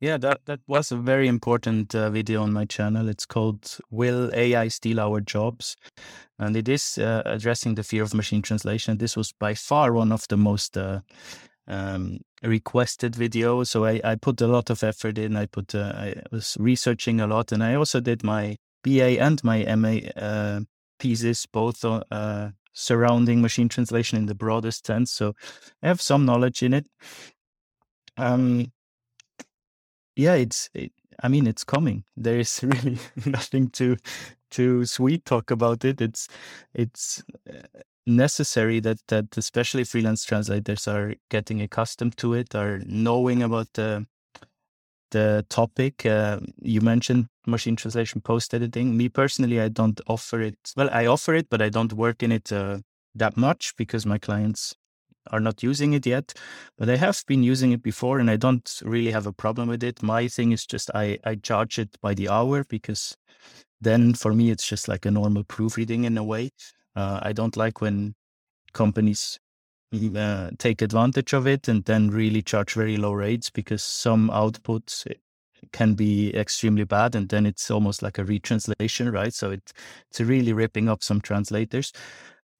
Yeah 0.00 0.18
that 0.18 0.40
that 0.46 0.60
was 0.66 0.92
a 0.92 0.96
very 0.96 1.28
important 1.28 1.94
uh, 1.94 2.10
video 2.10 2.42
on 2.42 2.52
my 2.52 2.64
channel. 2.64 3.08
It's 3.08 3.26
called 3.26 3.78
will 3.90 4.30
ai 4.34 4.68
steal 4.68 5.00
our 5.00 5.20
jobs? 5.20 5.76
And 6.38 6.56
it 6.56 6.68
is 6.68 6.98
uh, 6.98 7.22
addressing 7.24 7.76
the 7.76 7.84
fear 7.84 8.02
of 8.02 8.12
machine 8.12 8.42
translation. 8.42 8.98
This 8.98 9.16
was 9.16 9.32
by 9.32 9.54
far 9.54 9.92
one 9.92 10.12
of 10.12 10.26
the 10.28 10.36
most 10.36 10.76
uh, 10.76 11.00
um, 11.66 12.20
requested 12.42 13.16
video. 13.16 13.64
So 13.64 13.84
I, 13.84 14.00
I 14.04 14.14
put 14.16 14.40
a 14.40 14.46
lot 14.46 14.70
of 14.70 14.82
effort 14.82 15.18
in. 15.18 15.36
I 15.36 15.46
put 15.46 15.74
uh, 15.74 15.92
I 15.96 16.14
was 16.30 16.56
researching 16.60 17.20
a 17.20 17.26
lot, 17.26 17.52
and 17.52 17.62
I 17.62 17.74
also 17.74 18.00
did 18.00 18.22
my 18.22 18.56
BA 18.82 19.20
and 19.20 19.42
my 19.42 19.64
MA 19.76 20.08
uh, 20.16 20.60
thesis 20.98 21.46
both 21.46 21.84
uh, 21.84 22.50
surrounding 22.72 23.40
machine 23.40 23.68
translation 23.68 24.18
in 24.18 24.26
the 24.26 24.34
broadest 24.34 24.86
sense. 24.86 25.10
So 25.10 25.34
I 25.82 25.88
have 25.88 26.00
some 26.00 26.24
knowledge 26.24 26.62
in 26.62 26.74
it. 26.74 26.86
Um, 28.16 28.72
yeah, 30.16 30.34
it's. 30.34 30.70
It, 30.74 30.92
I 31.22 31.28
mean, 31.28 31.46
it's 31.46 31.62
coming. 31.62 32.04
There 32.16 32.38
is 32.38 32.60
really 32.62 32.98
nothing 33.24 33.70
to 33.70 33.96
to 34.50 34.84
sweet 34.84 35.24
talk 35.24 35.50
about 35.50 35.84
it. 35.84 36.00
It's 36.00 36.28
it's 36.74 37.22
uh, 37.48 37.62
necessary 38.06 38.80
that 38.80 38.98
that 39.08 39.36
especially 39.36 39.84
freelance 39.84 40.24
translators 40.24 40.86
are 40.88 41.14
getting 41.30 41.62
accustomed 41.62 42.16
to 42.18 42.34
it, 42.34 42.54
are 42.54 42.80
knowing 42.86 43.42
about 43.42 43.68
the 43.74 44.06
the 45.10 45.46
topic. 45.48 46.04
Uh, 46.04 46.40
you 46.60 46.80
mentioned 46.80 47.28
machine 47.46 47.76
translation 47.76 48.20
post 48.20 48.52
editing. 48.54 48.96
Me 48.96 49.08
personally, 49.08 49.60
I 49.60 49.68
don't 49.68 50.00
offer 50.06 50.40
it. 50.40 50.56
Well, 50.76 50.90
I 50.92 51.06
offer 51.06 51.34
it, 51.34 51.48
but 51.50 51.62
I 51.62 51.68
don't 51.68 51.92
work 51.92 52.22
in 52.22 52.32
it 52.32 52.52
uh, 52.52 52.78
that 53.14 53.36
much 53.36 53.74
because 53.76 54.04
my 54.06 54.18
clients 54.18 54.74
are 55.30 55.40
not 55.40 55.62
using 55.62 55.94
it 55.94 56.04
yet. 56.06 56.34
But 56.76 56.90
I 56.90 56.96
have 56.96 57.22
been 57.26 57.42
using 57.42 57.72
it 57.72 57.82
before, 57.82 58.18
and 58.18 58.30
I 58.30 58.36
don't 58.36 58.68
really 58.84 59.12
have 59.12 59.26
a 59.26 59.32
problem 59.32 59.68
with 59.68 59.82
it. 59.82 60.02
My 60.02 60.28
thing 60.28 60.52
is 60.52 60.66
just 60.66 60.90
I 60.94 61.18
I 61.24 61.36
charge 61.36 61.78
it 61.78 61.96
by 62.02 62.14
the 62.14 62.28
hour 62.28 62.64
because 62.64 63.16
then 63.80 64.14
for 64.14 64.32
me 64.34 64.50
it's 64.50 64.66
just 64.66 64.88
like 64.88 65.06
a 65.06 65.10
normal 65.10 65.44
proofreading 65.44 66.04
in 66.04 66.18
a 66.18 66.24
way. 66.24 66.50
Uh, 66.96 67.20
I 67.22 67.32
don't 67.32 67.56
like 67.56 67.80
when 67.80 68.14
companies 68.72 69.38
mm, 69.94 70.16
uh, 70.16 70.50
take 70.58 70.82
advantage 70.82 71.32
of 71.32 71.46
it 71.46 71.68
and 71.68 71.84
then 71.84 72.10
really 72.10 72.42
charge 72.42 72.74
very 72.74 72.96
low 72.96 73.12
rates 73.12 73.50
because 73.50 73.82
some 73.82 74.30
outputs 74.30 75.06
eh, 75.10 75.14
can 75.72 75.94
be 75.94 76.34
extremely 76.34 76.84
bad 76.84 77.14
and 77.14 77.28
then 77.28 77.46
it's 77.46 77.70
almost 77.70 78.02
like 78.02 78.18
a 78.18 78.24
retranslation, 78.24 79.10
right? 79.10 79.34
So 79.34 79.50
it, 79.50 79.72
it's 80.10 80.20
really 80.20 80.52
ripping 80.52 80.88
up 80.88 81.02
some 81.02 81.20
translators. 81.20 81.92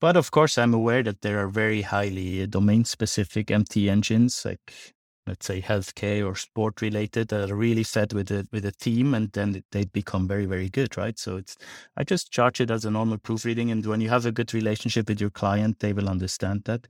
But 0.01 0.17
of 0.17 0.31
course, 0.31 0.59
I'm 0.59 0.75
aware 0.75 1.03
that 1.03 1.23
there 1.23 1.39
are 1.39 1.49
very 1.49 1.83
highly 1.83 2.47
domain 2.47 2.85
specific 2.85 3.51
MT 3.51 3.89
engines 3.89 4.45
like 4.45 4.94
let's 5.27 5.47
say 5.47 5.61
healthcare 5.61 6.27
or 6.27 6.35
sport 6.35 6.83
related 6.83 7.29
that 7.29 7.51
are 7.51 7.57
really 7.57 7.83
fed 7.83 8.13
with 8.13 8.31
a 8.31 8.47
with 8.53 8.65
a 8.65 8.73
team 8.73 9.15
and 9.15 9.33
then 9.33 9.63
they'd 9.71 9.93
become 9.93 10.29
very 10.29 10.47
very 10.47 10.69
good 10.69 10.97
right? 10.97 11.19
So 11.19 11.37
it's 11.37 11.57
i 11.97 12.05
just 12.05 12.31
charge 12.31 12.61
it 12.61 12.71
as 12.71 12.85
a 12.85 12.91
normal 12.91 13.19
proofreading 13.19 13.71
and 13.71 13.85
when 13.87 14.01
you 14.01 14.09
have 14.11 14.27
a 14.27 14.33
good 14.33 14.53
relationship 14.53 15.09
with 15.09 15.21
your 15.21 15.31
client 15.31 15.81
they 15.81 15.93
will 15.93 16.09
understand 16.09 16.65
that. 16.65 16.87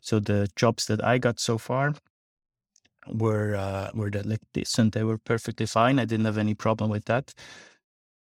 So 0.00 0.20
the 0.20 0.48
jobs 0.56 0.86
that 0.86 1.02
i 1.04 1.18
got 1.18 1.40
so 1.40 1.58
far 1.58 1.94
were 3.08 3.54
uh, 3.56 3.90
were 3.94 4.10
that 4.10 4.26
like 4.26 4.40
this 4.54 4.78
and 4.78 4.92
they 4.92 5.04
were 5.04 5.18
perfectly 5.18 5.66
fine. 5.66 5.98
I 5.98 6.04
didn't 6.04 6.26
have 6.26 6.38
any 6.38 6.54
problem 6.54 6.90
with 6.90 7.04
that. 7.06 7.34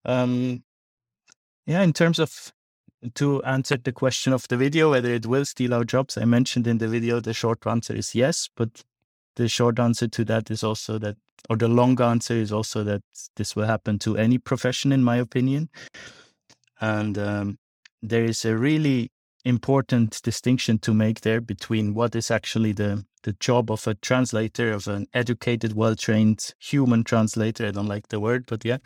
Um 0.05 0.63
yeah 1.67 1.83
in 1.83 1.93
terms 1.93 2.19
of 2.19 2.53
to 3.15 3.43
answer 3.45 3.77
the 3.77 3.93
question 3.93 4.33
of 4.33 4.49
the 4.49 4.57
video 4.57 4.91
whether 4.91 5.13
it 5.13 5.27
will 5.27 5.45
steal 5.45 5.73
our 5.73 5.85
jobs 5.85 6.19
i 6.19 6.25
mentioned 6.25 6.67
in 6.67 6.79
the 6.79 6.89
video 6.89 7.21
the 7.21 7.33
short 7.33 7.65
answer 7.67 7.95
is 7.95 8.15
yes 8.15 8.49
but 8.57 8.83
the 9.39 9.49
short 9.49 9.79
answer 9.79 10.09
to 10.09 10.25
that 10.25 10.51
is 10.51 10.63
also 10.63 10.99
that, 10.99 11.17
or 11.49 11.57
the 11.57 11.69
long 11.69 12.01
answer 12.03 12.35
is 12.35 12.53
also 12.53 12.83
that 12.85 13.03
this 13.37 13.55
will 13.55 13.67
happen 13.67 13.99
to 14.01 14.17
any 14.17 14.37
profession, 14.37 14.93
in 14.93 15.05
my 15.05 15.17
opinion. 15.17 15.71
And 16.81 17.17
um, 17.17 17.59
there 18.03 18.25
is 18.25 18.45
a 18.45 18.57
really 18.57 19.11
important 19.45 20.21
distinction 20.23 20.79
to 20.81 20.93
make 20.93 21.21
there 21.21 21.41
between 21.41 21.95
what 21.95 22.15
is 22.15 22.31
actually 22.31 22.73
the 22.73 23.05
the 23.25 23.33
job 23.41 23.71
of 23.71 23.87
a 23.87 23.95
translator, 23.95 24.73
of 24.73 24.87
an 24.87 25.07
educated, 25.13 25.75
well 25.75 25.97
trained 25.97 26.55
human 26.61 27.03
translator. 27.03 27.67
I 27.67 27.73
don't 27.73 27.87
like 27.87 28.09
the 28.09 28.21
word, 28.21 28.45
but 28.47 28.65
yeah, 28.65 28.79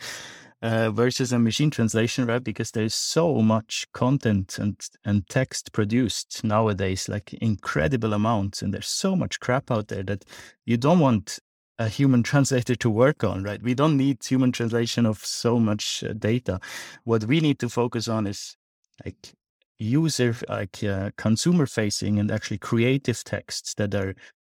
uh, 0.63 0.89
versus 0.91 1.33
a 1.33 1.37
machine 1.37 1.69
translation, 1.69 2.25
right? 2.25 2.43
Because 2.43 2.71
there's 2.71 2.95
so 2.95 3.35
much 3.41 3.85
content 3.93 4.57
and 4.57 4.79
and 5.03 5.27
text 5.27 5.73
produced 5.73 6.41
nowadays, 6.43 7.09
like 7.09 7.33
incredible 7.33 8.13
amounts, 8.13 8.61
and 8.61 8.73
there's 8.73 8.87
so 8.87 9.15
much 9.15 9.41
crap 9.41 9.69
out 9.69 9.89
there 9.89 10.03
that 10.03 10.23
you 10.65 10.77
don't 10.77 10.99
want 10.99 11.39
a 11.77 11.89
human 11.89 12.23
translator 12.31 12.75
to 12.75 12.89
work 12.89 13.25
on, 13.25 13.43
right? 13.43 13.61
We 13.61 13.73
don't 13.73 13.97
need 13.97 14.23
human 14.23 14.53
translation 14.53 15.05
of 15.05 15.25
so 15.25 15.59
much 15.59 16.01
uh, 16.01 16.13
data. 16.13 16.61
What 17.03 17.25
we 17.25 17.41
need 17.41 17.59
to 17.59 17.69
focus 17.69 18.07
on 18.07 18.25
is 18.25 18.55
like 19.03 19.33
user, 19.79 20.33
like 20.47 20.81
uh, 20.81 21.11
consumer 21.17 21.65
facing, 21.65 22.19
and 22.19 22.31
actually 22.31 22.59
creative 22.59 23.21
texts 23.25 23.73
that 23.75 23.93
are 23.93 24.15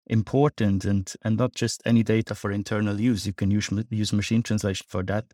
important 0.09 0.85
and 0.85 1.13
and 1.23 1.37
not 1.37 1.53
just 1.57 1.83
any 1.85 2.05
data 2.05 2.37
for 2.37 2.53
internal 2.53 3.01
use. 3.01 3.27
You 3.27 3.33
can 3.33 3.51
use 3.51 3.69
use 3.91 4.13
machine 4.13 4.45
translation 4.45 4.87
for 4.89 5.03
that. 5.03 5.25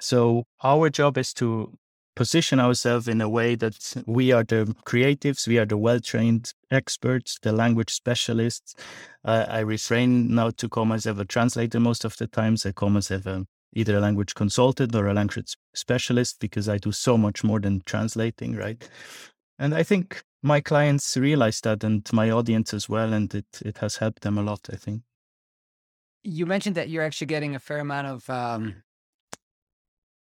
So 0.00 0.44
our 0.62 0.90
job 0.90 1.18
is 1.18 1.32
to 1.34 1.76
position 2.16 2.60
ourselves 2.60 3.08
in 3.08 3.20
a 3.20 3.28
way 3.28 3.54
that 3.54 3.94
we 4.06 4.32
are 4.32 4.44
the 4.44 4.74
creatives, 4.84 5.46
we 5.46 5.58
are 5.58 5.66
the 5.66 5.76
well 5.76 6.00
trained 6.00 6.52
experts, 6.70 7.38
the 7.40 7.52
language 7.52 7.90
specialists. 7.90 8.74
Uh, 9.24 9.46
I 9.48 9.60
refrain 9.60 10.34
now 10.34 10.50
to 10.50 10.68
come 10.68 10.92
as 10.92 11.06
a 11.06 11.24
translator 11.24 11.80
most 11.80 12.04
of 12.04 12.16
the 12.16 12.26
times. 12.26 12.66
I 12.66 12.72
come 12.72 12.96
as 12.96 13.10
a, 13.10 13.46
either 13.74 13.96
a 13.96 14.00
language 14.00 14.34
consultant 14.34 14.94
or 14.94 15.06
a 15.06 15.14
language 15.14 15.54
specialist 15.74 16.36
because 16.40 16.68
I 16.68 16.78
do 16.78 16.92
so 16.92 17.16
much 17.16 17.44
more 17.44 17.60
than 17.60 17.82
translating, 17.86 18.56
right? 18.56 18.86
And 19.58 19.74
I 19.74 19.82
think 19.82 20.22
my 20.42 20.60
clients 20.60 21.16
realize 21.16 21.60
that 21.62 21.84
and 21.84 22.06
my 22.12 22.30
audience 22.30 22.74
as 22.74 22.88
well. 22.88 23.12
And 23.12 23.32
it, 23.34 23.46
it 23.64 23.78
has 23.78 23.96
helped 23.96 24.22
them 24.22 24.38
a 24.38 24.42
lot, 24.42 24.60
I 24.72 24.76
think. 24.76 25.02
You 26.22 26.44
mentioned 26.44 26.76
that 26.76 26.88
you're 26.90 27.02
actually 27.02 27.28
getting 27.28 27.54
a 27.54 27.58
fair 27.58 27.78
amount 27.78 28.06
of 28.06 28.28
um, 28.28 28.82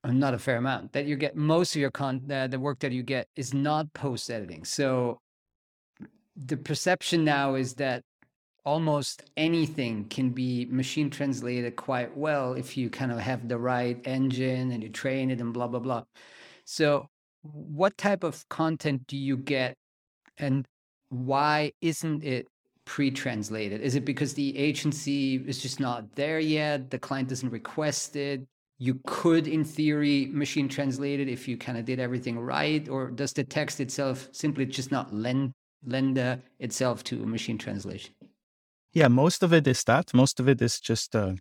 not 0.05 0.33
a 0.33 0.39
fair 0.39 0.57
amount 0.57 0.91
that 0.93 1.05
you 1.05 1.15
get 1.15 1.35
most 1.35 1.75
of 1.75 1.81
your 1.81 1.91
con 1.91 2.21
uh, 2.31 2.47
the 2.47 2.59
work 2.59 2.79
that 2.79 2.91
you 2.91 3.03
get 3.03 3.27
is 3.35 3.53
not 3.53 3.91
post 3.93 4.29
editing 4.29 4.63
so 4.63 5.19
the 6.35 6.57
perception 6.57 7.23
now 7.23 7.55
is 7.55 7.75
that 7.75 8.03
almost 8.63 9.23
anything 9.37 10.05
can 10.05 10.29
be 10.29 10.65
machine 10.65 11.09
translated 11.09 11.75
quite 11.75 12.15
well 12.15 12.53
if 12.53 12.77
you 12.77 12.89
kind 12.89 13.11
of 13.11 13.19
have 13.19 13.47
the 13.47 13.57
right 13.57 13.99
engine 14.05 14.71
and 14.71 14.83
you 14.83 14.89
train 14.89 15.31
it 15.31 15.41
and 15.41 15.53
blah 15.53 15.67
blah 15.67 15.79
blah. 15.79 16.03
So 16.65 17.07
what 17.41 17.97
type 17.97 18.23
of 18.23 18.47
content 18.49 19.07
do 19.07 19.17
you 19.17 19.35
get 19.35 19.75
and 20.37 20.65
why 21.09 21.71
isn't 21.81 22.23
it 22.23 22.47
pre-translated? 22.85 23.81
Is 23.81 23.95
it 23.95 24.05
because 24.05 24.33
the 24.33 24.57
agency 24.57 25.35
is 25.35 25.61
just 25.61 25.79
not 25.79 26.15
there 26.15 26.39
yet? 26.39 26.91
The 26.91 26.99
client 26.99 27.29
doesn't 27.29 27.49
request 27.49 28.15
it 28.15 28.41
you 28.81 28.99
could 29.05 29.47
in 29.47 29.63
theory 29.63 30.27
machine 30.33 30.67
translate 30.67 31.19
it 31.19 31.29
if 31.29 31.47
you 31.47 31.55
kind 31.55 31.77
of 31.77 31.85
did 31.85 31.99
everything 31.99 32.39
right 32.39 32.89
or 32.89 33.11
does 33.11 33.31
the 33.33 33.43
text 33.43 33.79
itself 33.79 34.27
simply 34.31 34.65
just 34.65 34.91
not 34.91 35.13
lend 35.13 35.51
lend 35.85 36.17
uh, 36.17 36.35
itself 36.59 37.03
to 37.03 37.15
machine 37.25 37.59
translation 37.59 38.13
yeah 38.93 39.07
most 39.07 39.43
of 39.43 39.53
it 39.53 39.67
is 39.67 39.83
that 39.83 40.11
most 40.15 40.39
of 40.39 40.49
it 40.49 40.59
is 40.63 40.79
just 40.79 41.15
uh, 41.15 41.33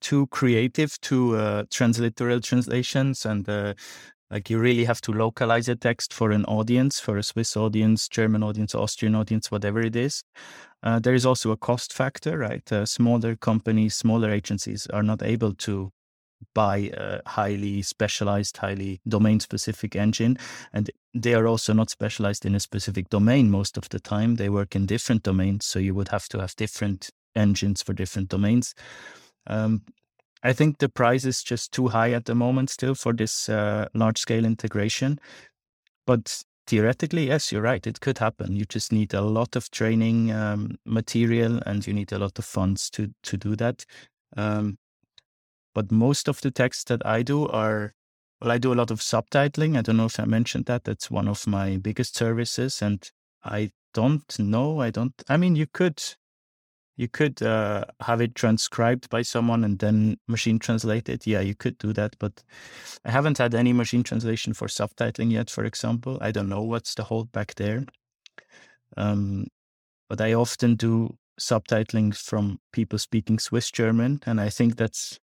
too 0.00 0.28
creative 0.28 1.00
to 1.00 1.36
uh, 1.36 1.62
transliteral 1.64 2.40
translations 2.40 3.26
and 3.26 3.48
uh, 3.48 3.74
like 4.30 4.48
you 4.48 4.60
really 4.60 4.84
have 4.84 5.00
to 5.00 5.12
localize 5.12 5.68
a 5.68 5.74
text 5.74 6.12
for 6.12 6.32
an 6.32 6.44
audience, 6.44 7.00
for 7.00 7.16
a 7.16 7.22
Swiss 7.22 7.56
audience, 7.56 8.08
German 8.08 8.42
audience, 8.42 8.74
Austrian 8.74 9.14
audience, 9.14 9.50
whatever 9.50 9.80
it 9.80 9.96
is. 9.96 10.22
Uh, 10.82 10.98
there 10.98 11.14
is 11.14 11.24
also 11.24 11.50
a 11.50 11.56
cost 11.56 11.94
factor, 11.94 12.36
right? 12.36 12.70
Uh, 12.70 12.84
smaller 12.84 13.36
companies, 13.36 13.96
smaller 13.96 14.30
agencies 14.30 14.86
are 14.92 15.02
not 15.02 15.22
able 15.22 15.54
to 15.54 15.90
buy 16.54 16.90
a 16.96 17.20
highly 17.26 17.82
specialized, 17.82 18.56
highly 18.56 19.00
domain 19.06 19.40
specific 19.40 19.96
engine. 19.96 20.38
And 20.72 20.90
they 21.14 21.34
are 21.34 21.46
also 21.46 21.72
not 21.72 21.90
specialized 21.90 22.44
in 22.44 22.54
a 22.54 22.60
specific 22.60 23.08
domain 23.08 23.50
most 23.50 23.76
of 23.76 23.88
the 23.88 24.00
time. 24.00 24.36
They 24.36 24.48
work 24.48 24.74
in 24.76 24.86
different 24.86 25.22
domains. 25.22 25.66
So 25.66 25.78
you 25.78 25.94
would 25.94 26.08
have 26.08 26.28
to 26.30 26.40
have 26.40 26.56
different 26.56 27.10
engines 27.34 27.82
for 27.82 27.92
different 27.92 28.28
domains. 28.28 28.74
Um, 29.46 29.82
I 30.42 30.52
think 30.52 30.78
the 30.78 30.88
price 30.88 31.24
is 31.24 31.42
just 31.42 31.72
too 31.72 31.88
high 31.88 32.12
at 32.12 32.26
the 32.26 32.34
moment 32.34 32.70
still 32.70 32.94
for 32.94 33.12
this 33.12 33.48
uh, 33.48 33.88
large 33.94 34.18
scale 34.18 34.44
integration. 34.44 35.18
But 36.06 36.44
theoretically, 36.66 37.26
yes, 37.26 37.50
you're 37.50 37.62
right. 37.62 37.84
It 37.86 38.00
could 38.00 38.18
happen. 38.18 38.54
You 38.54 38.64
just 38.64 38.92
need 38.92 39.14
a 39.14 39.22
lot 39.22 39.56
of 39.56 39.70
training 39.70 40.30
um, 40.32 40.76
material 40.84 41.60
and 41.66 41.86
you 41.86 41.92
need 41.92 42.12
a 42.12 42.18
lot 42.18 42.38
of 42.38 42.44
funds 42.44 42.88
to 42.90 43.12
to 43.24 43.36
do 43.36 43.56
that. 43.56 43.84
Um, 44.36 44.78
but 45.78 45.92
most 45.92 46.26
of 46.26 46.40
the 46.40 46.50
texts 46.50 46.82
that 46.82 47.06
I 47.06 47.22
do 47.22 47.46
are 47.46 47.94
well, 48.40 48.50
I 48.50 48.58
do 48.58 48.72
a 48.72 48.74
lot 48.74 48.90
of 48.90 48.98
subtitling. 48.98 49.78
I 49.78 49.82
don't 49.82 49.96
know 49.96 50.06
if 50.06 50.18
I 50.18 50.24
mentioned 50.24 50.64
that. 50.66 50.82
That's 50.82 51.08
one 51.08 51.28
of 51.28 51.46
my 51.46 51.76
biggest 51.76 52.16
services, 52.16 52.82
and 52.82 53.08
I 53.44 53.70
don't 53.94 54.36
know. 54.40 54.80
I 54.80 54.90
don't. 54.90 55.12
I 55.28 55.36
mean, 55.36 55.54
you 55.54 55.68
could 55.72 56.02
you 56.96 57.06
could 57.06 57.40
uh, 57.42 57.84
have 58.00 58.20
it 58.20 58.34
transcribed 58.34 59.08
by 59.08 59.22
someone 59.22 59.62
and 59.62 59.78
then 59.78 60.16
machine 60.26 60.58
translate 60.58 61.08
it. 61.08 61.28
Yeah, 61.28 61.42
you 61.42 61.54
could 61.54 61.78
do 61.78 61.92
that, 61.92 62.16
but 62.18 62.42
I 63.04 63.12
haven't 63.12 63.38
had 63.38 63.54
any 63.54 63.72
machine 63.72 64.02
translation 64.02 64.54
for 64.54 64.66
subtitling 64.66 65.30
yet. 65.30 65.48
For 65.48 65.62
example, 65.62 66.18
I 66.20 66.32
don't 66.32 66.48
know 66.48 66.62
what's 66.62 66.96
the 66.96 67.04
holdback 67.04 67.54
there. 67.54 67.84
Um, 68.96 69.46
but 70.08 70.20
I 70.20 70.32
often 70.32 70.74
do 70.74 71.18
subtitling 71.40 72.16
from 72.16 72.58
people 72.72 72.98
speaking 72.98 73.38
Swiss 73.38 73.70
German, 73.70 74.18
and 74.26 74.40
I 74.40 74.48
think 74.48 74.76
that's 74.76 75.20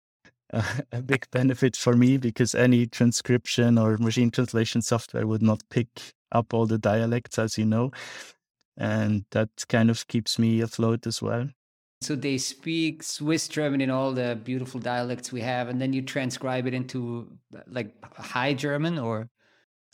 a, 0.92 1.02
big 1.02 1.26
benefit 1.30 1.76
for 1.76 1.94
me 1.94 2.16
because 2.16 2.54
any 2.54 2.86
transcription 2.86 3.78
or 3.78 3.96
machine 3.98 4.30
translation 4.30 4.82
software 4.82 5.26
would 5.26 5.42
not 5.42 5.62
pick 5.70 5.88
up 6.32 6.52
all 6.52 6.66
the 6.66 6.78
dialects, 6.78 7.38
as 7.38 7.56
you 7.56 7.64
know 7.64 7.92
and 8.80 9.26
that 9.30 9.50
kind 9.68 9.90
of 9.90 10.08
keeps 10.08 10.38
me 10.38 10.60
afloat 10.62 11.06
as 11.06 11.20
well. 11.20 11.46
So 12.00 12.16
they 12.16 12.38
speak 12.38 13.02
Swiss 13.02 13.46
German 13.46 13.82
in 13.82 13.90
all 13.90 14.12
the 14.12 14.38
beautiful 14.42 14.80
dialects 14.80 15.30
we 15.30 15.42
have, 15.42 15.68
and 15.68 15.80
then 15.80 15.92
you 15.92 16.00
transcribe 16.00 16.66
it 16.66 16.72
into 16.72 17.28
like 17.66 17.92
High 18.16 18.54
German, 18.54 18.98
or 18.98 19.28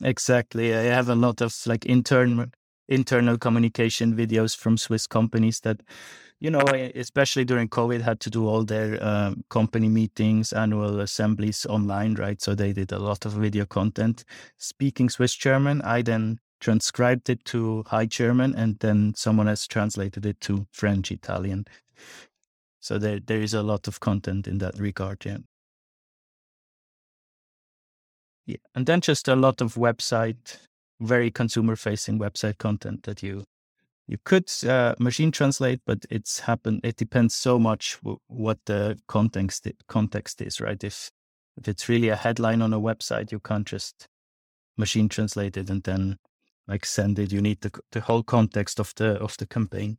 exactly. 0.02 0.72
I 0.72 0.82
have 0.82 1.08
a 1.08 1.16
lot 1.16 1.40
of 1.40 1.52
like 1.66 1.84
internal 1.84 2.46
internal 2.88 3.36
communication 3.36 4.14
videos 4.14 4.56
from 4.56 4.76
Swiss 4.76 5.08
companies 5.08 5.58
that, 5.60 5.80
you 6.38 6.50
know, 6.50 6.62
especially 6.94 7.44
during 7.44 7.68
COVID, 7.68 8.02
had 8.02 8.20
to 8.20 8.30
do 8.30 8.46
all 8.46 8.62
their 8.64 9.02
um, 9.02 9.44
company 9.48 9.88
meetings, 9.88 10.52
annual 10.52 11.00
assemblies 11.00 11.64
online, 11.66 12.14
right? 12.14 12.40
So 12.42 12.54
they 12.54 12.72
did 12.72 12.92
a 12.92 12.98
lot 12.98 13.24
of 13.24 13.32
video 13.32 13.64
content 13.64 14.24
speaking 14.58 15.08
Swiss 15.08 15.34
German. 15.34 15.80
I 15.82 16.02
then 16.02 16.38
transcribed 16.60 17.30
it 17.30 17.44
to 17.46 17.84
High 17.86 18.06
German, 18.06 18.54
and 18.54 18.78
then 18.80 19.14
someone 19.16 19.46
has 19.46 19.66
translated 19.66 20.26
it 20.26 20.40
to 20.42 20.66
French, 20.72 21.10
Italian. 21.10 21.66
So 22.80 22.98
there 22.98 23.18
there 23.18 23.40
is 23.40 23.54
a 23.54 23.62
lot 23.62 23.88
of 23.88 24.00
content 24.00 24.46
in 24.46 24.58
that 24.58 24.78
regard, 24.78 25.24
yeah. 25.24 25.38
Yeah, 28.46 28.58
and 28.74 28.86
then 28.86 29.00
just 29.00 29.26
a 29.26 29.34
lot 29.34 29.60
of 29.60 29.74
website, 29.74 30.58
very 31.00 31.30
consumer 31.30 31.76
facing 31.76 32.18
website 32.18 32.58
content 32.58 33.02
that 33.02 33.22
you 33.22 33.44
you 34.08 34.18
could 34.24 34.50
uh, 34.64 34.94
machine 34.98 35.32
translate, 35.32 35.80
but 35.84 36.06
it's 36.10 36.40
happened. 36.40 36.80
It 36.84 36.96
depends 36.96 37.34
so 37.34 37.58
much 37.58 37.98
w- 38.02 38.18
what 38.28 38.58
the 38.66 38.98
context 39.08 39.66
context 39.88 40.40
is, 40.40 40.60
right? 40.60 40.82
If 40.82 41.10
if 41.56 41.68
it's 41.68 41.88
really 41.88 42.08
a 42.08 42.16
headline 42.16 42.62
on 42.62 42.72
a 42.72 42.80
website, 42.80 43.32
you 43.32 43.40
can't 43.40 43.66
just 43.66 44.08
machine 44.76 45.08
translate 45.08 45.56
it 45.56 45.70
and 45.70 45.82
then 45.82 46.18
like 46.68 46.84
send 46.84 47.18
it. 47.18 47.32
You 47.32 47.40
need 47.40 47.60
the 47.62 47.72
the 47.90 48.00
whole 48.00 48.22
context 48.22 48.78
of 48.78 48.94
the 48.94 49.18
of 49.20 49.36
the 49.38 49.46
campaign. 49.46 49.98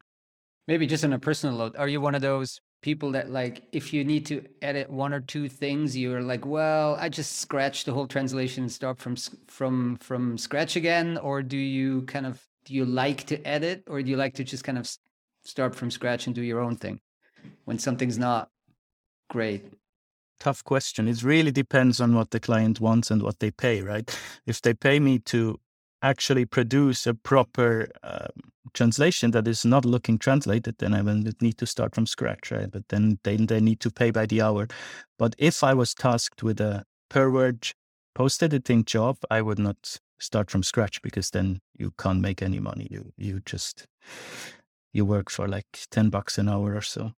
Maybe 0.67 0.87
just 0.87 1.03
on 1.03 1.13
a 1.13 1.19
personal 1.19 1.57
note, 1.57 1.75
are 1.77 1.87
you 1.87 2.01
one 2.01 2.15
of 2.15 2.21
those 2.21 2.59
people 2.81 3.11
that 3.11 3.29
like 3.29 3.63
if 3.71 3.91
you 3.91 4.03
need 4.03 4.25
to 4.25 4.45
edit 4.61 4.89
one 4.89 5.11
or 5.11 5.19
two 5.19 5.49
things 5.49 5.97
you're 5.97 6.21
like 6.21 6.45
well 6.45 6.95
i 6.99 7.09
just 7.09 7.37
scratch 7.39 7.85
the 7.85 7.91
whole 7.91 8.05
translation 8.05 8.65
and 8.65 8.71
start 8.71 8.99
from 8.99 9.15
from 9.47 9.97
from 9.97 10.37
scratch 10.37 10.75
again 10.75 11.17
or 11.17 11.41
do 11.41 11.57
you 11.57 12.03
kind 12.03 12.27
of 12.27 12.39
do 12.67 12.73
you 12.73 12.85
like 12.85 13.23
to 13.23 13.41
edit 13.47 13.83
or 13.87 14.01
do 14.01 14.09
you 14.09 14.17
like 14.17 14.33
to 14.33 14.43
just 14.43 14.63
kind 14.63 14.77
of 14.77 14.89
start 15.43 15.73
from 15.73 15.89
scratch 15.89 16.27
and 16.27 16.35
do 16.35 16.41
your 16.41 16.59
own 16.59 16.75
thing 16.75 16.99
when 17.65 17.79
something's 17.79 18.17
not 18.17 18.49
great 19.29 19.63
tough 20.39 20.63
question 20.63 21.07
it 21.07 21.23
really 21.23 21.51
depends 21.51 22.01
on 22.01 22.13
what 22.13 22.31
the 22.31 22.39
client 22.39 22.81
wants 22.81 23.09
and 23.09 23.21
what 23.23 23.39
they 23.39 23.49
pay 23.49 23.81
right 23.81 24.19
if 24.45 24.61
they 24.61 24.73
pay 24.73 24.99
me 24.99 25.17
to 25.17 25.57
actually 26.01 26.45
produce 26.45 27.07
a 27.07 27.13
proper 27.13 27.89
um, 28.03 28.51
translation 28.73 29.31
that 29.31 29.47
is 29.47 29.65
not 29.65 29.85
looking 29.85 30.17
translated, 30.17 30.75
then 30.77 30.93
I 30.93 31.01
will 31.01 31.23
need 31.41 31.57
to 31.57 31.65
start 31.65 31.95
from 31.95 32.05
scratch, 32.05 32.51
right? 32.51 32.69
But 32.69 32.89
then 32.89 33.19
they, 33.23 33.37
they 33.37 33.59
need 33.59 33.79
to 33.81 33.89
pay 33.89 34.11
by 34.11 34.25
the 34.25 34.41
hour. 34.41 34.67
But 35.17 35.35
if 35.37 35.63
I 35.63 35.73
was 35.73 35.93
tasked 35.93 36.43
with 36.43 36.61
a 36.61 36.85
per 37.09 37.29
word 37.29 37.71
post 38.13 38.43
editing 38.43 38.85
job, 38.85 39.17
I 39.31 39.41
would 39.41 39.59
not 39.59 39.97
start 40.19 40.49
from 40.51 40.63
scratch 40.63 41.01
because 41.01 41.29
then 41.31 41.59
you 41.77 41.91
can't 41.99 42.21
make 42.21 42.41
any 42.41 42.59
money. 42.59 42.87
You 42.91 43.11
you 43.17 43.41
just 43.45 43.87
you 44.93 45.05
work 45.05 45.29
for 45.29 45.47
like 45.47 45.67
ten 45.91 46.09
bucks 46.09 46.37
an 46.37 46.49
hour 46.49 46.75
or 46.75 46.81
so, 46.81 47.11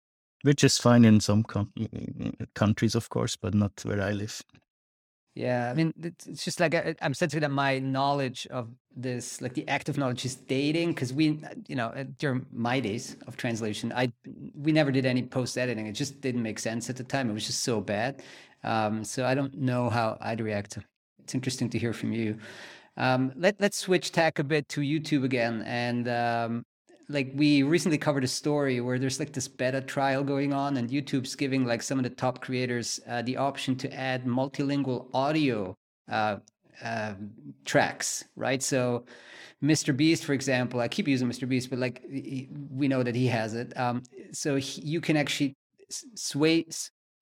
which 0.43 0.64
is 0.64 0.78
fine 0.78 1.06
in 1.06 1.20
some 1.20 1.43
com- 1.43 1.74
countries, 2.56 2.95
of 2.95 3.10
course, 3.10 3.36
but 3.36 3.54
not 3.54 3.74
where 3.84 4.02
I 4.02 4.12
live. 4.12 4.41
Yeah, 5.38 5.70
I 5.70 5.76
mean, 5.76 5.93
it's 6.02 6.43
just 6.43 6.60
like 6.60 6.74
I, 6.74 6.95
am 7.00 7.14
sensing 7.14 7.41
that 7.41 7.52
my 7.52 7.78
knowledge 7.78 8.48
of 8.50 8.70
this, 8.95 9.39
like 9.39 9.54
the 9.54 9.68
active 9.68 9.95
knowledge, 9.95 10.26
is 10.26 10.34
dating 10.34 10.93
because 10.93 11.14
we, 11.14 11.39
uh, 11.45 11.50
you 11.68 11.76
know, 11.76 11.89
uh, 11.89 12.06
during 12.18 12.48
my 12.52 12.80
days 12.80 13.18
of 13.28 13.38
translation, 13.38 13.93
I 13.95 14.12
we 14.56 14.72
never 14.72 14.91
did 14.91 15.06
any 15.06 15.22
post 15.22 15.56
editing. 15.56 15.86
It 15.86 15.91
just 15.91 16.22
didn't 16.22 16.41
make 16.41 16.58
sense 16.58 16.89
at 16.89 16.95
the 16.95 17.04
time. 17.04 17.30
It 17.30 17.34
was 17.34 17.45
just 17.45 17.60
so 17.60 17.82
bad. 17.82 18.24
Um, 18.64 19.04
so 19.04 19.26
I 19.26 19.36
don't 19.36 19.54
know 19.54 19.91
how 19.91 20.18
I'd 20.22 20.41
react. 20.41 20.80
It's 21.24 21.36
interesting 21.36 21.70
to 21.70 21.78
hear 21.78 21.93
from 21.93 22.14
you. 22.14 22.39
Um, 22.98 23.32
let 23.36 23.60
let's 23.60 23.78
switch 23.78 24.12
tack 24.12 24.39
a 24.39 24.43
bit 24.43 24.68
to 24.70 24.82
YouTube 24.82 25.24
again, 25.24 25.64
and 25.66 26.08
um, 26.10 26.66
like 27.10 27.32
we 27.36 27.64
recently 27.64 27.98
covered 27.98 28.24
a 28.24 28.28
story 28.28 28.82
where 28.82 29.00
there's 29.00 29.20
like 29.20 29.32
this 29.32 29.48
beta 29.48 29.82
trial 29.82 30.24
going 30.24 30.54
on 30.54 30.78
and 30.78 30.89
youtube's 30.89 31.36
giving 31.36 31.66
like 31.66 31.82
some 31.82 31.98
of 31.98 32.04
the 32.04 32.10
top 32.10 32.41
creators 32.41 33.00
uh, 33.08 33.22
the 33.22 33.38
option 33.38 33.76
to 33.78 33.93
add 33.93 34.26
multilingual 34.26 35.08
audio 35.14 35.76
uh, 36.12 36.38
uh, 36.84 37.14
tracks 37.66 38.26
right? 38.36 38.62
So 38.62 39.06
mr 39.64 39.95
beast 39.95 40.24
for 40.24 40.34
example 40.34 40.80
i 40.80 40.88
keep 40.88 41.08
using 41.08 41.28
mr 41.28 41.50
beast 41.50 41.72
but 41.72 41.80
like 41.80 42.04
he, 42.12 42.48
we 42.70 42.88
know 42.88 43.02
that 43.02 43.16
he 43.16 43.26
has 43.28 43.56
it. 43.56 43.76
Um, 43.78 44.04
so 44.32 44.56
he, 44.58 44.82
you 44.82 45.02
can 45.02 45.18
actually 45.18 45.56
sway 46.16 46.66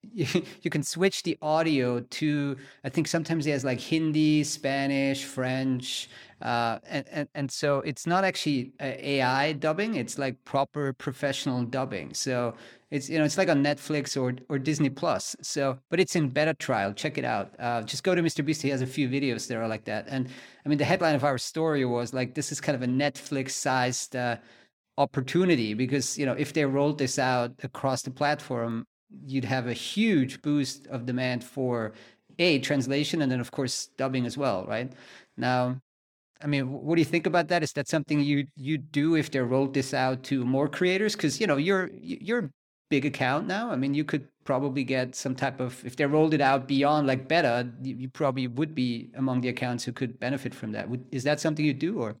you 0.12 0.70
can 0.70 0.82
switch 0.82 1.22
the 1.24 1.36
audio 1.42 2.00
to 2.00 2.56
i 2.84 2.88
think 2.88 3.08
sometimes 3.08 3.44
he 3.44 3.50
has 3.50 3.64
like 3.64 3.80
hindi 3.80 4.44
spanish 4.44 5.24
french 5.24 6.08
uh, 6.42 6.78
and, 6.86 7.06
and 7.10 7.28
and 7.34 7.50
so 7.50 7.78
it's 7.78 8.06
not 8.06 8.22
actually 8.22 8.72
ai 8.80 9.52
dubbing 9.52 9.94
it's 9.94 10.18
like 10.18 10.36
proper 10.44 10.92
professional 10.92 11.62
dubbing. 11.62 12.12
So 12.12 12.54
it's 12.90 13.08
you 13.08 13.18
know 13.18 13.24
it's 13.24 13.38
like 13.38 13.48
on 13.48 13.64
netflix 13.64 14.20
or 14.20 14.34
or 14.50 14.58
disney 14.58 14.90
plus. 14.90 15.34
So 15.40 15.78
but 15.88 15.98
it's 15.98 16.14
in 16.14 16.28
beta 16.28 16.52
trial 16.52 16.92
check 16.92 17.16
it 17.16 17.24
out. 17.24 17.52
Uh, 17.58 17.82
just 17.82 18.04
go 18.04 18.14
to 18.14 18.22
mr 18.22 18.44
beast 18.44 18.60
he 18.60 18.68
has 18.68 18.82
a 18.82 18.86
few 18.86 19.08
videos 19.08 19.48
that 19.48 19.56
are 19.56 19.68
like 19.68 19.84
that. 19.86 20.06
And 20.08 20.28
i 20.64 20.68
mean 20.68 20.78
the 20.78 20.84
headline 20.84 21.14
of 21.14 21.24
our 21.24 21.38
story 21.38 21.84
was 21.86 22.12
like 22.12 22.34
this 22.34 22.52
is 22.52 22.60
kind 22.60 22.76
of 22.76 22.82
a 22.82 22.86
netflix 22.86 23.52
sized 23.52 24.14
uh, 24.14 24.36
opportunity 24.98 25.72
because 25.72 26.18
you 26.18 26.26
know 26.26 26.34
if 26.34 26.52
they 26.52 26.66
rolled 26.66 26.98
this 26.98 27.18
out 27.18 27.52
across 27.62 28.02
the 28.02 28.10
platform 28.10 28.86
you'd 29.26 29.44
have 29.44 29.66
a 29.66 29.72
huge 29.72 30.42
boost 30.42 30.86
of 30.88 31.06
demand 31.06 31.44
for 31.44 31.92
a 32.38 32.58
translation 32.60 33.22
and 33.22 33.32
then 33.32 33.40
of 33.40 33.50
course 33.50 33.88
dubbing 33.96 34.26
as 34.26 34.36
well, 34.36 34.64
right? 34.66 34.92
Now, 35.36 35.80
I 36.42 36.46
mean, 36.46 36.70
what 36.70 36.96
do 36.96 37.00
you 37.00 37.06
think 37.06 37.26
about 37.26 37.48
that? 37.48 37.62
Is 37.62 37.72
that 37.72 37.88
something 37.88 38.20
you 38.20 38.46
you 38.56 38.78
do 38.78 39.16
if 39.16 39.30
they 39.30 39.40
rolled 39.40 39.74
this 39.74 39.94
out 39.94 40.22
to 40.24 40.44
more 40.44 40.68
creators? 40.68 41.16
Because 41.16 41.40
you 41.40 41.46
know 41.46 41.56
you're 41.56 41.90
you're 42.02 42.50
big 42.90 43.06
account 43.06 43.46
now. 43.46 43.70
I 43.70 43.76
mean, 43.76 43.94
you 43.94 44.04
could 44.04 44.28
probably 44.44 44.84
get 44.84 45.14
some 45.14 45.34
type 45.34 45.60
of 45.60 45.84
if 45.84 45.96
they 45.96 46.06
rolled 46.06 46.34
it 46.34 46.40
out 46.40 46.68
beyond 46.68 47.06
like 47.06 47.28
beta, 47.28 47.70
you, 47.82 47.96
you 47.96 48.08
probably 48.10 48.46
would 48.48 48.74
be 48.74 49.10
among 49.16 49.40
the 49.40 49.48
accounts 49.48 49.84
who 49.84 49.92
could 49.92 50.18
benefit 50.20 50.54
from 50.54 50.72
that. 50.72 50.88
Would, 50.90 51.06
is 51.12 51.24
that 51.24 51.40
something 51.40 51.64
you 51.64 51.74
do 51.74 52.00
or? 52.00 52.16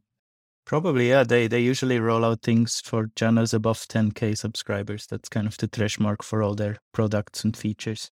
Probably, 0.66 1.10
yeah. 1.10 1.22
They 1.22 1.46
they 1.46 1.60
usually 1.60 2.00
roll 2.00 2.24
out 2.24 2.42
things 2.42 2.80
for 2.84 3.08
channels 3.14 3.54
above 3.54 3.78
10k 3.78 4.36
subscribers. 4.36 5.06
That's 5.06 5.28
kind 5.28 5.46
of 5.46 5.56
the 5.56 5.68
threshold 5.68 6.24
for 6.24 6.42
all 6.42 6.56
their 6.56 6.78
products 6.92 7.44
and 7.44 7.56
features. 7.56 8.10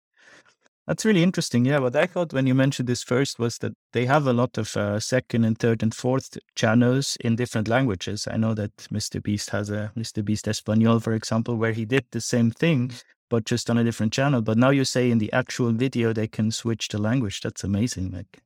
That's 0.85 1.03
really 1.03 1.23
interesting. 1.23 1.65
Yeah, 1.65 1.79
what 1.79 1.95
I 1.95 2.05
thought 2.05 2.31
when 2.31 2.45
you 2.45 2.53
mentioned 2.53 2.87
this 2.87 3.01
first 3.01 3.39
was 3.39 3.57
that 3.59 3.73
they 3.93 4.05
have 4.05 4.27
a 4.27 4.33
lot 4.33 4.57
of 4.57 4.77
uh, 4.77 4.99
second 4.99 5.45
and 5.45 5.57
third 5.57 5.81
and 5.81 5.95
fourth 5.95 6.37
channels 6.55 7.17
in 7.21 7.35
different 7.35 7.69
languages. 7.69 8.27
I 8.29 8.37
know 8.37 8.53
that 8.53 8.75
Mr. 8.91 9.23
Beast 9.23 9.49
has 9.49 9.71
a 9.71 9.91
Mr. 9.97 10.23
Beast 10.23 10.47
Espanol, 10.47 10.99
for 10.99 11.13
example, 11.13 11.55
where 11.55 11.71
he 11.71 11.85
did 11.85 12.05
the 12.11 12.21
same 12.21 12.51
thing, 12.51 12.91
but 13.29 13.45
just 13.45 13.69
on 13.69 13.79
a 13.79 13.83
different 13.83 14.13
channel. 14.13 14.41
But 14.41 14.59
now 14.59 14.69
you 14.69 14.85
say 14.85 15.09
in 15.09 15.17
the 15.17 15.33
actual 15.33 15.71
video 15.71 16.13
they 16.13 16.27
can 16.27 16.51
switch 16.51 16.89
the 16.89 17.01
language. 17.01 17.41
That's 17.41 17.63
amazing. 17.63 18.11
Like, 18.11 18.41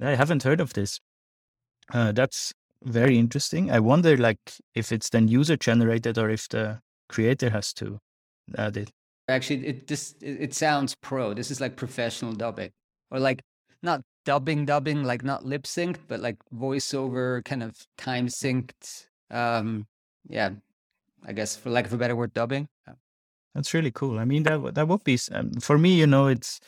I 0.00 0.14
haven't 0.14 0.44
heard 0.44 0.60
of 0.60 0.72
this. 0.72 1.00
Uh, 1.92 2.12
that's 2.12 2.54
very 2.84 3.18
interesting. 3.18 3.70
I 3.70 3.80
wonder, 3.80 4.16
like, 4.16 4.38
if 4.74 4.92
it's 4.92 5.10
then 5.10 5.28
user 5.28 5.56
generated 5.56 6.18
or 6.18 6.30
if 6.30 6.48
the 6.48 6.80
creator 7.08 7.50
has 7.50 7.72
to 7.74 7.98
add 8.56 8.76
it. 8.76 8.90
Actually, 9.28 9.66
it 9.66 9.86
this 9.86 10.14
it 10.20 10.52
sounds 10.54 10.94
pro. 10.96 11.32
This 11.32 11.50
is 11.50 11.60
like 11.60 11.76
professional 11.76 12.32
dubbing, 12.32 12.70
or 13.10 13.20
like 13.20 13.42
not 13.82 14.02
dubbing, 14.24 14.66
dubbing, 14.66 15.04
like 15.04 15.22
not 15.22 15.44
lip 15.44 15.62
synced, 15.62 16.00
but 16.08 16.20
like 16.20 16.36
voiceover, 16.52 17.44
kind 17.44 17.62
of 17.62 17.86
time 17.96 18.26
synced. 18.26 19.06
Um, 19.30 19.86
yeah, 20.28 20.50
I 21.24 21.32
guess 21.32 21.56
for 21.56 21.70
lack 21.70 21.86
of 21.86 21.92
a 21.92 21.96
better 21.96 22.16
word, 22.16 22.34
dubbing. 22.34 22.68
That's 23.54 23.74
really 23.74 23.90
cool. 23.90 24.18
I 24.18 24.24
mean, 24.24 24.42
that 24.44 24.74
that 24.74 24.88
would 24.88 25.04
be 25.04 25.18
um, 25.30 25.52
for 25.60 25.78
me. 25.78 25.94
You 25.94 26.06
know, 26.06 26.26
it's 26.26 26.58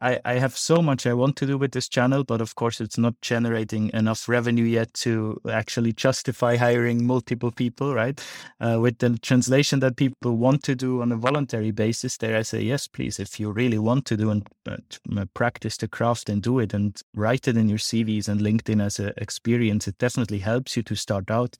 I, 0.00 0.18
I 0.24 0.34
have 0.34 0.56
so 0.56 0.80
much 0.80 1.06
I 1.06 1.12
want 1.12 1.36
to 1.36 1.46
do 1.46 1.58
with 1.58 1.72
this 1.72 1.88
channel, 1.88 2.24
but 2.24 2.40
of 2.40 2.54
course, 2.54 2.80
it's 2.80 2.96
not 2.96 3.20
generating 3.20 3.90
enough 3.92 4.28
revenue 4.28 4.64
yet 4.64 4.94
to 4.94 5.40
actually 5.48 5.92
justify 5.92 6.56
hiring 6.56 7.06
multiple 7.06 7.50
people, 7.50 7.94
right? 7.94 8.20
Uh, 8.60 8.78
with 8.80 8.98
the 8.98 9.18
translation 9.18 9.80
that 9.80 9.96
people 9.96 10.36
want 10.36 10.62
to 10.64 10.74
do 10.74 11.02
on 11.02 11.12
a 11.12 11.16
voluntary 11.16 11.70
basis, 11.70 12.16
there 12.16 12.36
I 12.36 12.42
say, 12.42 12.62
yes, 12.62 12.86
please, 12.86 13.20
if 13.20 13.38
you 13.38 13.50
really 13.50 13.78
want 13.78 14.06
to 14.06 14.16
do 14.16 14.30
and 14.30 14.46
uh, 14.66 14.76
uh 15.16 15.24
practice 15.34 15.76
the 15.76 15.88
craft 15.88 16.28
and 16.28 16.42
do 16.42 16.58
it 16.58 16.72
and 16.72 17.00
write 17.14 17.46
it 17.46 17.56
in 17.56 17.68
your 17.68 17.78
CVs 17.78 18.28
and 18.28 18.40
LinkedIn 18.40 18.82
as 18.82 18.98
an 18.98 19.12
experience, 19.16 19.86
it 19.86 19.98
definitely 19.98 20.38
helps 20.38 20.76
you 20.76 20.82
to 20.82 20.94
start 20.94 21.30
out. 21.30 21.56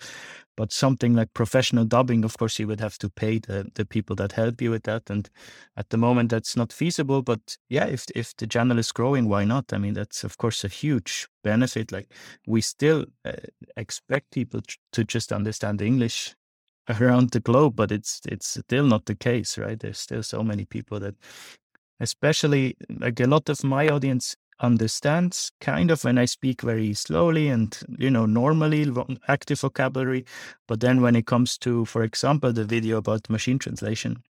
But 0.57 0.73
something 0.73 1.15
like 1.15 1.33
professional 1.33 1.85
dubbing, 1.85 2.25
of 2.25 2.37
course, 2.37 2.59
you 2.59 2.67
would 2.67 2.81
have 2.81 2.99
to 2.99 3.09
pay 3.09 3.39
the, 3.39 3.71
the 3.75 3.85
people 3.85 4.15
that 4.17 4.33
help 4.33 4.61
you 4.61 4.71
with 4.71 4.83
that. 4.83 5.09
And 5.09 5.29
at 5.77 5.91
the 5.91 5.97
moment, 5.97 6.31
that's 6.31 6.57
not 6.57 6.73
feasible. 6.73 7.23
But 7.23 7.57
yeah, 7.69 7.87
if 7.87 8.07
if 8.15 8.37
the 8.37 8.47
channel 8.47 8.79
is 8.79 8.93
growing, 8.93 9.29
why 9.29 9.45
not? 9.45 9.73
I 9.73 9.79
mean, 9.79 9.95
that's 9.95 10.25
of 10.25 10.37
course 10.39 10.65
a 10.65 10.69
huge 10.69 11.29
benefit. 11.43 11.93
Like 11.93 12.13
we 12.47 12.61
still 12.61 13.07
uh, 13.25 13.33
expect 13.77 14.33
people 14.33 14.61
to 14.93 15.05
just 15.05 15.33
understand 15.33 15.81
English 15.81 16.35
around 17.01 17.31
the 17.31 17.41
globe, 17.41 17.77
but 17.77 17.93
it's 17.93 18.21
it's 18.29 18.59
still 18.59 18.87
not 18.87 19.07
the 19.07 19.15
case, 19.15 19.57
right? 19.57 19.79
There's 19.79 19.99
still 19.99 20.23
so 20.23 20.43
many 20.43 20.65
people 20.65 21.01
that, 21.01 21.15
especially 22.01 22.77
like 22.89 23.21
a 23.21 23.27
lot 23.27 23.49
of 23.49 23.63
my 23.65 23.89
audience 23.89 24.37
understands 24.61 25.53
kind 25.61 25.91
of 25.91 26.05
when 26.05 26.19
I 26.19 26.27
speak 26.27 26.63
very 26.63 26.95
slowly 26.95 27.49
and, 27.49 27.79
you 27.99 28.11
know, 28.11 28.27
normally 28.27 28.91
active 29.29 29.61
vocabulary. 29.61 30.25
But 30.69 30.81
then 30.81 31.01
when 31.01 31.17
it 31.17 31.27
comes 31.27 31.59
to, 31.59 31.85
for 31.85 32.03
example, 32.03 32.53
the 32.53 32.65
video 32.65 32.99
about 32.99 33.31
machine 33.31 33.59
translation, 33.59 34.23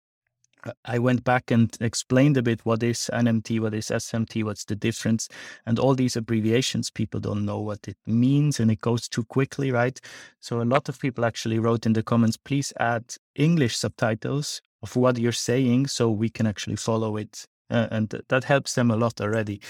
I 0.84 1.00
went 1.00 1.24
back 1.24 1.52
and 1.52 1.76
explained 1.80 2.36
a 2.38 2.42
bit 2.42 2.66
what 2.66 2.84
is 2.84 3.10
NMT, 3.14 3.62
what 3.62 3.74
is 3.74 3.88
SMT, 3.88 4.44
what's 4.44 4.66
the 4.66 4.76
difference, 4.76 5.30
and 5.66 5.80
all 5.80 5.96
these 5.96 6.18
abbreviations. 6.18 6.92
People 6.92 7.20
don't 7.20 7.46
know 7.46 7.60
what 7.60 7.88
it 7.88 7.98
means, 8.06 8.60
and 8.60 8.70
it 8.70 8.82
goes 8.82 9.08
too 9.08 9.24
quickly, 9.24 9.72
right? 9.72 10.00
So 10.42 10.62
a 10.62 10.64
lot 10.64 10.90
of 10.90 11.00
people 11.00 11.24
actually 11.24 11.60
wrote 11.60 11.86
in 11.86 11.94
the 11.94 12.04
comments, 12.04 12.38
please 12.38 12.74
add 12.80 13.16
English 13.36 13.78
subtitles 13.78 14.62
of 14.82 14.96
what 14.96 15.18
you're 15.18 15.32
saying 15.32 15.88
so 15.88 16.10
we 16.10 16.30
can 16.30 16.46
actually 16.46 16.76
follow 16.76 17.16
it. 17.18 17.46
Uh, 17.72 17.88
and 17.92 18.22
that 18.30 18.44
helps 18.44 18.74
them 18.74 18.90
a 18.90 18.98
lot 18.98 19.22
already. 19.22 19.62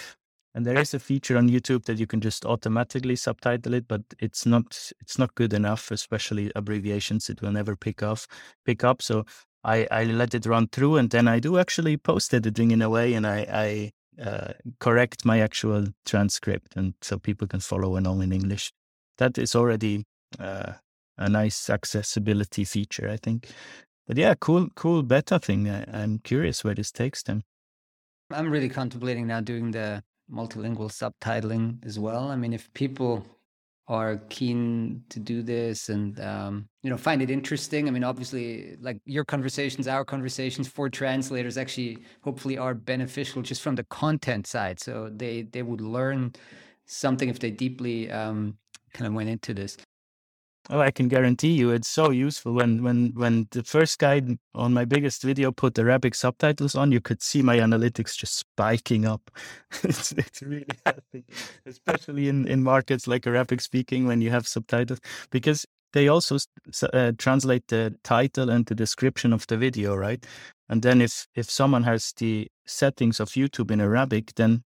And 0.56 0.66
there 0.66 0.80
is 0.80 0.94
a 0.94 1.00
feature 1.00 1.38
on 1.38 1.50
YouTube 1.50 1.86
that 1.86 2.00
you 2.00 2.08
can 2.08 2.22
just 2.22 2.46
automatically 2.46 3.16
subtitle 3.16 3.76
it, 3.76 3.88
but 3.88 4.02
it's 4.20 4.46
not 4.46 4.92
it's 5.00 5.20
not 5.20 5.36
good 5.36 5.54
enough, 5.54 5.92
especially 5.92 6.52
abbreviations. 6.56 7.30
It 7.30 7.42
will 7.42 7.52
never 7.52 7.76
pick 7.76 8.02
off 8.02 8.28
pick 8.66 8.84
up. 8.84 9.02
So 9.02 9.26
I, 9.64 9.88
I 9.92 10.04
let 10.06 10.34
it 10.34 10.46
run 10.46 10.68
through, 10.68 10.98
and 10.98 11.10
then 11.10 11.28
I 11.28 11.40
do 11.40 11.58
actually 11.58 11.98
post 11.98 12.34
editing 12.34 12.72
in 12.72 12.82
a 12.82 12.90
way, 12.90 13.14
and 13.14 13.28
I, 13.28 13.92
I 14.18 14.24
uh, 14.24 14.54
correct 14.80 15.26
my 15.26 15.40
actual 15.40 15.88
transcript, 16.06 16.76
and 16.76 16.94
so 17.02 17.18
people 17.18 17.48
can 17.48 17.60
follow 17.60 17.98
along 17.98 18.24
in 18.24 18.32
English. 18.32 18.72
That 19.18 19.38
is 19.38 19.56
already 19.56 20.06
uh, 20.40 20.74
a 21.18 21.30
nice 21.30 21.70
accessibility 21.70 22.64
feature, 22.64 23.10
I 23.10 23.18
think. 23.18 23.50
But 24.08 24.18
yeah, 24.18 24.34
cool, 24.40 24.70
cool 24.76 25.04
beta 25.04 25.40
thing. 25.40 25.70
I, 25.70 25.86
I'm 25.94 26.20
curious 26.20 26.64
where 26.64 26.74
this 26.74 26.92
takes 26.92 27.22
them. 27.24 27.44
I'm 28.32 28.50
really 28.50 28.70
contemplating 28.70 29.28
now 29.28 29.42
doing 29.42 29.72
the 29.72 30.04
multilingual 30.32 30.92
subtitling 30.92 31.84
as 31.86 32.00
well. 32.00 32.30
I 32.30 32.36
mean, 32.36 32.54
if 32.54 32.72
people 32.74 33.26
are 33.90 34.18
keen 34.30 35.04
to 35.10 35.20
do 35.20 35.42
this 35.42 35.90
and 35.90 36.20
um, 36.20 36.70
you 36.84 36.92
know 36.92 36.98
find 36.98 37.24
it 37.24 37.32
interesting 37.32 37.88
i 37.88 37.92
mean 37.92 38.04
obviously 38.04 38.78
like 38.80 39.02
your 39.06 39.26
conversations 39.26 39.88
our 39.88 40.06
conversations 40.06 40.68
for 40.68 40.90
translators 40.90 41.58
actually 41.58 41.98
hopefully 42.22 42.56
are 42.56 42.76
beneficial 42.76 43.42
just 43.42 43.64
from 43.64 43.74
the 43.74 43.84
content 43.86 44.46
side 44.46 44.80
so 44.80 45.10
they 45.16 45.42
they 45.42 45.64
would 45.64 45.82
learn 45.82 46.32
something 46.86 47.30
if 47.30 47.40
they 47.40 47.50
deeply 47.50 48.12
um, 48.12 48.56
kind 48.94 49.08
of 49.08 49.14
went 49.14 49.28
into 49.28 49.56
this 49.56 49.76
Oh, 50.72 50.80
I 50.80 50.92
can 50.92 51.08
guarantee 51.08 51.54
you 51.54 51.72
it's 51.72 51.90
so 51.90 52.12
useful. 52.12 52.54
When 52.54 52.84
when 52.84 53.12
when 53.16 53.48
the 53.50 53.64
first 53.64 53.98
guy 53.98 54.22
on 54.54 54.72
my 54.72 54.86
biggest 54.86 55.24
video 55.24 55.52
put 55.52 55.80
Arabic 55.80 56.14
subtitles 56.14 56.76
on, 56.76 56.92
you 56.92 57.02
could 57.02 57.24
see 57.24 57.42
my 57.42 57.58
analytics 57.58 58.16
just 58.16 58.38
spiking 58.38 59.06
up. 59.06 59.32
it's, 59.84 60.12
it's 60.12 60.44
really 60.44 60.68
helping, 60.86 61.24
especially 61.66 62.30
in, 62.30 62.48
in 62.48 62.62
markets 62.64 63.08
like 63.08 63.26
Arabic 63.26 63.62
speaking 63.62 64.06
when 64.06 64.22
you 64.22 64.30
have 64.30 64.48
subtitles, 64.48 65.00
because 65.32 65.66
they 65.94 66.08
also 66.08 66.38
uh, 66.94 67.14
translate 67.18 67.68
the 67.70 67.96
title 68.04 68.52
and 68.52 68.68
the 68.68 68.76
description 68.76 69.34
of 69.34 69.48
the 69.48 69.58
video, 69.58 69.96
right? 69.96 70.24
And 70.70 70.84
then 70.84 71.02
if 71.02 71.28
if 71.34 71.50
someone 71.50 71.84
has 71.84 72.14
the 72.18 72.48
settings 72.68 73.20
of 73.20 73.30
YouTube 73.30 73.72
in 73.72 73.82
Arabic, 73.82 74.36
then 74.36 74.64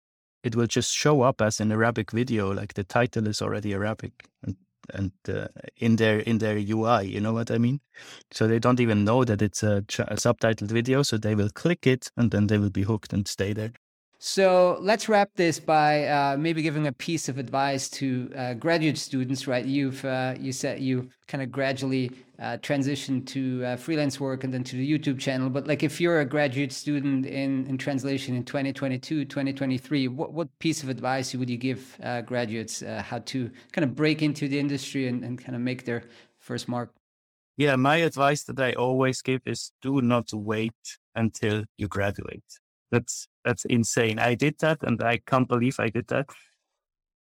it 0.44 0.56
will 0.56 0.68
just 0.68 0.94
show 0.94 1.24
up 1.24 1.42
as 1.42 1.60
an 1.60 1.72
Arabic 1.72 2.12
video, 2.12 2.54
like 2.54 2.76
the 2.76 2.84
title 2.84 3.28
is 3.28 3.42
already 3.42 3.74
Arabic. 3.74 4.14
And 4.44 4.56
and 4.94 5.12
uh, 5.30 5.48
in 5.78 5.96
their 5.98 6.20
in 6.20 6.38
their 6.38 6.58
UI. 6.58 7.04
You 7.04 7.20
know 7.22 7.34
what 7.34 7.52
I 7.52 7.58
mean? 7.58 7.82
So 8.32 8.48
they 8.48 8.60
don't 8.60 8.80
even 8.80 9.04
know 9.04 9.24
that 9.24 9.42
it's 9.42 9.64
a, 9.64 9.78
a 9.78 10.16
subtitled 10.16 10.72
video, 10.72 11.04
so 11.04 11.18
they 11.18 11.36
will 11.36 11.50
click 11.50 11.88
it 11.88 12.12
and 12.18 12.32
then 12.32 12.48
they 12.48 12.58
will 12.58 12.70
be 12.70 12.84
hooked 12.84 13.14
and 13.14 13.28
stay 13.28 13.54
there. 13.54 13.74
So 14.20 14.80
let's 14.82 15.08
wrap 15.08 15.30
this 15.36 15.60
by 15.60 16.08
uh, 16.08 16.38
maybe 16.40 16.64
giving 16.64 16.88
a 16.88 16.92
piece 16.92 17.30
of 17.30 17.38
advice 17.38 17.88
to 17.90 18.32
uh, 18.36 18.54
graduate 18.56 18.98
students. 18.98 19.46
Right, 19.46 19.64
you've 19.64 20.04
uh, 20.04 20.34
you 20.40 20.52
said 20.52 20.80
you 20.80 21.10
kind 21.28 21.44
of 21.44 21.52
gradually 21.52 22.12
uh, 22.40 22.58
transitioned 22.58 23.28
to 23.28 23.64
uh, 23.64 23.76
freelance 23.76 24.20
work 24.20 24.44
and 24.44 24.52
then 24.52 24.64
to 24.64 24.76
the 24.76 24.92
YouTube 24.92 25.20
channel. 25.20 25.52
But 25.52 25.68
like, 25.68 25.84
if 25.84 26.02
you're 26.02 26.22
a 26.22 26.26
graduate 26.26 26.74
student 26.74 27.28
in 27.28 27.68
in 27.68 27.78
translation 27.78 28.36
in 28.36 28.44
2022, 28.44 29.26
2023, 29.26 30.08
what 30.08 30.34
what 30.34 30.48
piece 30.58 30.82
of 30.82 30.90
advice 30.90 31.36
would 31.36 31.50
you 31.50 31.58
give 31.58 31.96
uh, 32.02 32.22
graduates 32.22 32.82
how 32.82 33.20
to 33.20 33.52
kind 33.72 33.86
of 33.86 33.96
break 33.96 34.24
into 34.24 34.48
the 34.48 34.58
industry 34.58 35.08
and, 35.08 35.24
and 35.24 35.38
kind 35.38 35.56
of 35.56 35.62
make 35.62 35.86
their 35.86 36.04
first 36.40 36.68
mark? 36.68 36.92
Yeah, 37.56 37.76
my 37.76 37.98
advice 37.98 38.44
that 38.46 38.60
I 38.60 38.74
always 38.74 39.22
give 39.22 39.42
is 39.46 39.72
do 39.84 40.02
not 40.02 40.34
wait 40.34 40.74
until 41.14 41.66
you 41.78 41.88
graduate 41.88 42.44
that's 42.92 43.28
that's 43.48 43.64
insane. 43.66 44.20
I 44.20 44.36
did 44.36 44.60
that, 44.60 44.84
and 44.84 45.02
I 45.02 45.18
can't 45.26 45.48
believe 45.48 45.80
I 45.80 45.90
did 45.90 46.08
that. 46.10 46.30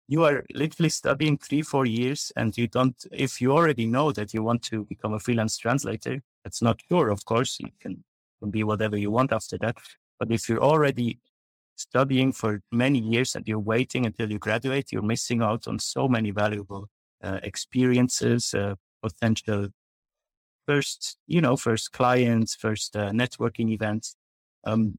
You 0.09 0.25
are 0.25 0.45
literally 0.53 0.91
studying 0.91 1.39
three, 1.39 1.63
four 1.63 1.87
years, 1.87 2.31
and 2.37 2.57
you 2.59 2.67
don't. 2.69 2.95
If 3.11 3.41
you 3.41 3.53
already 3.53 3.87
know 3.87 4.13
that 4.13 4.35
you 4.35 4.43
want 4.43 4.63
to 4.65 4.85
become 4.85 5.15
a 5.15 5.19
freelance 5.19 5.57
translator, 5.57 6.23
that's 6.45 6.61
not 6.61 6.83
sure. 6.91 7.09
Of 7.09 7.25
course, 7.25 7.59
you 7.61 7.71
can, 7.81 8.05
can 8.41 8.51
be 8.51 8.63
whatever 8.63 8.99
you 8.99 9.11
want 9.11 9.33
after 9.33 9.57
that. 9.59 9.79
But 10.19 10.31
if 10.31 10.51
you're 10.51 10.63
already 10.63 11.19
studying 11.77 12.33
for 12.33 12.61
many 12.71 12.99
years 12.99 13.35
and 13.35 13.49
you're 13.49 13.59
waiting 13.59 14.05
until 14.05 14.31
you 14.31 14.39
graduate, 14.39 14.93
you're 14.93 15.11
missing 15.15 15.41
out 15.41 15.67
on 15.67 15.79
so 15.79 16.09
many 16.09 16.31
valuable 16.31 16.91
uh, 17.25 17.41
experiences, 17.43 18.53
uh, 18.53 18.75
potential 19.03 19.69
first, 20.67 21.17
you 21.27 21.41
know, 21.41 21.57
first 21.57 21.93
clients, 21.93 22.55
first 22.55 22.97
uh, 22.97 23.11
networking 23.13 23.71
events. 23.71 24.15
Um, 24.65 24.99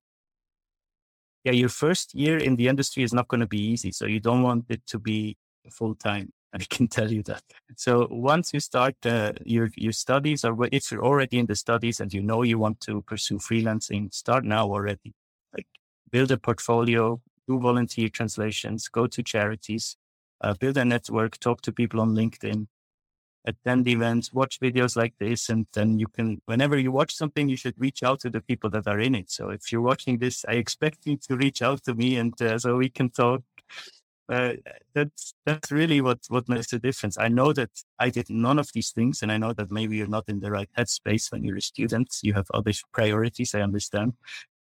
yeah, 1.44 1.52
your 1.52 1.70
first 1.70 2.16
year 2.16 2.38
in 2.38 2.56
the 2.56 2.68
industry 2.68 3.04
is 3.04 3.14
not 3.14 3.28
going 3.28 3.42
to 3.42 3.48
be 3.48 3.62
easy. 3.62 3.92
So 3.92 4.06
you 4.06 4.20
don't 4.20 4.44
want 4.44 4.66
it 4.70 4.86
to 4.88 5.00
be 5.00 5.38
full 5.72 5.96
time. 5.96 6.32
I 6.54 6.60
can 6.70 6.88
tell 6.88 7.12
you 7.12 7.24
that. 7.24 7.42
So 7.76 8.08
once 8.12 8.54
you 8.54 8.60
start 8.60 8.96
uh, 9.06 9.34
your 9.44 9.70
your 9.76 9.92
studies, 9.92 10.46
or 10.46 10.56
if 10.72 10.92
you're 10.92 11.04
already 11.04 11.40
in 11.40 11.48
the 11.48 11.56
studies 11.56 12.00
and 12.00 12.14
you 12.14 12.22
know 12.22 12.44
you 12.44 12.60
want 12.60 12.80
to 12.82 13.02
pursue 13.02 13.40
freelancing, 13.40 14.14
start 14.14 14.46
now 14.46 14.68
already. 14.68 15.14
Like 15.54 15.68
build 16.12 16.32
a 16.32 16.38
portfolio, 16.38 17.22
do 17.48 17.60
volunteer 17.60 18.10
translations, 18.10 18.88
go 18.88 19.08
to 19.08 19.24
charities, 19.24 19.98
uh, 20.42 20.54
build 20.54 20.78
a 20.78 20.86
network, 20.86 21.40
talk 21.40 21.62
to 21.62 21.72
people 21.72 22.00
on 22.00 22.12
LinkedIn, 22.12 22.68
attend 23.46 23.88
events, 23.88 24.34
watch 24.34 24.60
videos 24.60 24.96
like 24.96 25.14
this, 25.20 25.50
and 25.50 25.68
then 25.74 26.00
you 26.00 26.08
can. 26.08 26.42
Whenever 26.46 26.78
you 26.78 26.92
watch 26.92 27.14
something, 27.16 27.50
you 27.50 27.58
should 27.58 27.76
reach 27.78 28.04
out 28.04 28.20
to 28.22 28.30
the 28.30 28.42
people 28.42 28.70
that 28.72 28.88
are 28.88 29.00
in 29.00 29.16
it. 29.16 29.32
So 29.32 29.50
if 29.50 29.72
you're 29.72 29.82
watching 29.82 30.18
this, 30.18 30.46
I 30.48 30.54
expect 30.54 31.06
you 31.06 31.18
to 31.28 31.36
reach 31.36 31.62
out 31.62 31.84
to 31.84 31.94
me, 31.94 32.18
and 32.18 32.40
uh, 32.42 32.58
so 32.60 32.78
we 32.78 32.90
can 32.90 33.10
talk 33.10 33.44
uh, 34.30 34.54
that's 34.94 35.34
that's 35.46 35.72
really 35.72 36.00
what 36.02 36.20
what 36.30 36.48
makes 36.48 36.68
the 36.72 36.80
difference. 36.80 37.18
I 37.18 37.28
know 37.28 37.52
that 37.54 37.72
I 38.00 38.10
did 38.10 38.30
none 38.30 38.58
of 38.60 38.70
these 38.74 38.92
things, 38.92 39.22
and 39.22 39.32
I 39.32 39.38
know 39.38 39.54
that 39.54 39.72
maybe 39.72 39.98
you're 39.98 40.08
not 40.08 40.30
in 40.30 40.40
the 40.40 40.52
right 40.52 40.70
headspace 40.78 41.32
when 41.32 41.44
you're 41.44 41.58
a 41.58 41.62
student. 41.62 42.16
You 42.22 42.34
have 42.34 42.48
other 42.54 42.72
priorities. 42.94 43.54
I 43.54 43.62
understand, 43.62 44.14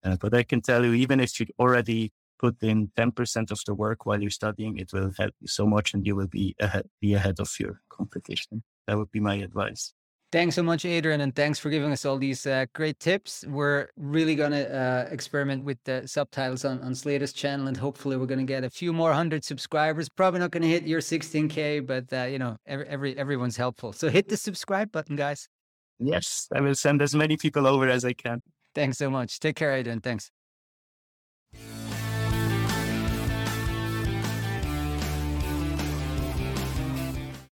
uh, 0.04 0.18
but 0.20 0.34
I 0.34 0.44
can 0.44 0.62
tell 0.62 0.86
you, 0.86 0.94
even 0.94 1.20
if 1.20 1.40
you 1.40 1.48
already 1.60 2.12
put 2.42 2.56
in 2.64 2.92
ten 2.96 3.12
percent 3.12 3.52
of 3.52 3.60
the 3.66 3.76
work 3.76 4.06
while 4.06 4.22
you're 4.22 4.40
studying, 4.42 4.78
it 4.78 4.92
will 4.94 5.12
help 5.18 5.34
you 5.40 5.48
so 5.48 5.66
much, 5.66 5.94
and 5.94 6.06
you 6.06 6.16
will 6.16 6.28
be 6.28 6.56
ahead 6.60 6.88
be 7.00 7.14
ahead 7.14 7.40
of 7.40 7.50
your 7.60 7.82
competition. 7.90 8.64
That 8.88 8.98
would 8.98 9.12
be 9.12 9.20
my 9.20 9.36
advice. 9.36 9.94
Thanks 10.32 10.56
so 10.56 10.64
much, 10.64 10.86
Adrian, 10.86 11.20
and 11.20 11.36
thanks 11.36 11.60
for 11.60 11.70
giving 11.70 11.92
us 11.92 12.06
all 12.06 12.18
these 12.18 12.46
uh, 12.48 12.66
great 12.74 12.98
tips. 13.00 13.44
We're 13.50 13.90
really 13.98 14.34
going 14.34 14.54
to 14.54 14.66
uh, 14.74 15.10
experiment 15.12 15.66
with 15.66 15.78
the 15.84 16.08
subtitles 16.08 16.64
on, 16.64 16.80
on 16.84 16.96
Slator's 16.96 17.34
channel, 17.34 17.68
and 17.68 17.76
hopefully, 17.76 18.16
we're 18.16 18.28
going 18.28 18.40
to 18.40 18.46
get 18.46 18.64
a 18.64 18.70
few 18.70 18.94
more 18.94 19.12
hundred 19.12 19.44
subscribers. 19.44 20.08
Probably 20.08 20.40
not 20.40 20.52
going 20.52 20.64
to 20.64 20.70
hit 20.70 20.88
your 20.88 21.02
16k, 21.02 21.86
but 21.86 22.06
uh, 22.14 22.28
you 22.28 22.40
know, 22.40 22.56
every, 22.66 22.88
every 22.88 23.18
everyone's 23.18 23.58
helpful. 23.58 23.92
So 23.92 24.10
hit 24.10 24.30
the 24.30 24.38
subscribe 24.38 24.90
button, 24.92 25.18
guys. 25.18 25.50
Yes, 26.00 26.48
I 26.56 26.62
will 26.62 26.76
send 26.76 27.02
as 27.02 27.14
many 27.14 27.36
people 27.36 27.68
over 27.68 27.90
as 27.90 28.06
I 28.06 28.14
can. 28.14 28.42
Thanks 28.74 28.98
so 28.98 29.10
much. 29.10 29.40
Take 29.40 29.58
care, 29.58 29.74
Adrian. 29.74 30.00
Thanks. 30.00 30.32